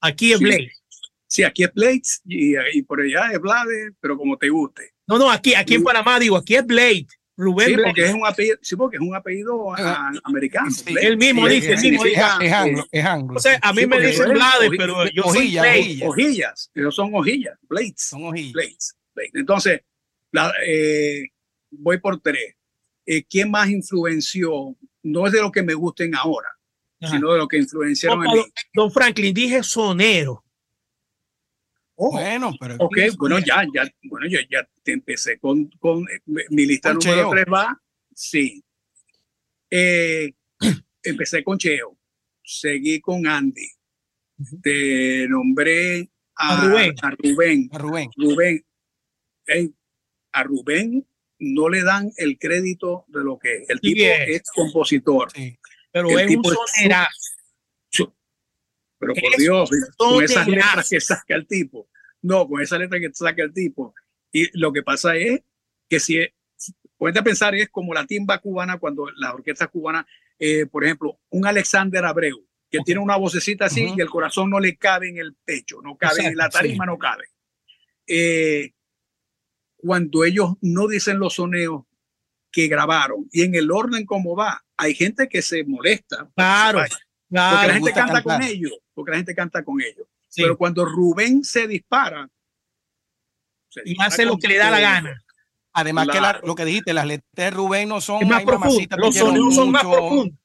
[0.00, 0.82] aquí es Blades.
[1.26, 4.92] Sí, aquí es Blades y, y, por allá es Blades, pero como te guste.
[5.06, 7.06] No, no, aquí, aquí en Panamá digo, aquí es Blade.
[7.40, 9.72] Rubén sí, porque es un apellido, sí, porque es un apellido
[10.24, 10.68] americano.
[11.00, 13.36] él mismo dice, sí, es, es, anglo, es anglo.
[13.36, 16.70] O sea, a mí me dicen Blades, pero yo soy hojillas, hojillas.
[16.74, 17.94] Ellos son hojillas, blades.
[17.96, 18.52] Son hojillas.
[18.52, 18.94] Blades,
[19.34, 19.80] Entonces,
[20.32, 21.28] la, eh,
[21.70, 22.56] voy por tres.
[23.06, 24.76] Eh, ¿Quién más influenció?
[25.02, 26.48] No es de lo que me gusten ahora,
[27.00, 27.14] Ajá.
[27.14, 28.44] sino de lo que influenciaron en mí.
[28.74, 30.44] Don Franklin, dije sonero.
[32.02, 32.76] Oh, bueno, pero.
[32.78, 37.30] Ok, bueno, ya, ya, bueno, yo ya te empecé con, con eh, mi lista número
[37.30, 37.78] tres va.
[38.14, 38.64] Sí.
[39.70, 40.32] Eh,
[41.02, 41.98] empecé con Cheo,
[42.42, 43.68] seguí con Andy,
[44.62, 46.94] te nombré a, Rubén.
[47.02, 47.68] A Rubén.
[47.70, 48.10] A Rubén.
[48.16, 48.64] Rubén.
[50.32, 51.06] a Rubén
[51.40, 53.70] no le dan el crédito de lo que es.
[53.70, 55.30] El tipo es, compositor.
[55.32, 55.58] Sí.
[55.90, 58.14] Pero es un sonerazo.
[58.98, 61.88] Pero por Dios, con esas letras que saca el tipo.
[62.22, 63.94] No, con esa letra que saca el tipo.
[64.30, 65.40] Y lo que pasa es
[65.88, 66.20] que si,
[66.98, 70.06] puedes pensar, es como la timba cubana cuando la orquesta cubana,
[70.38, 74.60] eh, por ejemplo, un Alexander Abreu, que tiene una vocecita así y el corazón no
[74.60, 77.24] le cabe en el pecho, no cabe, en la tarima no cabe.
[78.06, 78.72] Eh,
[79.82, 81.84] cuando ellos no dicen los soneos
[82.52, 86.28] que grabaron y en el orden como va, hay gente que se molesta.
[86.34, 86.82] Claro
[87.30, 90.06] porque la gente canta con ellos, porque la gente canta con ellos.
[90.34, 92.28] Pero cuando Rubén se dispara,
[93.84, 95.22] y hace lo que le da la gana.
[95.72, 99.54] Además que lo que dijiste, las letras de Rubén no son más profundas, los sonidos
[99.54, 100.38] son más profundos.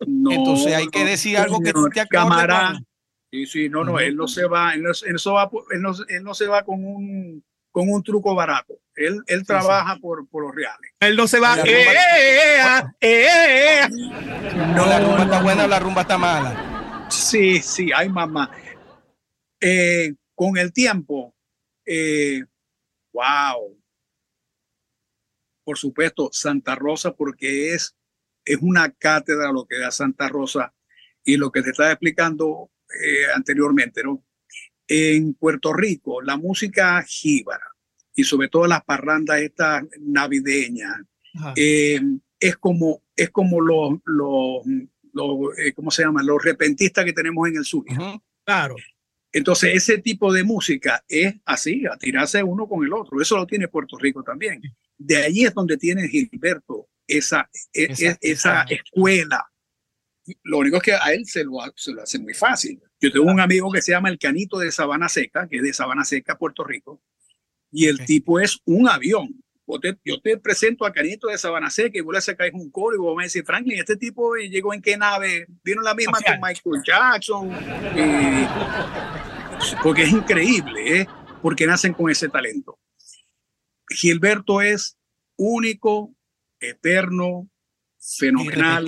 [0.00, 2.78] Entonces hay que decir algo que te cámara.
[3.30, 4.90] Sí, sí, no, no, él no se va, él no,
[5.34, 7.44] va, él no, él no se va con un
[7.78, 8.80] con un truco barato.
[8.96, 10.90] Él, él trabaja Por, por los reales.
[10.98, 11.60] Él no se va.
[11.60, 11.86] Eh,
[13.00, 13.28] eh,
[13.80, 13.88] eh,
[14.74, 17.06] no, la rumba está buena, la rumba está mala.
[17.08, 18.50] Sí, sí, hay mamá.
[20.34, 21.36] con el tiempo,
[23.12, 23.80] wow.
[25.62, 27.94] Por supuesto, Santa Rosa, porque es,
[28.44, 30.74] es una cátedra lo que da Santa Rosa
[31.22, 32.72] y lo que te estaba explicando
[33.36, 34.24] anteriormente, ¿no?
[34.88, 37.74] En Puerto Rico, la música jíbara
[38.14, 40.96] y sobre todo las parrandas estas navideñas,
[41.54, 42.00] eh,
[42.40, 44.62] es como, es como los, los,
[45.58, 46.22] eh, ¿cómo se llama?
[46.22, 47.84] Los repentistas que tenemos en el sur.
[48.44, 48.74] Claro.
[49.30, 53.20] Entonces, ese tipo de música es así, a tirarse uno con el otro.
[53.20, 54.62] Eso lo tiene Puerto Rico también.
[54.96, 59.46] De allí es donde tiene Gilberto esa, e, e, esa, escuela.
[60.42, 62.80] Lo único es que a él se lo, se lo hace muy fácil.
[63.00, 65.72] Yo tengo un amigo que se llama el Canito de Sabana Seca, que es de
[65.72, 67.00] Sabana Seca, Puerto Rico,
[67.70, 69.28] y el tipo es un avión.
[70.04, 72.98] yo te presento a Canito de Sabana Seca y vos le sacáis un coro y
[72.98, 76.82] vos me decís, Franklin, este tipo llegó en qué nave, vino la misma con Michael
[76.84, 77.50] Jackson,
[79.82, 81.06] porque es increíble, ¿eh?
[81.40, 82.78] porque nacen con ese talento.
[83.90, 84.98] Gilberto es
[85.36, 86.14] único,
[86.58, 87.48] eterno,
[88.00, 88.84] fenomenal.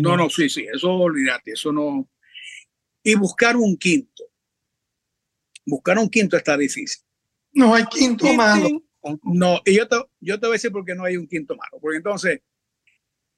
[0.00, 2.08] no, no, sí, sí, eso olvídate, eso no,
[3.04, 4.24] y buscar un quinto.
[5.64, 7.04] Buscar un quinto está difícil.
[7.52, 8.82] No hay quinto malo.
[9.22, 11.54] No, y yo te, yo te voy a decir por qué no hay un quinto
[11.54, 11.78] malo.
[11.80, 12.40] Porque entonces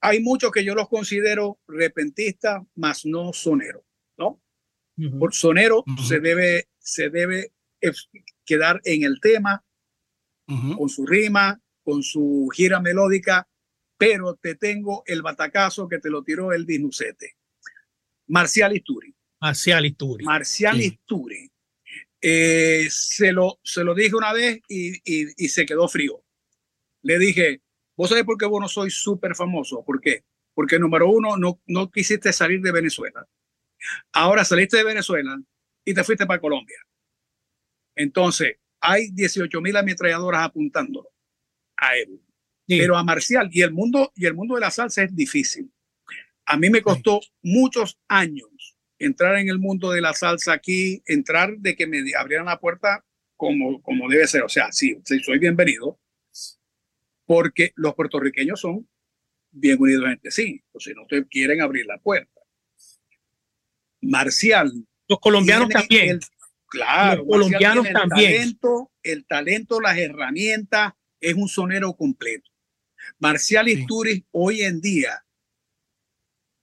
[0.01, 3.85] hay muchos que yo los considero repentistas, más no sonero,
[4.17, 4.41] ¿no?
[5.19, 7.53] Por sonero se debe, se debe
[8.45, 9.65] quedar en el tema,
[10.47, 13.49] con su rima, con su gira melódica,
[13.99, 17.37] pero te tengo el batacazo que te lo tiró el Nucete.
[18.29, 19.16] Marcial Isturi.
[19.41, 20.25] Marcial Isturi.
[20.25, 21.51] Marcial Isturi.
[22.21, 26.25] Eh, se, lo, se lo dije una vez y, y, se quedó frío.
[27.03, 27.61] Le dije,
[27.97, 29.85] ¿vos sabés por qué vos no sois súper famoso?
[29.85, 30.25] ¿Por qué?
[30.55, 33.29] Porque número uno, no, no quisiste salir de Venezuela.
[34.13, 35.39] Ahora saliste de Venezuela
[35.85, 36.79] y te fuiste para Colombia.
[37.95, 41.11] Entonces, hay 18 mil ametralladoras apuntándolo
[41.77, 42.21] a él.
[42.67, 45.73] Pero a Marcial y el mundo y el mundo de la salsa es difícil.
[46.47, 48.49] A mí me costó muchos años
[48.99, 53.05] entrar en el mundo de la salsa aquí, entrar de que me abrieran la puerta
[53.37, 54.43] como, como debe ser.
[54.43, 56.01] O sea, sí, soy bienvenido,
[57.25, 58.89] porque los puertorriqueños son
[59.51, 60.63] bien unidos entre sí.
[60.73, 62.41] O si no te quieren abrir la puerta.
[64.01, 64.73] Marcial.
[65.09, 66.21] Los colombianos también.
[66.69, 68.33] claro, los colombianos también.
[68.33, 72.51] El talento, el talento, las herramientas, es un sonero completo.
[73.19, 75.25] Marcial Isturiz hoy en día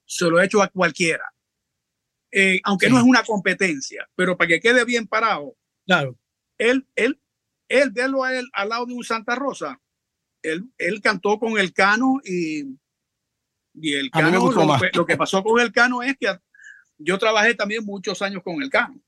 [0.06, 1.33] se lo ha hecho a cualquiera.
[2.36, 5.56] Eh, aunque no es una competencia, pero para que quede bien parado.
[5.86, 6.18] Claro.
[6.58, 7.22] Él, él,
[7.70, 9.80] él, verlo a él al lado de un Santa Rosa,
[10.42, 12.64] él, él cantó con el Cano y,
[13.76, 14.52] y el Cano,
[14.96, 16.36] lo, que pasó con el Cano es que
[16.98, 19.00] yo trabajé también muchos años con el Cano.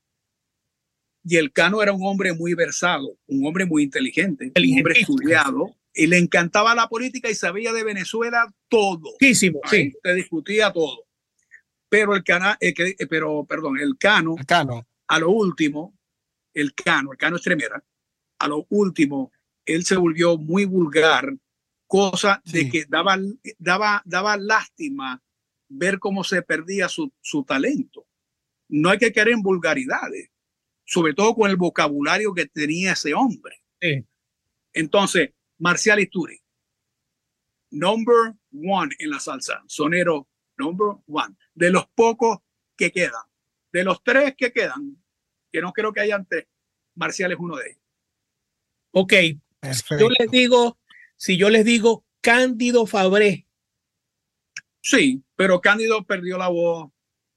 [1.24, 5.74] Y el Cano era un hombre muy versado, un hombre muy inteligente, un hombre estudiado,
[5.92, 9.10] y le encantaba la política y sabía de Venezuela todo.
[9.20, 9.92] Muchísimo, sí.
[10.00, 11.05] Te discutía todo
[11.88, 15.96] pero el cana, eh, eh, pero perdón, el cano, cano, a lo último,
[16.52, 17.82] el cano, el cano extremera,
[18.38, 19.32] a lo último,
[19.64, 21.34] él se volvió muy vulgar,
[21.86, 23.18] cosa de que daba,
[23.58, 25.22] daba, daba lástima
[25.68, 28.06] ver cómo se perdía su, su talento.
[28.68, 30.30] No hay que caer en vulgaridades,
[30.84, 33.62] sobre todo con el vocabulario que tenía ese hombre.
[34.72, 36.40] Entonces, Marcial Isturi,
[37.70, 42.38] number one en la salsa, sonero number one de los pocos
[42.76, 43.24] que quedan.
[43.72, 45.02] De los tres que quedan,
[45.50, 46.46] que no creo que hayan tres,
[46.94, 47.82] Marcial es uno de ellos.
[48.92, 49.12] Ok,
[49.98, 50.78] yo les digo,
[51.16, 53.46] si yo les digo Cándido Fabré.
[54.80, 56.90] Sí, pero Cándido perdió la voz.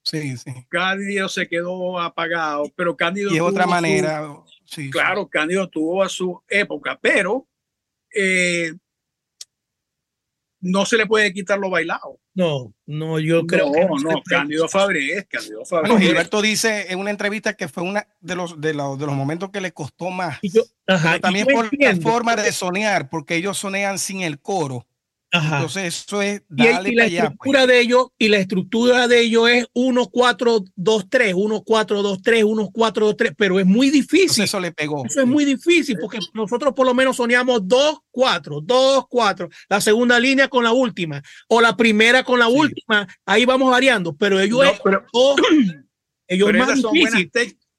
[0.03, 0.51] Sí, sí.
[0.69, 3.31] Cándido se quedó apagado, pero Cándido.
[3.31, 4.27] Y de otra manera.
[4.65, 7.47] sí, claro, Cándido tuvo a su época, pero
[8.15, 8.73] eh,
[10.61, 12.19] no se le puede quitar lo bailado.
[12.39, 13.97] No, no, yo creo que no.
[13.97, 15.91] No, Cándido Fabrés, Cándido Fabrés.
[15.91, 19.13] Bueno, Gilberto dice en una entrevista que fue una de los, de los, de los
[19.13, 20.39] momentos que le costó más.
[21.21, 24.87] también por la forma de sonear, porque ellos sonean sin el coro.
[25.31, 30.07] Entonces, eso es y, la estructura de ellos y la estructura de ellos es 1
[30.07, 34.43] 4 2 3, 1 4 2 3, 1 4 2 3, pero es muy difícil.
[34.43, 35.05] eso le pegó.
[35.05, 39.81] Eso es muy difícil porque nosotros por lo menos soñamos 2 4, 2 4, la
[39.81, 44.39] segunda línea con la última o la primera con la última, ahí vamos variando, pero
[44.39, 44.81] ellos es
[46.27, 47.31] ellos más difícil.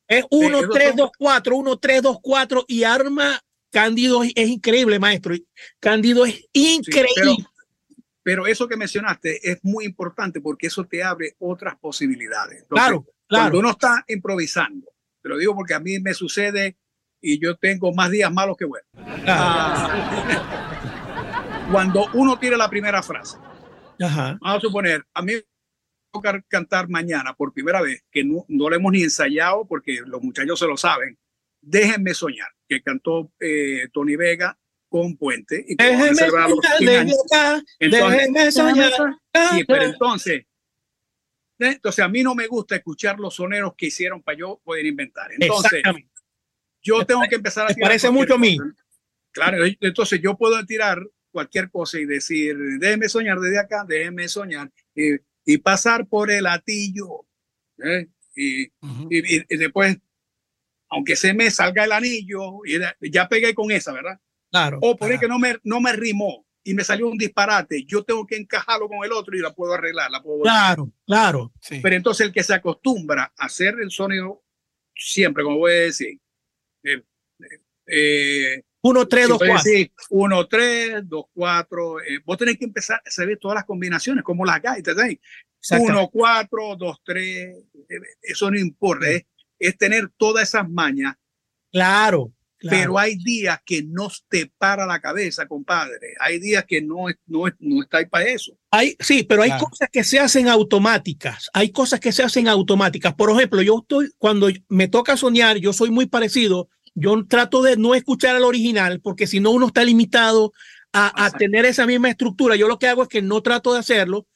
[0.06, 3.40] Es 1 3 2 4, 1 3 2 4 y arma
[3.70, 5.34] Cándido es, increíble, maestro.
[5.78, 7.46] Cándido es increíble.
[8.22, 12.64] pero, eso que mencionaste es muy importante porque eso te abre otras posibilidades.
[12.68, 13.44] claro, claro.
[13.44, 14.92] Cuando uno está improvisando,
[15.22, 16.76] te lo digo porque a mí me sucede
[17.20, 18.88] y yo tengo más días malos que buenos.
[19.26, 20.48] Ah.
[21.72, 23.38] cuando uno tira la primera frase,
[23.98, 25.44] vamos a suponer, a mí me
[26.12, 30.22] toca cantar mañana por primera vez, que no, no lo hemos ni ensayado porque los
[30.22, 31.16] muchachos se lo saben,
[31.60, 34.56] déjenme soñar que cantó eh, Tony Vega
[34.88, 35.64] con Puente.
[35.66, 36.50] Y déjeme soñar,
[37.80, 38.92] déjeme soñar.
[39.66, 40.44] pero entonces,
[41.58, 45.32] entonces a mí no me gusta escuchar los soneros que hicieron para yo poder inventar.
[45.36, 45.82] Entonces,
[46.80, 47.88] yo tengo que empezar a tirar.
[47.88, 48.56] Parece mucho a mí.
[49.32, 54.70] Claro, entonces yo puedo tirar cualquier cosa y decir, déjeme soñar desde acá, déjeme soñar
[54.94, 57.26] y, y pasar por el atillo.
[57.78, 58.06] ¿eh?
[58.36, 58.70] Y, y,
[59.10, 59.98] y, después
[60.90, 64.18] aunque se me salga el anillo, y ya pegué con esa, ¿verdad?
[64.50, 64.78] Claro.
[64.82, 68.26] O por que no me, no me rimó y me salió un disparate, yo tengo
[68.26, 70.10] que encajarlo con el otro y la puedo arreglar.
[70.10, 71.52] La puedo claro, claro.
[71.82, 74.42] Pero entonces el que se acostumbra a hacer el sonido
[74.94, 76.18] siempre, como voy a decir,
[76.82, 77.02] eh,
[77.86, 79.72] eh, 1, 3, 2, 4.
[80.10, 81.96] 1, 3, 2, 4.
[82.24, 84.96] vos tenés que empezar a saber todas las combinaciones, como las gaitas.
[85.70, 87.56] 1, 4, 2, 3.
[88.22, 89.08] Eso no importa.
[89.10, 89.24] Es
[89.60, 91.14] es tener todas esas mañas.
[91.70, 96.14] Claro, Pero hay días que no te para la cabeza, compadre.
[96.18, 98.52] Hay días que no, no, no está ahí para eso.
[98.70, 101.48] Hay, sí, pero hay cosas que se hacen automáticas.
[101.52, 103.14] Hay cosas que se hacen automáticas.
[103.14, 106.68] Por ejemplo, yo estoy, cuando me toca soñar, yo soy muy parecido.
[106.94, 110.52] Yo trato de no escuchar al original porque si no uno está limitado
[110.92, 112.56] a, a tener esa misma estructura.
[112.56, 114.26] Yo lo que hago es que no trato de hacerlo,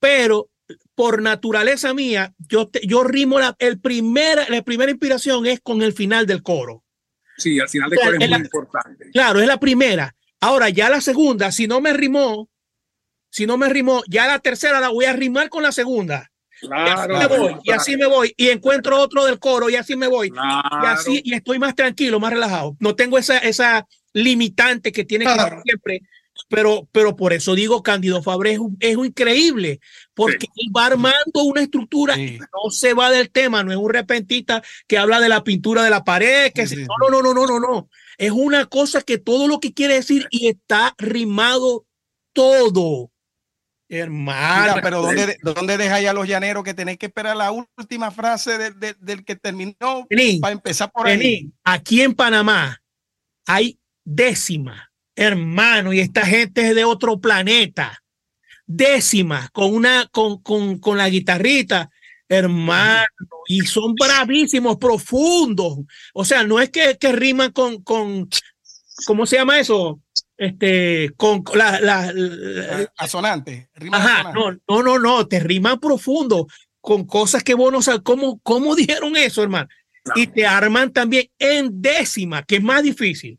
[0.00, 0.48] pero
[0.94, 5.92] por naturaleza mía, yo, yo rimo la, el primer, la primera inspiración es con el
[5.92, 6.84] final del coro.
[7.38, 9.10] Sí, al final del coro es, muy importante.
[9.12, 10.14] Claro, es la primera.
[10.40, 12.48] Ahora, ya la segunda, si no me rimó,
[13.30, 16.30] si no me rimó, ya la tercera la voy a rimar con la segunda.
[16.60, 19.74] Claro, y así me voy, y así me voy, y encuentro otro del coro, y
[19.74, 20.28] así me voy.
[20.28, 22.76] Y así, y estoy más tranquilo, más relajado.
[22.78, 26.02] No tengo esa, esa limitante que tiene que siempre
[26.48, 29.80] pero, pero por eso digo, Cándido Fabre es, es increíble,
[30.14, 33.90] porque él va armando una estructura y no se va del tema, no es un
[33.90, 37.60] repentista que habla de la pintura de la pared, que no, no, no, no, no,
[37.60, 41.86] no, es una cosa que todo lo que quiere decir y está rimado
[42.32, 43.10] todo.
[43.88, 44.80] Hermano.
[44.82, 49.24] pero ¿dónde, ¿dónde deja ya los llaneros que tenéis que esperar la última frase del
[49.24, 50.06] que terminó
[50.40, 51.52] para empezar por ahí?
[51.62, 52.80] Aquí en Panamá
[53.46, 58.01] hay décima hermano, y esta gente es de otro planeta.
[58.66, 61.90] Décima, con una, con, con, con la guitarrita,
[62.28, 63.04] hermano,
[63.46, 65.78] y son bravísimos, profundos.
[66.14, 68.28] O sea, no es que, que riman con, con,
[69.06, 70.00] ¿cómo se llama eso?
[70.36, 72.12] Este, con la, la,
[72.96, 73.68] asonante.
[73.92, 76.46] Ajá, no, no, no, no, te riman profundo
[76.80, 79.68] con cosas que vos no sabes cómo, cómo dijeron eso, hermano.
[80.16, 83.38] Y te arman también en décima, que es más difícil.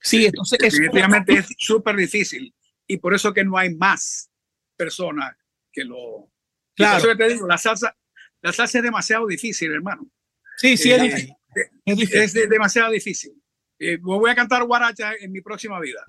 [0.00, 2.53] Sí, entonces definitivamente es súper difícil
[2.86, 4.30] y por eso que no hay más
[4.76, 5.36] personas
[5.72, 6.30] que lo.
[6.74, 6.98] Claro.
[6.98, 7.96] Eso te digo, la salsa,
[8.42, 10.06] la salsa es demasiado difícil, hermano.
[10.56, 11.28] Sí, sí, es,
[11.86, 13.32] es, demasiado difícil.
[13.78, 16.04] Eh, voy a cantar guaracha en mi próxima vida.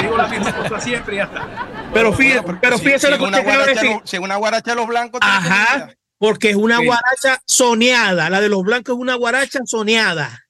[0.00, 1.90] Digo la misma cosa siempre y ya está.
[1.92, 5.20] Pero fíjese, pero fíjese lo que una guaracha, Si una guaracha de los blancos.
[5.22, 8.30] Ajá, porque es una guaracha soneada.
[8.30, 10.46] La de los blancos es una guaracha soneada.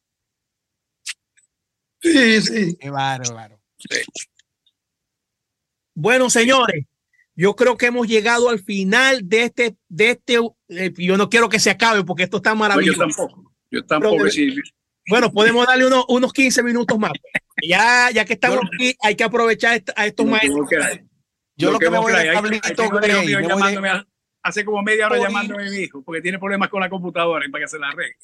[2.01, 2.77] Sí, sí.
[2.79, 3.61] Qué bárbaro.
[5.95, 6.87] Bueno, señores,
[7.37, 10.39] yo creo que hemos llegado al final de este, de este,
[10.69, 13.01] eh, yo no quiero que se acabe porque esto está maravilloso.
[13.01, 14.25] yo tampoco, yo tampoco.
[15.09, 17.12] Bueno, podemos darle unos, unos 15 minutos más.
[17.62, 20.69] Ya, ya que estamos aquí, hay que aprovechar a estos maestros.
[21.57, 22.73] Yo lo que, me voy a Pablito
[24.43, 27.51] hace como media hora llamándome a mi hijo porque tiene problemas con la computadora y
[27.51, 28.16] para que se la arregle.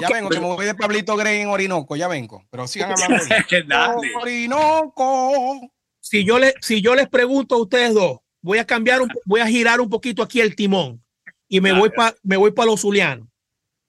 [0.00, 2.44] Ya vengo, que me voy de Pablito Grey en Orinoco, ya vengo.
[2.50, 2.92] Pero sigan
[3.60, 4.00] hablando.
[4.20, 5.70] Orinoco.
[6.00, 9.46] Si yo, le, si yo les pregunto a ustedes dos, voy a cambiar, voy a
[9.46, 11.02] girar un poquito aquí el timón
[11.48, 13.28] y me voy para me voy para los Zulianos.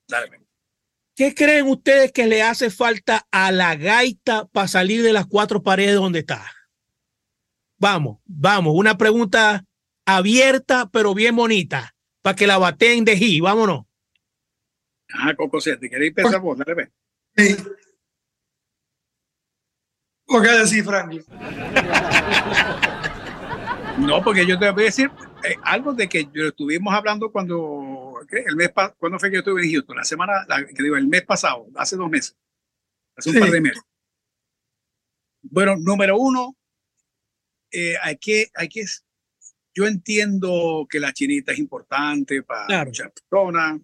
[0.08, 0.42] Dale.
[1.16, 5.64] ¿Qué creen ustedes que le hace falta a la gaita para salir de las cuatro
[5.64, 6.46] paredes donde está?
[7.78, 9.64] Vamos, vamos, una pregunta
[10.06, 13.42] abierta pero bien bonita para que la baten de G.
[13.42, 13.86] Vámonos.
[15.14, 16.92] Ah, Coco, si te queréis pensar vos, dale,
[17.36, 17.56] Sí.
[20.26, 21.24] ¿Por qué decir, Franklin?
[24.00, 25.12] No, porque yo te voy a decir
[25.44, 28.40] eh, algo de que yo estuvimos hablando cuando, ¿qué?
[28.48, 29.98] El mes ¿cuándo fue que yo estuve en Houston?
[29.98, 32.36] La semana, la- que digo, el mes pasado, hace dos meses,
[33.16, 33.42] hace un Sí.
[33.42, 33.84] par de meses.
[35.44, 36.56] Bueno, número uno,
[37.72, 38.86] eh, hay que, hay que,
[39.76, 42.86] yo entiendo que la chinita es importante para Claro.
[42.86, 43.82] muchas personas.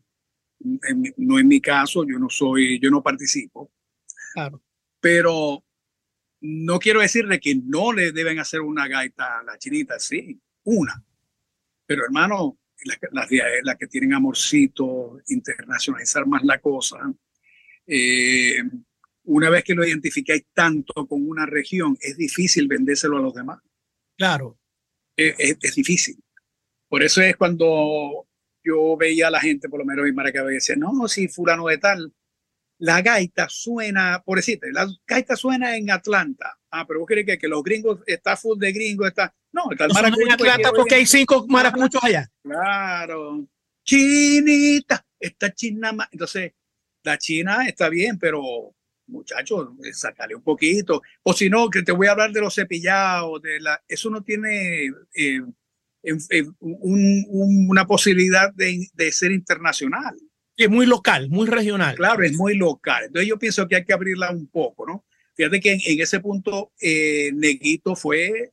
[0.61, 3.72] En no en mi caso, yo no soy, yo no participo,
[4.34, 4.61] Claro.
[4.99, 5.64] pero
[6.41, 10.40] no quiero decir de que no le deben hacer una gaita a la chinita, sí,
[10.64, 11.03] una.
[11.86, 12.57] Pero hermano,
[13.11, 16.98] las, de- las que tienen amorcito, internacionalizar más la cosa.
[17.88, 18.61] eh,
[19.23, 23.60] una vez que lo identificáis tanto con una región, es difícil vendérselo a los demás.
[24.18, 24.60] Claro.
[25.15, 26.18] Es, es- es difícil.
[26.88, 28.27] Por eso es cuando
[28.64, 31.68] yo veía a la gente, por lo menos en Maracaibo, y decía, no, si fulano
[31.68, 32.14] de tal,
[32.80, 36.57] la gaita suena, por decirte, la gaita suena en Atlanta.
[36.72, 39.34] Ah, pero vos crees que, que los gringos, está full de gringos, está...
[39.52, 42.30] No, está el No en maracucho Atlanta que- porque hay cinco maracuchos allá.
[42.44, 43.48] Claro.
[43.84, 46.07] Chinita, esta china más.
[46.11, 46.53] Entonces,
[47.03, 48.41] la china está bien, pero
[49.07, 51.02] muchachos, eh, sácale un poquito.
[51.23, 54.22] O si no, que te voy a hablar de los cepillados, de la, eso no
[54.23, 55.41] tiene eh,
[56.04, 60.16] en- en- un- un- una posibilidad de, de ser internacional.
[60.58, 61.96] Es muy local, muy regional.
[61.96, 63.06] Claro, es muy local.
[63.06, 65.06] Entonces yo pienso que hay que abrirla un poco, ¿no?
[65.36, 68.52] Fíjate que en, en ese punto eh, Neguito fue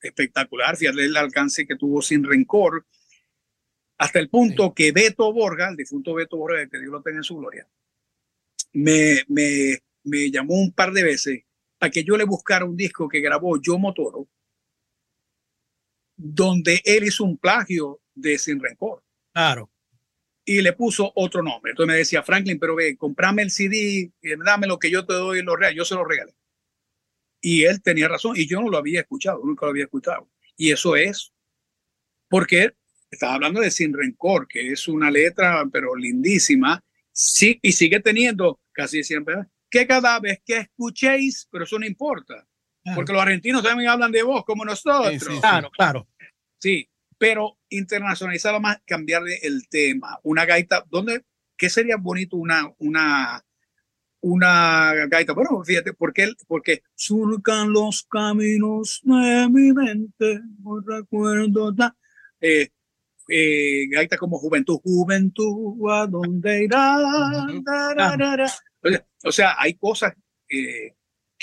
[0.00, 2.86] espectacular, fíjate el alcance que tuvo sin rencor,
[3.96, 7.24] hasta el punto que Beto Borga, el difunto Beto Borga, que Dios lo tenga en
[7.24, 7.66] su gloria,
[8.72, 11.42] me, me, me llamó un par de veces
[11.78, 14.28] para que yo le buscara un disco que grabó Yo Motoro,
[16.18, 19.70] donde él hizo un plagio de Sin Rencor Claro.
[20.44, 21.70] y le puso otro nombre.
[21.70, 24.12] Entonces me decía, Franklin, pero ve, comprame el CD,
[24.44, 26.34] dame lo que yo te doy los reales, yo se lo regalé.
[27.40, 30.28] Y él tenía razón y yo no lo había escuchado, nunca lo había escuchado.
[30.56, 31.32] Y eso es
[32.28, 32.72] porque
[33.10, 36.82] estaba hablando de Sin Rencor, que es una letra, pero lindísima,
[37.12, 39.36] sí, y sigue teniendo casi siempre,
[39.70, 42.46] que cada vez que escuchéis, pero eso no importa,
[42.94, 45.12] porque los argentinos también hablan de vos como nosotros.
[45.12, 46.08] Sí, sí, Claro, claro.
[46.58, 46.88] Sí,
[47.18, 50.18] pero internacionalizarlo más, cambiarle el tema.
[50.22, 51.24] Una gaita, ¿dónde?
[51.56, 53.44] ¿Qué sería bonito una, una,
[54.20, 55.32] una gaita?
[55.32, 61.74] Bueno, fíjate, porque, porque surcan los caminos de mi mente, no recuerdo.
[62.40, 62.68] Eh,
[63.28, 66.96] eh, gaita como juventud, juventud, ¿a dónde irá?
[66.96, 67.62] Ujú.
[67.62, 68.44] Da, da, da, da.
[68.80, 70.14] O sea, o sea, hay cosas
[70.48, 70.94] eh,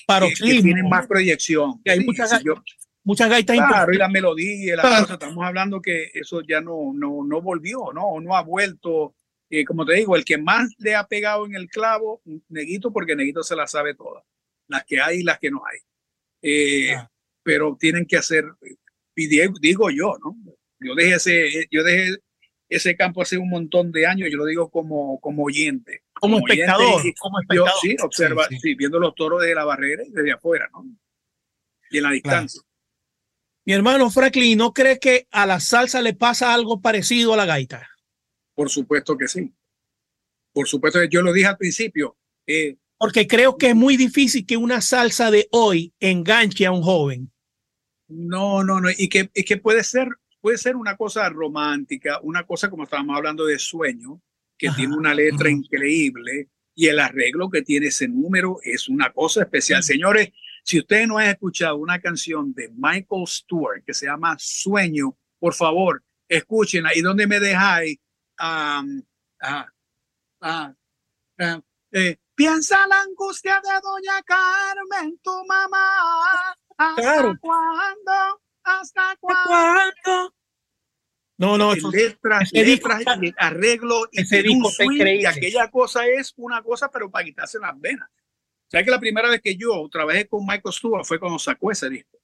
[0.08, 0.62] que, que Paroxismo.
[0.64, 1.82] tienen más proyección.
[1.84, 2.62] Y hay Sí, muchas yo-
[3.08, 5.02] Muchas gaitas Claro, y la melodía, y la Claro.
[5.04, 8.20] cosa, estamos hablando que eso ya no, no, no volvió, ¿no?
[8.20, 9.14] No ha vuelto.
[9.52, 13.16] Eh, como te digo, el que más le ha pegado en el clavo, Neguito, porque
[13.16, 14.24] Neguito se la sabe todas.
[14.68, 15.78] Las que hay y las que no hay.
[16.42, 17.12] Eh, Ah.
[17.44, 18.44] Pero tienen que hacer,
[19.16, 20.36] y digo, digo yo, ¿no?
[20.80, 22.16] Yo dejé ese, yo dejé
[22.70, 26.02] ese campo hace un montón de años, yo lo digo como, como oyente.
[26.20, 27.02] Como espectador.
[27.20, 28.76] Como yo sí, observa, Sí, sí, sí.
[28.76, 30.86] viendo los toros desde la barrera y desde afuera, ¿no?
[31.92, 32.62] Y en la distancia.
[33.66, 37.46] Mi hermano Franklin, ¿no crees que a la salsa le pasa algo parecido a la
[37.46, 37.90] gaita?
[38.54, 39.54] Por supuesto que sí.
[40.54, 42.18] Por supuesto que yo lo dije al principio.
[42.48, 46.82] eh, Porque creo que es muy difícil que una salsa de hoy enganche a un
[46.84, 47.32] joven.
[48.08, 48.90] no, no, no.
[48.96, 50.08] Y que, y que puede ser,
[50.40, 54.22] puede ser una cosa romántica, una cosa como estábamos hablando de sueño,
[54.58, 59.12] que Ajá, tiene una letra increíble y el arreglo que tiene ese número es una
[59.12, 59.82] cosa especial.
[59.84, 60.30] Señores,
[60.64, 65.54] si ustedes no han escuchado una canción de Michael Stewart que se llama Sueño, por
[65.54, 66.96] favor, escúchenla.
[66.96, 67.98] ¿Y dónde me dejáis?
[68.38, 69.04] Am,
[69.42, 69.68] ah,
[70.42, 70.74] ah,
[71.40, 71.62] ah,
[71.92, 76.56] eh, piensa la angustia de Doña Carmen, tu mamá.
[76.78, 77.38] ¿Hasta Claro.
[77.40, 78.42] cuándo?
[78.64, 80.34] ¿Hasta cuándo?
[81.38, 86.34] No, no, eso- letras, disco letras y arreglo y ese disco y aquella cosa es
[86.38, 88.10] una cosa pero para quitarse las venas.
[88.68, 91.90] ¿Sabes que la primera vez que yo trabajé con Michael Stewart fue cuando sacó ese
[91.90, 92.18] disco?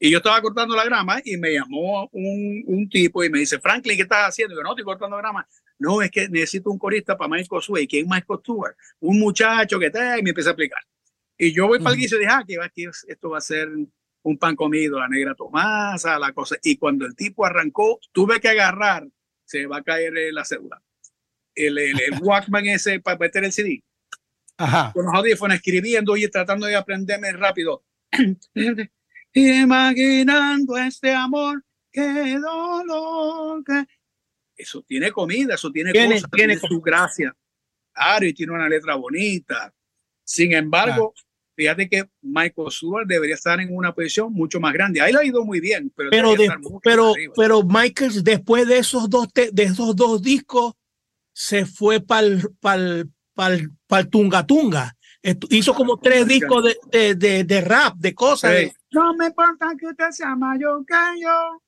[0.00, 3.58] Y yo estaba cortando la grama y me llamó un, un tipo y me dice,
[3.58, 4.54] Franklin, ¿qué estás haciendo?
[4.54, 5.46] Y yo, no, estoy cortando grama.
[5.78, 7.82] No, es que necesito un corista para Michael Stewart.
[7.82, 8.76] ¿Y quién es Michael Stewart?
[9.00, 10.82] Un muchacho que está y me empieza a explicar.
[11.36, 13.40] Y yo voy para el guiso y dije, ah, que va, que esto va a
[13.40, 13.68] ser
[14.28, 16.56] un pan comido, la negra Tomasa, la cosa.
[16.62, 19.06] Y cuando el tipo arrancó, tuve que agarrar,
[19.44, 20.82] se va a caer la cédula.
[21.54, 23.82] El, el, el Walkman ese para meter el CD.
[24.60, 24.90] Ajá.
[24.92, 27.84] con los audífonos escribiendo y tratando de aprenderme rápido.
[29.32, 33.62] Imaginando este amor, qué dolor.
[33.64, 33.86] qué-
[34.56, 37.36] Eso tiene comida, eso tiene, Tiene- cosas, tiene tiene, su gracia.
[37.92, 39.72] Claro, y tiene una letra bonita.
[40.24, 41.14] Sin embargo,
[41.58, 45.00] fíjate que Michael Stewart debería estar en una posición mucho más grande.
[45.00, 49.26] Ahí le ha ido muy bien, pero, Pero, de- pero, Michael, después de esos dos,
[49.32, 50.74] te- de esos dos discos,
[51.32, 53.10] se fue para el
[54.10, 54.94] Tunga Tunga.
[55.20, 58.56] Estu- Hizo como tres discos de, de, de, de rap, de cosas.
[58.56, 58.72] Sí.
[58.92, 61.60] No me importa que usted sea mayor que yo.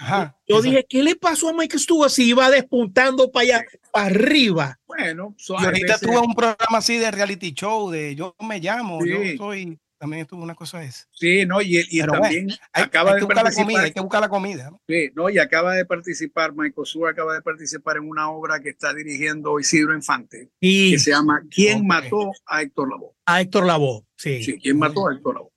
[0.00, 0.36] Ajá.
[0.46, 4.06] Yo Esa- dije, ¿qué le pasó a Michael Stewart si iba despuntando para allá, para
[4.06, 4.80] arriba?
[4.86, 8.58] Bueno, so- Y ahorita veces- tuvo un programa así de reality show, de yo me
[8.60, 11.04] llamo, yo soy, también tuvo una cosa de esa.
[11.10, 13.92] Sí, no, y, y Pero también Hay, acaba hay de que buscar la comida, hay
[13.92, 14.70] que buscar la comida.
[14.70, 14.80] ¿no?
[14.88, 18.70] Sí, no, y acaba de participar, Michael Stewart acaba de participar en una obra que
[18.70, 23.12] está dirigiendo Isidro Infante, que se llama ¿Quién mató a Héctor Lavoe?
[23.26, 24.02] a Héctor Lavoe.
[24.16, 24.42] Sí.
[24.42, 25.50] Sí, ¿Quién mató a Héctor Lavoe?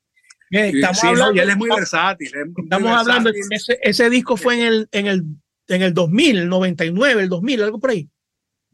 [0.56, 2.28] Eh, Sí, Estamos sí, no, hablando, y él es muy versátil.
[2.28, 5.24] es muy estamos hablando ese, ese disco fue en el, en el,
[5.68, 8.08] en el 2000, el 99, el 2000, algo por ahí.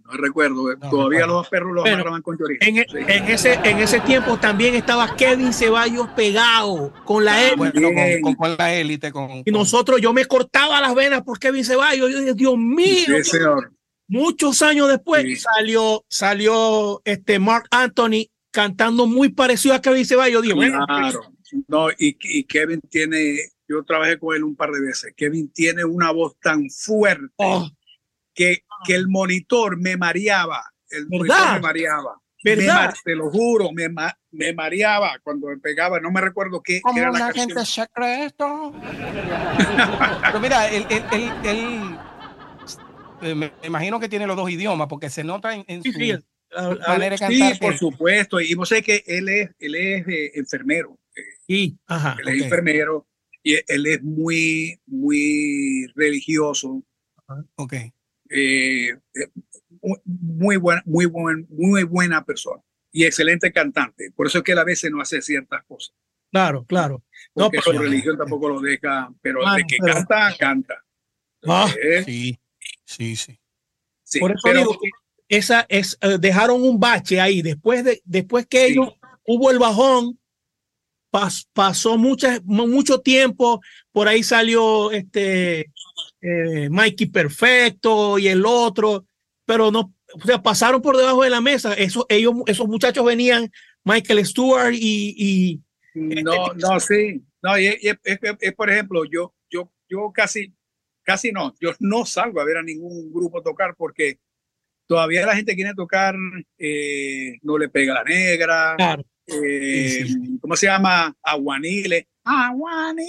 [0.03, 1.37] No recuerdo, eh, No todavía recuerdo.
[1.39, 2.59] los perros los Bueno, amarraban con chorizo.
[2.61, 2.83] En, Sí.
[3.07, 7.37] en ese, en ese tiempo también estaba Kevin Ceballos pegado con la.
[7.55, 8.21] Bueno, con, Bien.
[8.21, 12.11] con, con la élite, con, Y nosotros, yo me cortaba las venas por Kevin Ceballos.
[12.11, 13.71] Yo dije, Dios mío, Sí, señor.
[14.07, 15.35] muchos años después Sí.
[15.35, 20.41] salió, salió este Mark Anthony cantando muy parecido a Kevin Ceballos.
[20.41, 21.21] Digo, bueno, Claro.
[21.67, 25.13] No, y, y Kevin tiene, yo trabajé con él un par de veces.
[25.15, 27.69] Kevin tiene una voz tan fuerte oh,
[28.33, 30.63] que, que el monitor me mareaba.
[30.89, 31.53] El monitor ¿Verdad?
[31.55, 32.21] me mareaba.
[32.41, 32.93] ¿Verdad?
[33.05, 33.89] Me te lo juro, me,
[34.31, 35.99] me mareaba cuando me pegaba.
[35.99, 38.71] No me recuerdo qué ¿Cómo era la gente se cree esto?
[40.21, 41.97] Pero mira, él, él, él- él,
[43.21, 45.99] eh, me imagino que tiene los dos idiomas, porque se nota en, en sí, su
[45.99, 46.13] sí,
[46.87, 47.59] manera de Sí, cantar.
[47.59, 48.39] por que- supuesto.
[48.39, 50.97] Y vos sabés que él es, él es eh, enfermero.
[51.49, 52.15] Sí, ajá.
[52.21, 53.07] Él es enfermero
[53.43, 56.83] y él es muy, muy religioso.
[57.55, 57.73] Ok.
[57.73, 57.91] eh,
[58.91, 58.97] eh,
[60.05, 62.61] muy buena, muy buen, muy buena persona
[62.91, 64.11] y excelente cantante.
[64.11, 65.95] Por eso es que él a veces no hace ciertas cosas.
[66.31, 67.03] Claro, claro.
[67.35, 70.85] No, Porque pero- su religión tampoco lo deja, pero Ah, de que pero- canta, canta.
[71.47, 72.39] Ah, Eh, Sí,
[72.85, 73.39] sí, sí.
[74.03, 74.89] sí, Por eso pero- digo que
[75.29, 77.41] esa es, dejaron un bache ahí.
[77.41, 78.73] Después de, después que Sí.
[78.73, 78.89] ellos
[79.25, 80.19] hubo el bajón,
[81.11, 83.61] pas- pasó mucha, mucho tiempo.
[83.91, 85.71] Por ahí salió este
[86.21, 89.05] eh, Mikey Perfecto y el otro,
[89.45, 91.73] pero no, o sea, pasaron por debajo de la mesa.
[91.73, 93.51] Eso, ellos, esos muchachos venían,
[93.83, 95.59] Michael Stewart y, y
[96.23, 97.21] no, no, sí.
[97.41, 97.73] No, y,
[98.55, 100.53] por ejemplo, yo, yo, yo casi,
[101.03, 104.19] casi no, yo no salgo a ver a ningún grupo tocar porque
[104.87, 106.15] todavía la gente quiere tocar
[106.57, 108.75] eh, No le pega la negra.
[108.75, 110.05] claro, eh,
[110.41, 111.15] ¿cómo se llama?
[111.23, 112.07] Aguanile.
[112.23, 113.05] Aguanile.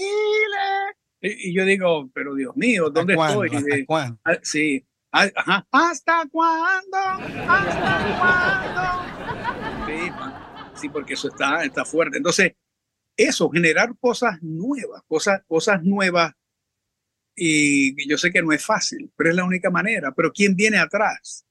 [1.21, 3.51] Y, y yo digo, pero Dios mío, ¿dónde estoy?
[3.55, 4.19] ¿Hasta Eh, cuándo?
[4.25, 4.85] ah, sí.
[5.13, 5.67] Ah, ajá.
[5.73, 6.97] ¿Hasta cuándo?
[6.97, 9.87] ¿Hasta cuándo?
[9.87, 12.17] Sí, sí, porque eso está, está fuerte.
[12.19, 12.53] Entonces,
[13.17, 16.33] eso, generar cosas nuevas, cosas, cosas nuevas.
[17.37, 20.13] Y yo sé que no es fácil, pero es la única manera.
[20.13, 21.45] Pero ¿quién viene atrás?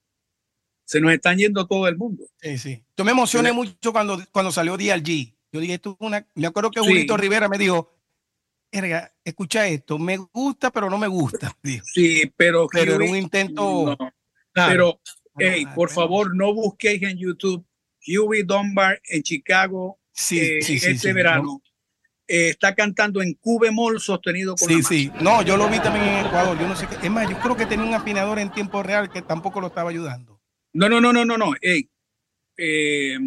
[0.90, 2.24] Se nos están yendo todo el mundo.
[2.42, 2.84] Sí, sí.
[2.98, 3.56] Yo me emocioné Sí.
[3.56, 5.32] mucho cuando, cuando salió DLG.
[5.52, 6.26] Yo dije, esto es una.
[6.34, 6.88] Me acuerdo que Sí.
[6.88, 7.92] Julito Rivera me dijo,
[8.72, 11.56] "Erga, escucha esto, me gusta, pero no me gusta.
[11.64, 11.86] Dijo.
[11.94, 13.96] Sí, pero, Pero era un intento.
[14.00, 14.14] no.
[14.52, 15.00] Pero,
[15.38, 17.64] hey, por favor, no busquéis en YouTube
[18.08, 20.90] Huey Dunbar en Chicago Sí, eh, sí, sí.
[20.90, 21.62] este verano.
[22.28, 25.12] Eh, está cantando en Cubemol sostenido con Sí, la sí.
[25.22, 26.60] No, yo lo vi también en Ecuador.
[26.60, 26.96] Yo no sé qué.
[27.06, 29.92] Es más, yo creo que tenía un afinador en tiempo real que tampoco lo estaba
[29.92, 30.39] ayudando.
[30.74, 31.54] No, no, no, no, no, no.
[31.62, 31.90] Ey,
[32.58, 33.18] eh,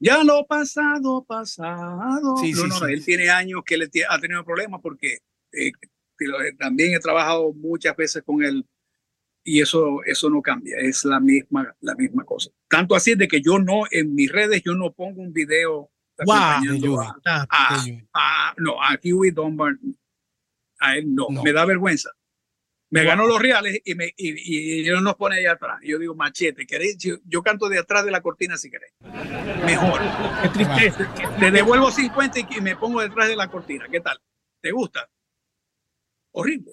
[0.00, 2.36] ya lo pasado, pasado.
[2.38, 5.18] Sí, no, sí, no, sí, él tiene años que le ha tenido problemas porque
[5.52, 8.64] eh, eh, también he trabajado muchas veces con él
[9.44, 12.50] y eso, eso no cambia, es la misma, la misma cosa.
[12.68, 15.90] Tanto así de que yo no, en mis redes, yo no pongo un video
[16.24, 19.76] Wow, acompañando a- Ah, a- a- no, a Huey Dunbar,
[20.80, 21.42] a él no, No.
[21.42, 22.10] me da vergüenza.
[22.90, 25.78] Me ganó los reales y, me, y, y él nos pone allá atrás.
[25.82, 26.96] Yo digo, machete, ¿queréis?
[26.96, 28.94] Yo, yo canto de atrás de la cortina si queréis.
[29.64, 30.00] Mejor.
[30.42, 31.14] qué tristeza.
[31.38, 33.86] Te devuelvo 50 y me pongo detrás de la cortina.
[33.90, 34.18] ¿Qué tal?
[34.60, 35.08] ¿Te gusta?
[36.32, 36.72] Horrible.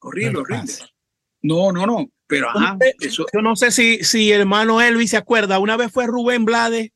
[0.00, 0.72] Horrible, horrible.
[1.40, 2.06] No, no, no.
[2.26, 5.58] Pero ajá, eso, Yo no sé si, si el hermano Elvis se acuerda.
[5.58, 6.90] Una vez fue Rubén Blades,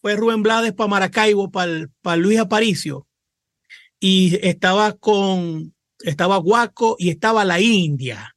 [0.00, 3.06] fue Rubén Blades para Maracaibo, para Luis Aparicio,
[3.98, 5.74] y estaba con,
[6.10, 8.34] estaba Guaco y estaba la India.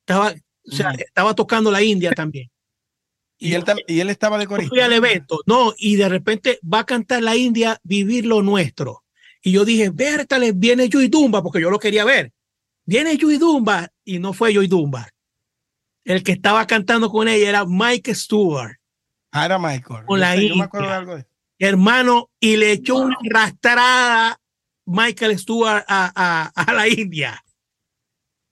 [0.00, 0.34] Estaba,
[0.66, 2.50] o sea, estaba tocando la India también.
[3.38, 4.68] Y él, y él estaba de corista.
[4.68, 9.04] fui al evento, no, y de repente va a cantar la India Vivir lo Nuestro.
[9.42, 12.32] Y yo dije, Vértale, viene Joy Dumba, porque yo lo quería ver.
[12.84, 15.08] Viene Joy Dumba, y no fue Joy Dumba.
[16.04, 18.76] El que estaba cantando con ella era Mike Stewart,
[19.30, 20.04] Ah, era Michael.
[20.06, 20.90] Con Yo la sé, yo me acuerdo India.
[20.90, 21.26] de algo de
[21.58, 24.40] hermano, y le echó una arrastrada
[24.86, 27.42] Michael Stewart a, a- a la India.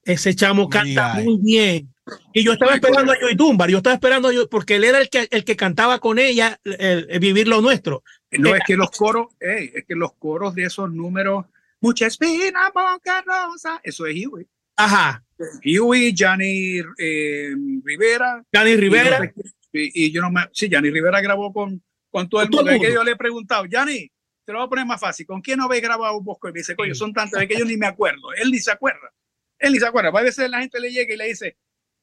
[0.05, 1.95] Ese chamo canta muy bien.
[2.33, 4.99] Y yo estaba esperando a Joy Dunbar, yo estaba esperando a Joy, porque él era
[4.99, 8.03] el que, el que cantaba con ella el- el Vivir lo Nuestro.
[8.33, 11.47] No es que los coros, ey, es que los coros de esos números,
[11.81, 14.47] mucha espina, boca rosa, eso es Huey.
[14.77, 15.23] Ajá,
[15.65, 17.55] Huey, Johnny eh,
[17.85, 18.43] Rivera.
[18.51, 19.33] Dani Rivera.
[19.73, 20.43] Y, y yo no me.
[20.53, 22.71] Sí, Johnny Rivera grabó con, con todo el Con todo mundo.
[22.71, 23.01] el Es que mundo.
[23.01, 24.11] yo le he preguntado, Johnny,
[24.51, 25.27] te lo voy a poner más fácil.
[25.27, 26.49] ¿Con quién no habéis grabado un bosco?
[26.49, 28.33] Y me dice, coño, son tantas, que yo ni me acuerdo.
[28.35, 29.13] Él ni se acuerda.
[29.61, 30.09] Él ni se acuerda.
[30.09, 31.57] A veces la gente le llega y le dice,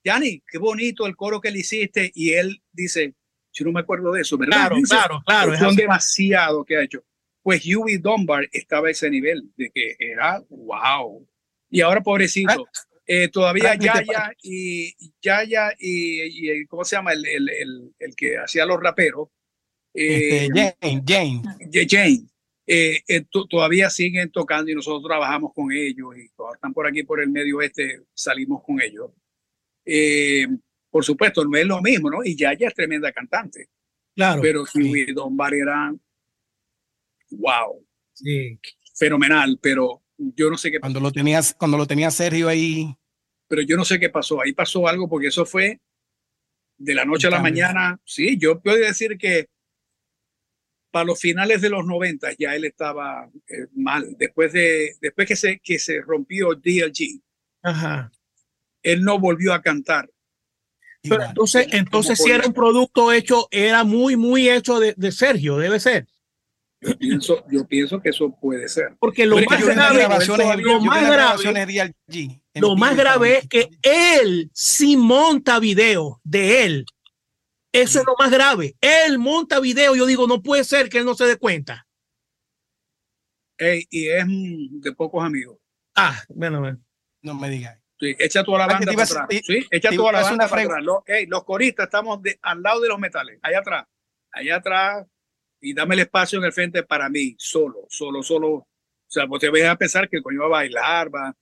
[0.05, 2.09] Johnny, qué bonito el coro que le hiciste.
[2.15, 3.13] Y él dice,
[3.51, 4.57] yo no me acuerdo de eso, ¿verdad?
[4.59, 5.53] Claro, Dice, claro, claro.
[5.53, 7.03] es son demasiado que ha hecho.
[7.43, 11.27] Pues Huey Dunbar estaba a ese nivel de que era wow.
[11.69, 12.65] Y ahora, pobrecito,
[13.05, 17.11] eh, todavía te Yaya y Yaya y, y- ¿cómo se llama?
[17.11, 19.29] El, el, el, el que hacía los raperos,
[19.93, 21.41] eh, Este, Jane, Jane.
[21.73, 22.23] J- Jane,
[22.67, 27.03] eh, eh, to- todavía siguen tocando y nosotros trabajamos con ellos y están por aquí
[27.03, 29.09] por el medio oeste salimos con ellos.
[29.85, 30.45] Eh,
[30.89, 32.23] por supuesto, no es lo mismo, ¿no?
[32.23, 33.69] Y Yaya es tremenda cantante
[34.15, 34.41] Claro.
[34.41, 35.05] pero sí.
[35.13, 35.93] Dunbar era
[37.31, 38.59] wow, sí.
[38.95, 42.95] fenomenal, pero yo no sé qué Cuando lo tenías, cuando lo tenía Sergio ahí.
[43.47, 44.41] pero yo no sé qué pasó.
[44.41, 45.79] Ahí pasó algo porque eso fue
[46.77, 47.99] de la noche a la mañana.
[48.03, 49.47] Sí, yo puedo decir que
[50.97, 54.15] para los finales de los 90 ya él estaba eh, mal.
[54.17, 57.21] Después de después que se que se rompió DLG,
[57.61, 58.11] Ajá.
[58.81, 60.09] él no volvió a cantar.
[61.03, 65.57] Pero entonces, entonces si era un producto hecho, era muy, muy hecho de, de Sergio,
[65.57, 66.07] debe ser.
[66.81, 68.95] Yo pienso, yo pienso que eso puede ser.
[68.99, 74.49] Porque lo Pero más grave, grabaciones, lo más grave, DLG lo más es que él
[74.51, 76.85] sí monta video de él.
[77.81, 78.75] Eso es lo más grave.
[78.81, 79.95] Él monta video.
[79.95, 81.87] Yo digo, no puede ser que él no se dé cuenta.
[83.57, 85.57] Ey, y es de pocos amigos.
[85.95, 86.79] Ah, bueno, bueno.
[87.21, 87.79] No me digas.
[87.99, 89.41] Sí, echa toda la Ah, banda para a- atrás.
[89.43, 90.83] Sí, echa toda la banda para atrás.
[90.83, 93.85] Los, ey, los coristas estamos de- al lado de los metales, allá atrás,
[94.31, 95.07] allá atrás,
[95.59, 98.49] y dame el espacio en el frente para mí, solo, solo, solo.
[98.53, 98.67] O
[99.09, 101.35] sea, vos te vas a pensar que el coño va a bailar, va.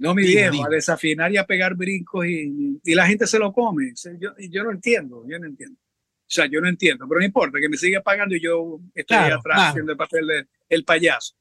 [0.00, 3.52] No, mi viejo, a desafinar y a pegar brincos y, y la gente se lo
[3.52, 3.92] come.
[4.18, 5.78] Yo, yo no entiendo, yo no entiendo.
[5.78, 9.16] O sea, yo no entiendo, pero no importa, que me siga pagando y yo estoy
[9.18, 9.70] Claro, atrás claro.
[9.70, 11.34] haciendo el papel del el payaso.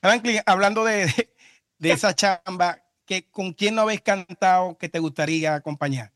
[0.00, 1.30] Franklin, hablando de, de,
[1.78, 6.12] de esa chamba, que, ¿con quién no habéis cantado que te gustaría acompañar?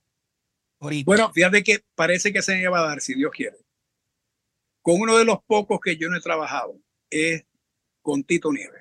[0.81, 1.05] Ahorita.
[1.07, 3.59] Bueno, fíjate que parece que se me va a dar, si Dios quiere.
[4.83, 6.81] Con uno de los pocos que yo no he trabajado
[7.11, 7.45] es
[8.03, 8.80] con Tito Nieves.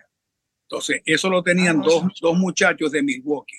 [0.70, 3.58] Entonces, eso lo tenían dos, dos muchachos de Milwaukee.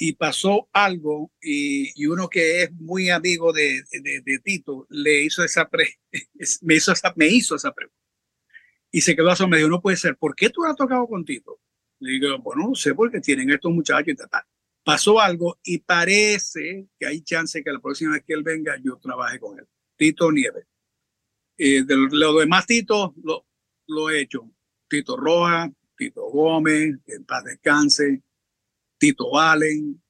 [0.00, 5.22] Y pasó algo y, y uno que es muy amigo de, de- de Tito le
[5.22, 5.98] hizo esa pre-
[6.60, 7.98] me hizo esa, me hizo esa pregunta.
[8.92, 9.50] Y se quedó asombrado.
[9.50, 10.16] Me dijo, no puede ser.
[10.16, 11.60] ¿Por qué tú has tocado con Tito?
[12.00, 14.42] Le digo, bueno, no sé por qué tienen estos muchachos y tal, tal
[14.84, 18.96] pasó algo y parece que hay chance que la próxima vez que él venga yo
[18.96, 19.66] trabaje con él.
[19.96, 20.64] Tito Nieves.
[21.58, 23.46] Eh, de lo demás Tito lo,
[23.86, 24.50] lo he hecho.
[24.88, 28.22] Tito Roja, Tito Gómez, en paz descanse,
[28.98, 30.00] Tito Valen.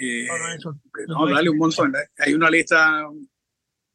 [0.00, 1.92] eh, No, no, eso- no, dale un montón.
[2.18, 3.04] Hay una lista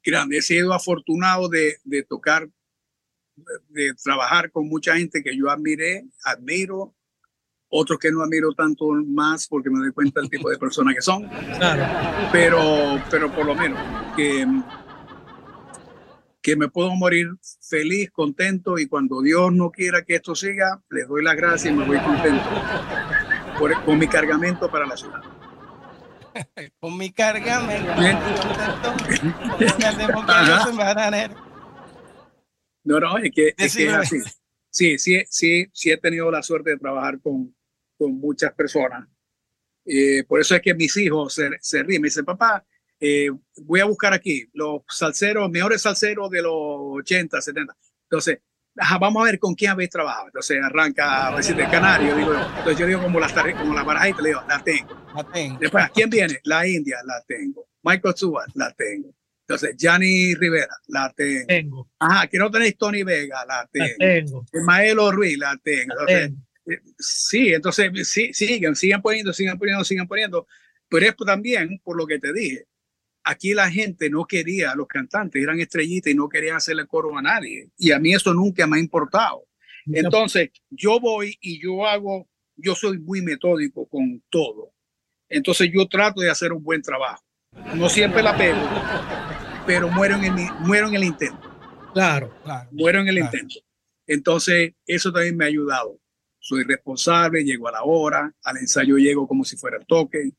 [0.04, 0.38] grande.
[0.38, 2.48] He sido afortunado de, de tocar,
[3.68, 6.94] de trabajar con mucha gente que yo admiré, admiro,
[7.74, 11.00] otros que no admiro tanto más porque me doy cuenta del tipo de personas que
[11.02, 11.28] son,
[11.58, 12.28] Claro.
[12.30, 13.80] pero, pero por lo menos
[14.14, 14.46] que,
[16.42, 17.28] que me puedo morir
[17.60, 21.76] feliz, contento y cuando Dios no quiera que esto siga, les doy las gracias y
[21.76, 22.42] me voy contento
[23.58, 25.22] por- con mi cargamento para la ciudad.
[26.80, 28.18] con mi carga me Bien.
[29.78, 31.34] me hacemos que yo soy bananero.
[32.84, 34.18] No, no, es que, es que es así.
[34.68, 37.54] Sí, sí, sí, sí he tenido la suerte de trabajar con,
[37.96, 39.06] con muchas personas.
[39.84, 42.02] Eh, por eso es que mis hijos se, se ríen.
[42.02, 42.64] Me dicen, papá,
[43.04, 47.76] eh, voy a buscar aquí los salseros, mejores salseros de los 80, 70.
[48.04, 48.38] Entonces,
[48.76, 50.26] ajá, vamos a ver con quién habéis trabajado.
[50.26, 52.14] Entonces arranca a Canario.
[52.14, 54.96] Digo, entonces yo digo como las, como las barajitas, le digo, las tengo.
[55.16, 55.58] La tengo.
[55.58, 56.38] Después, ¿quién viene?
[56.44, 57.66] La India, la tengo.
[57.82, 59.12] Michael Stewart, la tengo.
[59.48, 61.46] Entonces, Gianni Rivera, la tengo.
[61.48, 63.96] Tengo, Ajá, que no tenéis Tony Vega, la la tengo.
[63.98, 65.92] tengo, Ismael Ruiz, la tengo.
[65.96, 66.30] la Entonces,
[66.64, 66.86] tengo.
[66.88, 70.46] eh, sí, entonces sí, siguen, sigan poniendo, sigan poniendo, sigan poniendo.
[70.88, 72.66] Pero es también por lo que te dije.
[73.24, 77.22] Aquí la gente no quería, los cantantes eran estrellitas y no querían hacerle coro a
[77.22, 77.70] nadie.
[77.76, 79.46] Y a mí eso nunca me ha importado.
[79.86, 84.72] Entonces, yo voy y yo hago, yo soy muy metódico con todo.
[85.28, 87.24] Entonces, yo trato de hacer un buen trabajo.
[87.74, 88.60] No siempre la pego,
[89.66, 91.50] pero muero en el, muero en el intento.
[91.92, 92.68] Claro, claro.
[92.72, 93.56] Muero en el intento.
[94.06, 95.98] Entonces, eso también me ha ayudado.
[96.38, 100.32] Soy responsable, llego a la hora, al ensayo llego como si fuera el toque.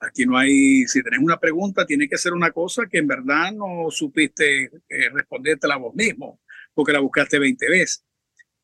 [0.00, 3.52] Aquí no hay, si tenés una pregunta, tiene que ser una cosa que en verdad
[3.52, 6.40] no supiste eh, respondértela vos mismo,
[6.72, 8.04] porque la buscaste 20 veces.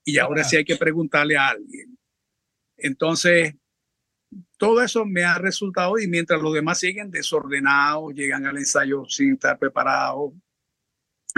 [0.02, 1.98] Y ahora sí hay que preguntarle a alguien.
[2.78, 3.54] Entonces,
[4.56, 9.34] todo eso me ha resultado y mientras los demás siguen desordenados, llegan al ensayo sin
[9.34, 10.32] estar preparados,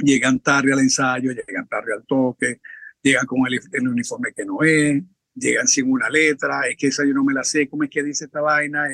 [0.02, 2.60] llegan tarde al ensayo, llegan tarde al toque,
[3.02, 5.02] llegan con el, el, uniforme que no es,
[5.34, 8.02] llegan sin una letra, es que esa yo no me la sé, ¿cómo es que
[8.02, 8.86] dice esta vaina?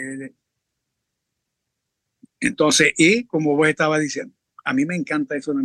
[2.46, 4.34] Entonces, y como vos estabas diciendo,
[4.64, 5.64] a mí me encanta eso en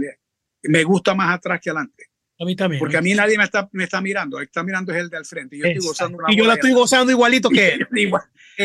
[0.63, 2.05] Me gusta más atrás que adelante.
[2.39, 2.79] A mí también.
[2.79, 4.39] Porque a mí nadie me está, me está mirando.
[4.39, 5.57] El que está mirando es el de al frente.
[5.57, 7.87] Y yo, estoy gozando y yo la estoy gozando igualito que él.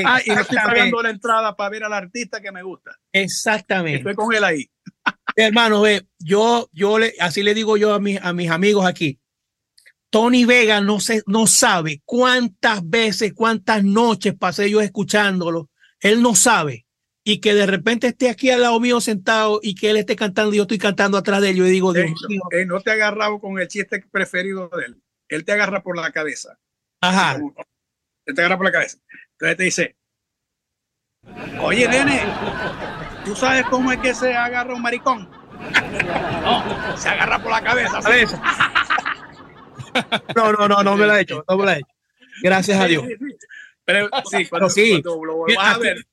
[0.04, 2.96] ah, y no estoy pagando la entrada para ver al artista que me gusta.
[3.12, 3.98] Exactamente.
[3.98, 4.70] Estoy con él ahí.
[5.36, 9.18] Hermano, ve, yo, yo le, así le digo yo a, mis a mis amigos aquí.
[10.08, 15.70] Tony Vega no, se, no sabe cuántas veces, cuántas noches pasé yo escuchándolo.
[15.98, 16.83] Él no sabe
[17.24, 20.52] y que de repente esté aquí al lado mío sentado y que él esté cantando
[20.52, 22.42] y yo estoy cantando atrás de él, yo digo, Dios mío.
[22.66, 25.02] no te ha agarrado con el chiste preferido de él.
[25.28, 26.58] Él te agarra por la cabeza.
[27.00, 27.40] Ajá.
[28.26, 28.98] Él te agarra por la cabeza.
[29.32, 29.96] Entonces te dice,
[31.62, 32.20] oye, nene,
[33.24, 35.30] ¿tú sabes cómo es que se agarra un maricón?
[36.42, 38.00] no, se agarra por la cabeza.
[40.36, 41.88] no, no, no, no me lo he hecho, no me lo he hecho.
[42.42, 43.02] Gracias a Dios.
[43.86, 45.02] Pero sí, cuando, sí.
[45.02, 46.04] Cuando lo vas a ver,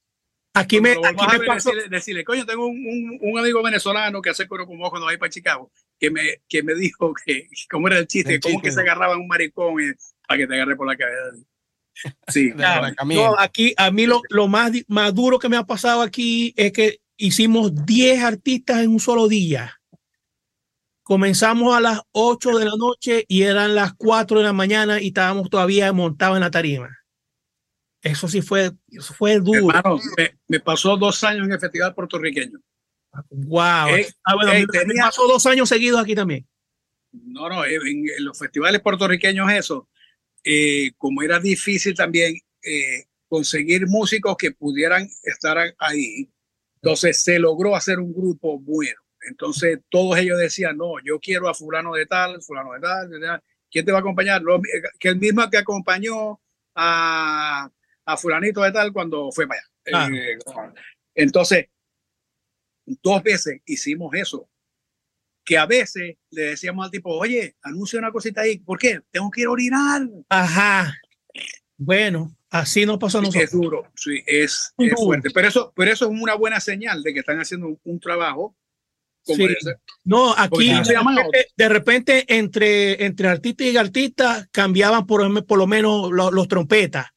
[0.53, 1.71] Aquí me, aquí me pasó...
[1.89, 5.17] decirle, coño, tengo un, un, un, amigo venezolano que hace coro con ojo cuando va
[5.17, 8.69] para Chicago, que me, que me dijo que, cómo era el chiste, el cómo chiste.
[8.69, 9.93] que se agarraba un maricón eh,
[10.27, 11.45] para que te agarre por la cabeza.
[12.27, 12.93] Sí, claro.
[13.05, 16.73] No, aquí a mí lo, lo más, más duro que me ha pasado aquí es
[16.73, 19.79] que hicimos 10 artistas en un solo día.
[21.03, 25.07] Comenzamos a las 8 de la noche y eran las 4 de la mañana y
[25.07, 27.00] estábamos todavía montados en la tarima.
[28.01, 29.69] Eso sí fue, eso fue duro.
[29.69, 32.59] Hermano, me, me, pasó dos años en el festival puertorriqueño.
[33.29, 33.89] Wow.
[33.89, 36.47] Eh, ah, bueno, eh, me, tenía, pasó dos años seguidos aquí también.
[37.11, 39.89] No, no, en, en los festivales puertorriqueños eso,
[40.43, 46.31] eh, como era difícil también eh, conseguir músicos que pudieran estar ahí,
[46.75, 48.99] entonces se logró hacer un grupo bueno.
[49.29, 53.19] Entonces todos ellos decían, no, yo quiero a fulano de tal, fulano de tal, de
[53.19, 53.43] tal.
[53.71, 54.41] ¿quién te va a acompañar?
[54.41, 54.61] Lo,
[54.99, 56.39] que el mismo que acompañó
[56.75, 57.71] a
[58.13, 59.69] a fulanito de tal cuando fue para allá.
[59.93, 60.09] Ah.
[60.13, 60.37] Eh,
[61.15, 61.67] entonces,
[62.85, 64.47] dos veces hicimos eso.
[65.43, 68.59] Que a veces le decíamos al tipo, oye, anuncia una cosita ahí.
[68.59, 69.01] ¿Por qué?
[69.09, 70.01] Tengo que ir a orinar.
[70.29, 70.93] Ajá.
[71.77, 73.43] Bueno, así nos pasó a nosotros.
[73.43, 75.29] Es duro, sí, es, es fuerte.
[75.31, 78.55] Pero eso, pero eso es una buena señal de que están haciendo un, un trabajo
[79.23, 79.47] Sí.
[80.03, 85.67] No, aquí de repente, de repente, entre, entre artista y artista cambiaban por, por lo
[85.67, 87.07] menos los, los trompetas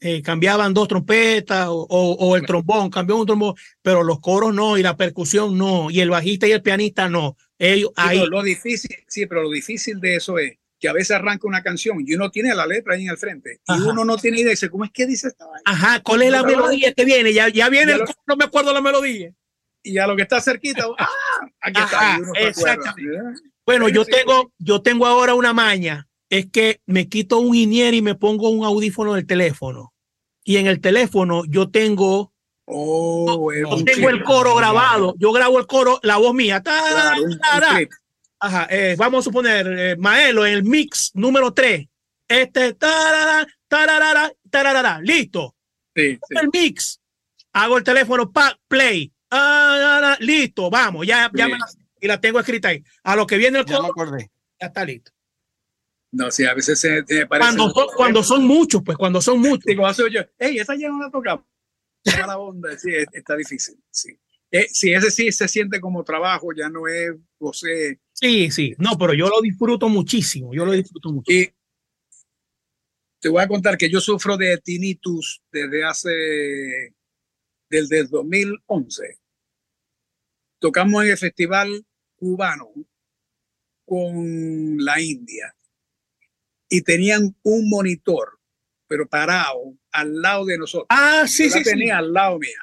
[0.00, 4.54] eh, cambiaban dos trompetas o, o, o, el trombón, cambió un trombón, pero los coros
[4.54, 7.36] no, y la percusión no, y el bajista y el pianista no.
[7.58, 8.26] Ellos, sí, ahí...
[8.26, 11.98] lo difícil, sí, pero lo difícil de eso es que a veces arranca una canción
[12.04, 13.90] y uno tiene la letra ahí en el frente y Ajá.
[13.90, 15.62] uno no tiene idea y dice, ¿cómo es que dice esta vaina?
[15.66, 17.34] Ajá, ¿cuál es la melodía que viene?
[17.34, 19.34] Ya, ya viene, ya el, lo, no me acuerdo la melodía.
[19.82, 21.08] Y a lo que está cerquita, ¡ah!
[21.60, 22.40] Aquí Ajá, está.
[22.40, 23.42] Exactamente.
[23.66, 28.02] Bueno, yo tengo, yo tengo ahora una maña es que me quito un inier y
[28.02, 29.92] me pongo un audífono del teléfono.
[30.44, 32.32] Y en el teléfono yo tengo,
[32.64, 35.14] oh, yo tengo el coro grabado.
[35.18, 36.62] Yo grabo el coro, la voz mía.
[36.62, 36.80] Ta,
[37.42, 37.80] ta, ta,
[38.42, 41.86] Ajá, eh, vamos a suponer, eh, Maelo, en el mix número 3.
[42.26, 45.54] Este, tarara, tarara, tarara, listo.
[45.94, 46.34] Sí, sí.
[46.40, 47.00] El mix.
[47.52, 49.12] Hago el teléfono, pa, play.
[49.30, 51.66] Ah, listo, vamos, ya, ya me la,
[52.00, 52.82] y la tengo escrita ahí.
[53.02, 54.16] A lo que viene el coro,
[54.60, 55.12] ya está listo.
[56.12, 57.56] No, sí, a veces se, se parece.
[57.56, 59.64] Cuando son, cuando son muchos, pues cuando son muchos.
[59.64, 61.44] Digo, yo, hey, esa ya no la tocamos.
[62.04, 64.18] la onda, sí, está difícil, sí.
[64.50, 68.00] Eh, sí, ese sí se siente como trabajo, ya no es José.
[68.12, 71.30] Sí, sí, no, pero yo lo disfruto muchísimo, yo lo disfruto mucho.
[71.30, 71.54] Y
[73.20, 76.94] te voy a contar que yo sufro de tinnitus desde hace,
[77.68, 79.20] desde el 2011.
[80.58, 82.72] Tocamos en el festival cubano
[83.84, 85.54] con la India
[86.70, 88.38] y tenían un monitor,
[88.86, 90.86] pero parado al lado de nosotros.
[90.88, 91.62] Ah, sí, Yo sí.
[91.64, 91.98] tenía sí.
[91.98, 92.58] al lado mía.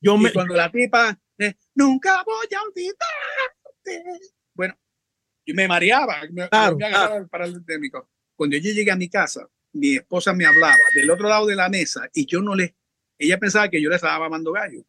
[0.00, 0.32] Yo y me...
[0.32, 4.20] cuando la tipa, eh, nunca voy a olvidarte.
[4.54, 4.76] Bueno,
[5.46, 7.62] yo me mareaba, me, Claro, me agarraba para el
[8.36, 11.68] Cuando yo llegué a mi casa, mi esposa me hablaba del otro lado de la
[11.68, 12.74] mesa y yo no le,
[13.18, 14.84] ella pensaba que yo le estaba mamando gallo.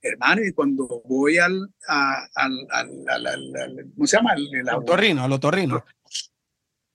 [0.00, 4.34] Hermano, y cuando voy al, a- al, al, al- al- al- ¿cómo se llama?
[4.34, 5.84] El, el Al otorrino, al otorrino.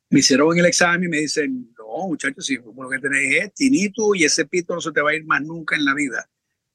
[0.10, 4.16] Me hicieron el examen y me dicen, no, muchachos, si lo que tenés es tinito
[4.16, 6.28] y ese pito no se te va a ir más nunca en la vida.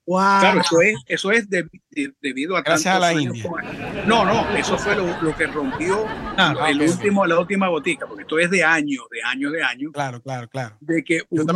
[0.06, 0.19] Wow.
[0.40, 4.24] Claro, eso es, eso es de- de- debido a Gracias a tantos la años No,
[4.27, 6.05] no, eso fue lo, lo que rompió
[6.35, 6.94] Claro, el ok, ok.
[6.94, 10.47] último, la última botica, porque esto es de años, de años, de años, Claro, claro,
[10.48, 10.77] claro.
[10.81, 11.55] de que uno,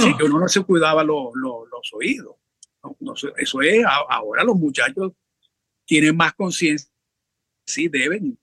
[0.00, 2.34] sí, que uno no se cuidaba los, los, los oídos.
[2.82, 5.12] No, no eso es, a- ahora los muchachos
[5.86, 6.90] tienen más conciencia,
[7.66, 8.36] sí deben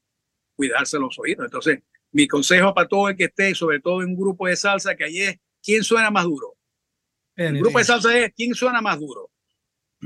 [0.55, 1.45] cuidarse los oídos.
[1.45, 1.79] Entonces,
[2.11, 5.05] mi consejo para todo el que esté, sobre todo en un grupo de salsa, que
[5.05, 6.55] ahí es, ¿quién suena más duro?
[7.35, 9.29] El grupo de salsa es, ¿quién suena más duro?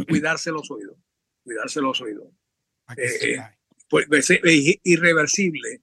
[0.08, 0.98] Cuidarse los oídos,
[1.44, 2.28] cuidarse los oídos.
[2.96, 3.58] Que Eh, sepa.
[3.90, 5.82] Pues, pues, es i- irreversible.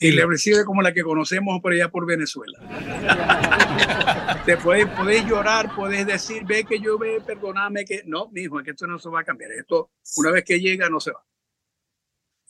[0.00, 2.58] Irreversible como la que conocemos por allá por Venezuela.
[4.46, 8.02] Te puedes, podés llorar, puedes decir, ve que yo ve, perdóname que.
[8.06, 9.50] No, mijo, es que esto no se va a cambiar.
[9.52, 11.22] Esto, una vez que llega, no se va.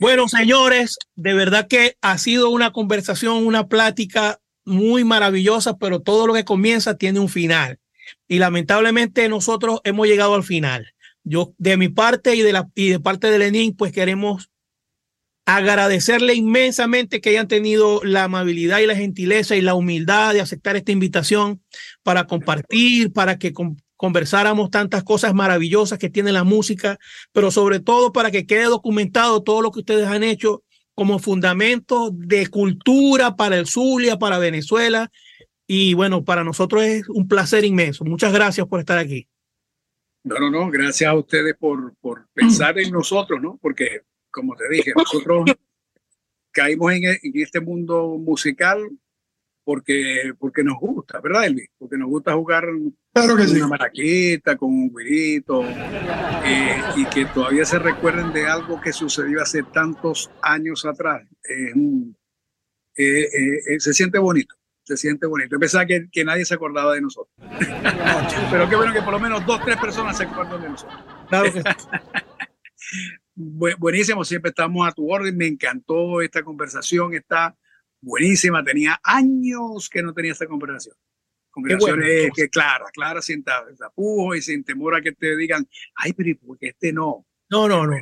[0.01, 6.29] Bueno, señores, de verdad que ha sido una conversación, una plática muy maravillosa, pero todo
[6.29, 7.81] lo que comienza tiene un final.
[8.29, 10.95] Y lamentablemente nosotros hemos llegado al final.
[11.25, 14.51] Yo, de mi parte y de la y de parte de Lenin, pues queremos
[15.47, 20.77] agradecerle inmensamente que hayan tenido la amabilidad y la gentileza y la humildad de aceptar
[20.77, 21.63] esta invitación
[22.05, 23.53] para compartir, para que
[23.99, 26.99] conversáramos tantas cosas maravillosas que tiene la música
[27.33, 30.63] pero sobre todo para que quede documentado todo lo que ustedes han hecho
[30.95, 35.13] como fundamento de cultura para el Zulia, para Venezuela.
[35.65, 38.05] Y bueno, para nosotros es un placer inmenso.
[38.05, 39.29] Muchas gracias por estar aquí.
[40.25, 40.69] No, no, no.
[40.71, 43.59] Gracias a ustedes por, por pensar en nosotros, ¿no?
[43.63, 45.45] Porque, como te dije, nosotros
[46.51, 48.91] caímos en, en este mundo musical
[49.69, 51.69] porque, porque nos gusta, ¿verdad, Elvis?
[51.77, 52.65] Porque nos gusta jugar
[53.13, 53.57] Claro que con sí.
[53.59, 59.43] una maraquita, con un güirito, eh, y que todavía se recuerden de algo que sucedió
[59.43, 61.29] hace tantos años atrás.
[61.47, 61.75] Eh,
[62.97, 63.29] eh,
[63.69, 64.55] eh, se siente bonito,
[64.85, 65.51] se siente bonito.
[65.57, 67.37] Yo pensaba que, que nadie se acordaba de nosotros.
[68.51, 70.99] Pero qué bueno que por lo menos dos, tres personas se acuerdan de nosotros.
[71.29, 71.63] Claro que.
[73.37, 75.37] Bu- buenísimo, siempre estamos a tu orden.
[75.37, 77.55] Me encantó esta conversación, está
[78.01, 78.65] buenísima.
[78.65, 80.95] Tenía años que no tenía esta conversación.
[81.51, 85.67] Conversaciones que claras, claras, sin ta- tapujos y sin temor a que te digan,
[85.97, 87.27] ay, pero ¿y por qué este no?
[87.51, 87.97] No, no, no.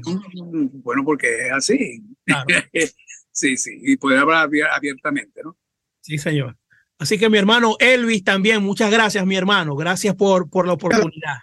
[0.82, 2.02] Bueno, porque es así.
[2.24, 2.46] Claro.
[3.30, 5.56] sí, sí, y poder hablar abier- abiertamente, ¿no?
[6.02, 6.56] Sí, señor.
[6.98, 9.76] Así que mi hermano Elvis también, muchas gracias, mi hermano.
[9.76, 11.36] Gracias por, por la oportunidad.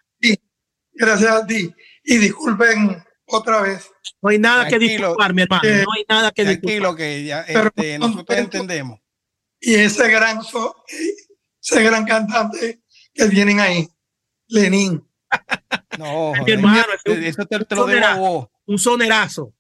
[0.93, 1.73] Gracias a ti.
[2.03, 3.89] Y disculpen otra vez.
[4.21, 4.91] No hay nada que Tranquilo.
[5.09, 5.61] disculpar, mi hermano.
[5.69, 6.61] Eh, No hay nada que disculpar.
[6.61, 8.99] Tranquilo que ya Pero- este, nosotros entendemos.
[9.59, 10.75] Y ese gran, so-
[11.61, 12.81] ese gran cantante
[13.13, 13.87] que tienen ahí,
[14.47, 15.05] Lenín.
[15.97, 18.47] No, Mi hermano, es un- eso te, te lo debo a vos.
[18.65, 19.53] Un sonerazo.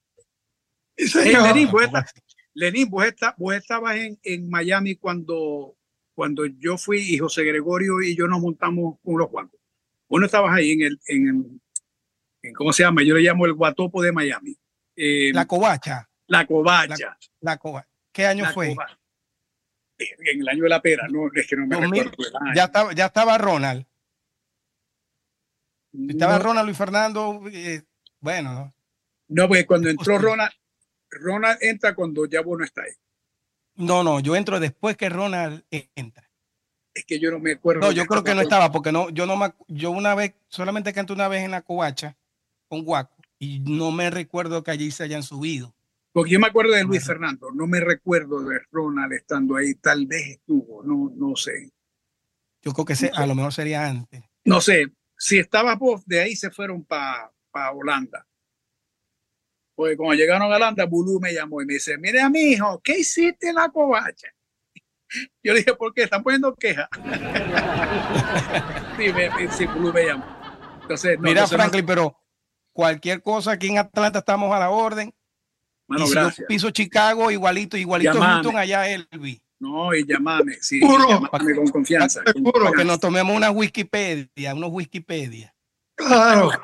[0.97, 1.33] Hey.
[1.43, 2.05] Lenín, vos, está-
[2.55, 5.75] Lenín, vos, está- vos estabas en, en Miami cuando,
[6.15, 9.59] cuando yo fui y José Gregorio y yo nos montamos con los guantes.
[10.09, 11.61] Vos no estabas ahí en el, en, el- en-
[12.55, 13.03] ¿cómo se llama?
[13.03, 14.57] Yo le llamo el guatopo de Miami.
[14.95, 16.09] Eh, La la, covacha,
[16.47, 17.17] covacha.
[17.41, 17.89] la covacha.
[18.11, 18.69] ¿Qué año la fue?
[18.75, 18.99] covacha.
[19.97, 22.37] En el año de la pera, no, es que no me 2000, recuerdo.
[22.37, 22.55] el año.
[22.55, 23.85] Ya estaba, ya estaba Ronald.
[26.09, 27.41] Estaba no, Ronald Luis Fernando.
[27.51, 27.83] eh,
[28.19, 28.73] bueno, ¿no?
[29.29, 30.17] no, porque cuando entró.
[30.17, 30.51] Ronald,
[31.09, 32.91] Ronald entra cuando ya vos no está ahí.
[33.75, 36.29] no, no, yo entro después que Ronald eh, entra.
[36.93, 37.81] Es que yo no me acuerdo.
[37.81, 40.93] No, yo creo que no estaba porque no, yo no me, yo una vez, solamente
[40.93, 42.15] canté una vez en la covacha
[42.73, 45.75] con Guaco y no me recuerdo que allí se hayan subido.
[46.11, 47.05] Porque yo me acuerdo de Luis.
[47.05, 51.71] Fernando, no me recuerdo de Ronald estando ahí, tal vez estuvo, no, no sé.
[52.63, 54.23] Yo creo que se- a lo mejor sería antes.
[54.45, 54.87] No sé,
[55.17, 57.31] si estaba vos, de ahí se fueron para
[57.75, 58.25] Holanda.
[59.75, 62.97] Porque cuando llegaron a Holanda, Bulú me llamó y me dice, mira, mi hijo, ¿qué
[62.99, 64.29] hiciste en la covacha?
[65.43, 66.03] Yo le dije, ¿por qué?
[66.03, 66.89] ¿Están poniendo queja?
[68.97, 70.25] sí, me, sí, Bulú me llamó.
[70.81, 72.17] Entonces, no, Mira, entonces no- Franklin, pero
[72.73, 75.13] cualquier cosa aquí en Atlanta estamos a la orden.
[75.87, 76.47] mano, y si yo gracias.
[76.47, 78.33] piso Chicago, igualito, igualito Llamame.
[78.33, 79.41] Houston, allá Elvi.
[79.59, 82.21] No, y llamame, sí, llamame con confianza.
[82.23, 82.43] con.
[82.51, 85.53] Para que nos tomemos una Wikipedia, unos Wikipedia.
[85.95, 86.49] Claro.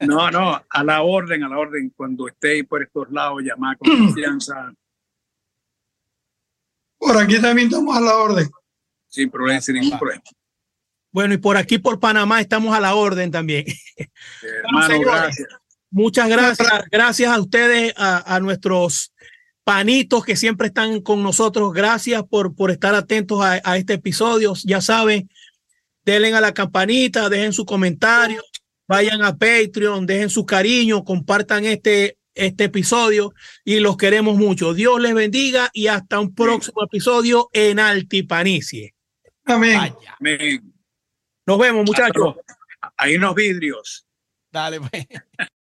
[0.00, 1.92] No, no, a la orden, a la orden.
[1.96, 4.72] Cuando esté por estos lados, llamar con confianza,
[6.98, 8.48] Por aquí también estamos a la orden.
[9.06, 10.22] sin problema, sin ningún problema.
[11.10, 13.64] Bueno, y por aquí, por Panamá, estamos a la orden también.
[14.42, 15.06] Hermano, señores.
[15.06, 15.48] gracias.
[15.90, 16.68] Muchas gracias.
[16.90, 19.12] Gracias a ustedes, a, a nuestros
[19.64, 21.72] panitos que siempre están con nosotros.
[21.72, 24.54] Gracias por, por estar atentos a, a este episodio.
[24.64, 25.28] Ya saben,
[26.04, 28.42] denle a la campanita, dejen su comentario,
[28.86, 34.72] vayan a Patreon, dejen su cariño, compartan este, este episodio y los queremos mucho.
[34.72, 38.94] Dios les bendiga y hasta un próximo episodio en Altipanicie.
[39.44, 39.76] Amén.
[39.76, 40.16] Vaya.
[40.18, 40.77] Amén.
[41.48, 42.36] Nos vemos, muchachos.
[42.98, 44.06] Ahí unos vidrios.
[44.52, 45.06] Dale, pues.